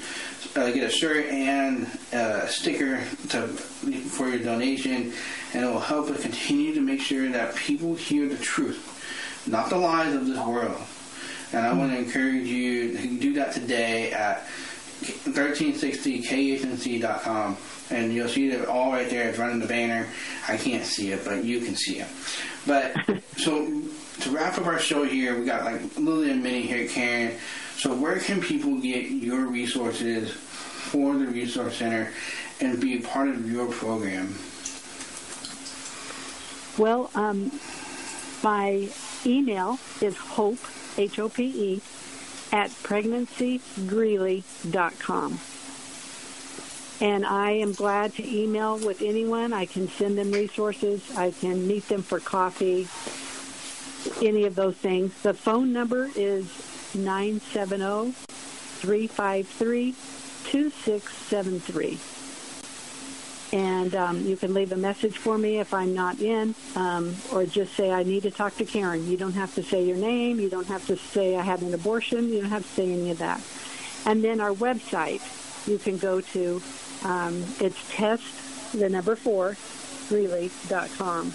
Uh, 0.54 0.70
get 0.70 0.84
a 0.84 0.90
shirt 0.90 1.24
and 1.26 1.86
a 2.12 2.46
sticker 2.46 2.98
to 3.30 3.48
for 3.48 4.28
your 4.28 4.40
donation, 4.40 5.10
and 5.54 5.64
it 5.64 5.66
will 5.66 5.80
help 5.80 6.10
us 6.10 6.20
continue 6.20 6.74
to 6.74 6.80
make 6.82 7.00
sure 7.00 7.30
that 7.30 7.56
people 7.56 7.94
hear 7.94 8.28
the 8.28 8.36
truth, 8.36 9.42
not 9.46 9.70
the 9.70 9.76
lies 9.76 10.14
of 10.14 10.26
this 10.26 10.38
world. 10.38 10.76
And 11.52 11.66
I 11.66 11.72
want 11.74 11.92
to 11.92 11.98
encourage 11.98 12.46
you 12.46 12.96
to 12.98 13.18
do 13.18 13.34
that 13.34 13.52
today 13.52 14.10
at 14.12 14.46
1360khnc.com. 15.02 17.56
And 17.90 18.14
you'll 18.14 18.28
see 18.28 18.50
it 18.50 18.66
all 18.66 18.92
right 18.92 19.10
there. 19.10 19.28
It's 19.28 19.38
running 19.38 19.60
the 19.60 19.66
banner. 19.66 20.08
I 20.48 20.56
can't 20.56 20.84
see 20.84 21.12
it, 21.12 21.24
but 21.24 21.44
you 21.44 21.60
can 21.60 21.76
see 21.76 21.98
it. 21.98 22.08
But 22.66 22.96
so 23.36 23.82
to 24.22 24.30
wrap 24.30 24.56
up 24.58 24.66
our 24.66 24.78
show 24.78 25.04
here, 25.04 25.38
we 25.38 25.44
got 25.44 25.64
like 25.64 25.80
Lily 25.96 26.30
and 26.30 26.42
Minnie 26.42 26.62
here, 26.62 26.88
Karen. 26.88 27.36
So 27.76 27.94
where 27.94 28.18
can 28.18 28.40
people 28.40 28.78
get 28.78 29.10
your 29.10 29.46
resources 29.46 30.30
for 30.30 31.12
the 31.14 31.26
Resource 31.26 31.76
Center 31.76 32.10
and 32.60 32.80
be 32.80 32.98
a 32.98 33.00
part 33.00 33.28
of 33.28 33.50
your 33.50 33.66
program? 33.66 34.34
Well, 36.78 37.10
um, 37.14 37.52
my 38.42 38.88
email 39.26 39.78
is 40.00 40.16
hope, 40.16 40.58
H-O-P-E, 40.96 41.82
at 42.52 42.70
pregnancygreeley.com. 42.70 45.40
And 47.00 47.24
I 47.26 47.50
am 47.50 47.72
glad 47.72 48.14
to 48.14 48.24
email 48.24 48.78
with 48.78 49.02
anyone. 49.02 49.52
I 49.52 49.66
can 49.66 49.88
send 49.88 50.16
them 50.16 50.30
resources. 50.30 51.10
I 51.16 51.32
can 51.32 51.66
meet 51.66 51.88
them 51.88 52.02
for 52.02 52.20
coffee, 52.20 52.86
any 54.22 54.44
of 54.44 54.54
those 54.54 54.76
things. 54.76 55.12
The 55.22 55.34
phone 55.34 55.72
number 55.72 56.08
is 56.14 56.46
970 56.94 58.12
353 58.12 59.92
2673 60.44 61.98
and 63.52 63.94
um, 63.94 64.24
you 64.24 64.36
can 64.36 64.54
leave 64.54 64.72
a 64.72 64.76
message 64.76 65.18
for 65.18 65.36
me 65.36 65.58
if 65.58 65.74
I'm 65.74 65.94
not 65.94 66.20
in, 66.20 66.54
um, 66.74 67.14
or 67.30 67.44
just 67.44 67.74
say 67.74 67.90
I 67.90 68.02
need 68.02 68.22
to 68.22 68.30
talk 68.30 68.56
to 68.56 68.64
Karen. 68.64 69.06
You 69.06 69.18
don't 69.18 69.34
have 69.34 69.54
to 69.56 69.62
say 69.62 69.84
your 69.84 69.98
name. 69.98 70.40
You 70.40 70.48
don't 70.48 70.66
have 70.68 70.86
to 70.86 70.96
say 70.96 71.36
I 71.36 71.42
had 71.42 71.60
an 71.60 71.74
abortion. 71.74 72.30
You 72.30 72.40
don't 72.40 72.50
have 72.50 72.62
to 72.62 72.68
say 72.68 72.90
any 72.90 73.10
of 73.10 73.18
that. 73.18 73.42
And 74.06 74.24
then 74.24 74.40
our 74.40 74.52
website, 74.52 75.20
you 75.68 75.78
can 75.78 75.98
go 75.98 76.20
to. 76.20 76.62
Um, 77.04 77.44
it's 77.60 77.76
test 77.94 78.72
the 78.72 78.88
number 78.88 79.16
four, 79.16 79.56
Greeley.com. 80.08 81.34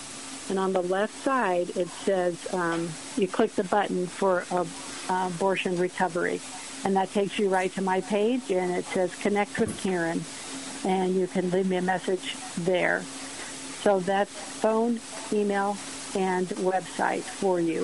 And 0.49 0.57
on 0.57 0.71
the 0.73 0.81
left 0.81 1.13
side, 1.23 1.69
it 1.75 1.87
says 1.89 2.53
um, 2.53 2.89
you 3.17 3.27
click 3.27 3.53
the 3.55 3.65
button 3.65 4.07
for 4.07 4.45
uh, 4.51 4.65
abortion 5.09 5.77
recovery, 5.77 6.39
and 6.85 6.95
that 6.95 7.11
takes 7.11 7.37
you 7.37 7.49
right 7.49 7.71
to 7.73 7.81
my 7.81 8.01
page, 8.01 8.49
and 8.51 8.71
it 8.71 8.85
says 8.85 9.13
connect 9.15 9.59
with 9.59 9.77
Karen 9.81 10.21
and 10.85 11.15
you 11.15 11.25
can 11.27 11.49
leave 11.49 11.67
me 11.67 11.75
a 11.77 11.81
message 11.81 12.35
there. 12.59 13.01
So 13.81 13.99
that's 13.99 14.31
phone, 14.31 14.99
email, 15.33 15.75
and 16.15 16.47
website 16.49 17.23
for 17.23 17.59
you. 17.59 17.83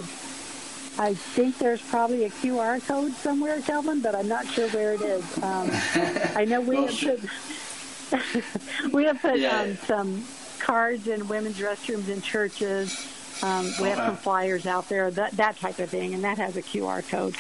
I 1.04 1.16
think 1.16 1.58
there's 1.58 1.82
probably 1.82 2.26
a 2.26 2.30
QR 2.30 2.86
code 2.88 3.12
somewhere, 3.14 3.60
Kelvin, 3.62 4.02
but 4.02 4.14
I'm 4.14 4.28
not 4.28 4.46
sure 4.48 4.70
where 4.70 4.94
it 4.94 5.02
is. 5.02 5.38
Um, 5.40 5.70
I 6.36 6.46
know 6.46 6.62
we 6.62 6.76
have 6.86 7.00
put 8.12 8.94
we 8.94 9.06
have 9.06 9.20
put 9.22 9.40
Yeah. 9.40 9.60
um, 9.62 9.76
some 9.78 10.24
cards 10.64 11.08
in 11.08 11.28
women's 11.28 11.60
restrooms 11.60 12.08
in 12.08 12.22
churches. 12.22 12.96
Um, 13.44 13.66
we 13.82 13.90
have 13.90 13.98
some 13.98 14.16
flyers 14.16 14.66
out 14.66 14.88
there, 14.88 15.12
that 15.12 15.32
that 15.34 15.58
type 15.58 15.80
of 15.80 15.90
thing, 15.90 16.14
and 16.14 16.24
that 16.24 16.38
has 16.38 16.56
a 16.56 16.62
QR 16.62 17.08
code. 17.08 17.36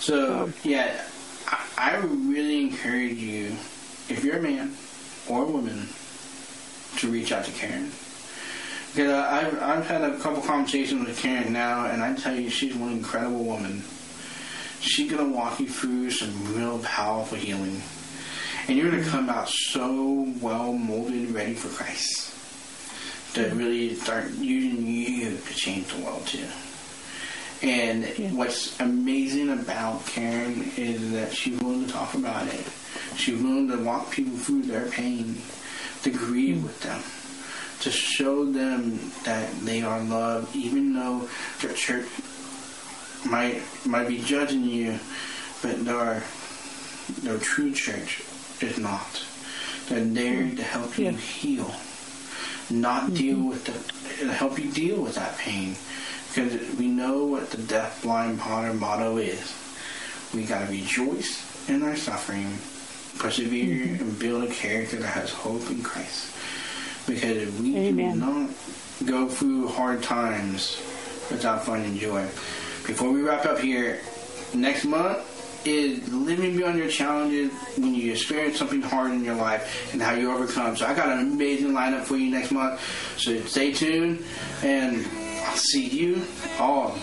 So 0.00 0.52
yeah, 0.64 1.04
I, 1.46 1.66
I 1.76 1.96
really 1.98 2.62
encourage 2.62 3.18
you, 3.18 3.46
if 4.08 4.24
you're 4.24 4.38
a 4.38 4.42
man 4.42 4.74
or 5.28 5.44
a 5.44 5.46
woman, 5.46 5.88
to 6.98 7.08
reach 7.08 7.30
out 7.30 7.44
to 7.44 7.52
Karen. 7.52 7.92
Because 8.92 9.12
I've, 9.12 9.62
I've 9.62 9.86
had 9.86 10.02
a 10.02 10.18
couple 10.18 10.42
conversations 10.42 11.06
with 11.06 11.18
Karen 11.18 11.52
now, 11.52 11.86
and 11.86 12.02
I 12.02 12.14
tell 12.14 12.34
you, 12.34 12.48
she's 12.48 12.74
one 12.74 12.92
incredible 12.92 13.44
woman. 13.44 13.84
She's 14.80 15.10
going 15.10 15.30
to 15.30 15.36
walk 15.36 15.60
you 15.60 15.68
through 15.68 16.10
some 16.10 16.54
real 16.56 16.78
powerful 16.78 17.36
healing. 17.36 17.82
And 18.68 18.76
you're 18.76 18.90
going 18.90 19.04
to 19.04 19.08
come 19.08 19.30
out 19.30 19.48
so 19.48 20.32
well 20.40 20.72
molded, 20.72 21.14
and 21.14 21.34
ready 21.34 21.54
for 21.54 21.68
Christ. 21.68 22.32
To 23.34 23.48
really 23.54 23.94
start 23.94 24.30
using 24.32 24.86
you 24.86 25.36
to 25.36 25.54
change 25.54 25.86
the 25.86 26.02
world 26.02 26.26
too. 26.26 26.46
And 27.62 28.04
what's 28.36 28.78
amazing 28.80 29.50
about 29.50 30.04
Karen 30.06 30.72
is 30.76 31.12
that 31.12 31.32
she's 31.32 31.60
willing 31.60 31.86
to 31.86 31.92
talk 31.92 32.14
about 32.14 32.46
it. 32.48 32.66
She's 33.16 33.40
willing 33.40 33.68
to 33.68 33.76
walk 33.78 34.10
people 34.10 34.36
through 34.36 34.62
their 34.62 34.86
pain, 34.86 35.36
to 36.02 36.10
grieve 36.10 36.56
mm. 36.56 36.62
with 36.64 36.80
them, 36.80 37.00
to 37.80 37.90
show 37.90 38.44
them 38.44 38.98
that 39.24 39.50
they 39.60 39.82
are 39.82 40.00
loved, 40.00 40.54
even 40.56 40.92
though 40.92 41.28
their 41.60 41.72
church 41.72 42.08
might 43.24 43.62
might 43.84 44.08
be 44.08 44.18
judging 44.18 44.64
you, 44.64 44.98
but 45.62 45.84
their 45.84 46.22
their 47.22 47.38
true 47.38 47.72
church 47.72 48.22
is 48.62 48.78
not. 48.78 49.24
They're 49.88 50.00
there 50.00 50.50
to 50.56 50.62
help 50.62 50.98
you 50.98 51.10
heal, 51.10 51.74
not 52.70 53.04
mm-hmm. 53.04 53.14
deal 53.14 53.48
with 53.48 53.64
the 53.64 54.32
help 54.32 54.58
you 54.58 54.70
deal 54.70 55.02
with 55.02 55.14
that 55.14 55.36
pain 55.38 55.76
because 56.28 56.76
we 56.76 56.88
know 56.88 57.24
what 57.24 57.50
the 57.50 57.58
deaf 57.62 58.02
blind 58.02 58.40
potter 58.40 58.74
motto 58.74 59.18
is. 59.18 59.54
We 60.34 60.44
gotta 60.44 60.70
rejoice 60.70 61.68
in 61.68 61.82
our 61.82 61.96
suffering, 61.96 62.58
persevere, 63.18 63.86
mm-hmm. 63.86 64.02
and 64.02 64.18
build 64.18 64.44
a 64.44 64.52
character 64.52 64.96
that 64.96 65.08
has 65.08 65.30
hope 65.30 65.70
in 65.70 65.82
Christ. 65.82 66.34
Because 67.06 67.36
if 67.36 67.60
we 67.60 67.72
do 67.72 68.14
not 68.14 68.50
go 69.04 69.28
through 69.28 69.68
hard 69.68 70.02
times 70.02 70.76
without 71.30 71.64
finding 71.64 71.96
joy. 71.98 72.22
Before 72.86 73.10
we 73.10 73.22
wrap 73.22 73.44
up 73.46 73.58
here, 73.58 74.00
next 74.54 74.84
month 74.84 75.35
is 75.64 76.06
living 76.12 76.56
beyond 76.56 76.78
your 76.78 76.88
challenges 76.88 77.52
when 77.76 77.94
you 77.94 78.12
experience 78.12 78.58
something 78.58 78.82
hard 78.82 79.12
in 79.12 79.24
your 79.24 79.34
life 79.34 79.92
and 79.92 80.02
how 80.02 80.14
you 80.14 80.30
overcome. 80.32 80.76
So 80.76 80.86
I 80.86 80.94
got 80.94 81.08
an 81.08 81.20
amazing 81.20 81.72
lineup 81.72 82.02
for 82.02 82.16
you 82.16 82.30
next 82.30 82.50
month. 82.50 82.80
So 83.16 83.40
stay 83.42 83.72
tuned 83.72 84.24
and 84.62 85.06
I'll 85.46 85.56
see 85.56 85.86
you 85.86 86.22
all 86.58 86.96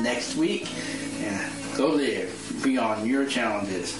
next 0.00 0.36
week. 0.36 0.68
And 1.20 1.76
go 1.76 1.88
live 1.88 2.60
beyond 2.62 3.06
your 3.06 3.26
challenges. 3.26 3.98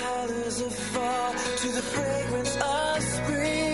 colors 0.00 0.60
of 0.60 0.74
fall 0.74 1.32
to 1.32 1.68
the 1.68 1.82
fragrance 1.82 2.56
of 2.56 3.02
spring. 3.02 3.73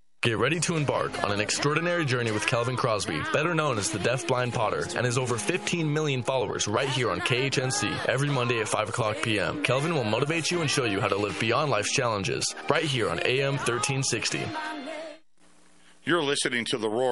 Get 0.23 0.37
ready 0.37 0.59
to 0.59 0.75
embark 0.75 1.23
on 1.23 1.31
an 1.31 1.41
extraordinary 1.41 2.05
journey 2.05 2.29
with 2.29 2.45
Kelvin 2.45 2.75
Crosby, 2.75 3.19
better 3.33 3.55
known 3.55 3.79
as 3.79 3.89
the 3.89 3.97
Deaf 3.97 4.27
Blind 4.27 4.53
Potter, 4.53 4.85
and 4.95 5.03
his 5.03 5.17
over 5.17 5.35
15 5.35 5.91
million 5.91 6.21
followers 6.21 6.67
right 6.67 6.87
here 6.87 7.09
on 7.09 7.19
KHNC 7.21 8.05
every 8.05 8.29
Monday 8.29 8.59
at 8.59 8.67
5 8.67 8.89
o'clock 8.89 9.17
p.m. 9.23 9.63
Kelvin 9.63 9.95
will 9.95 10.03
motivate 10.03 10.51
you 10.51 10.61
and 10.61 10.69
show 10.69 10.85
you 10.85 11.01
how 11.01 11.07
to 11.07 11.15
live 11.15 11.39
beyond 11.39 11.71
life's 11.71 11.91
challenges 11.91 12.53
right 12.69 12.83
here 12.83 13.09
on 13.09 13.19
AM 13.25 13.55
1360. 13.55 14.41
You're 16.03 16.21
listening 16.21 16.65
to 16.65 16.77
The 16.77 16.89
Roar 16.89 17.09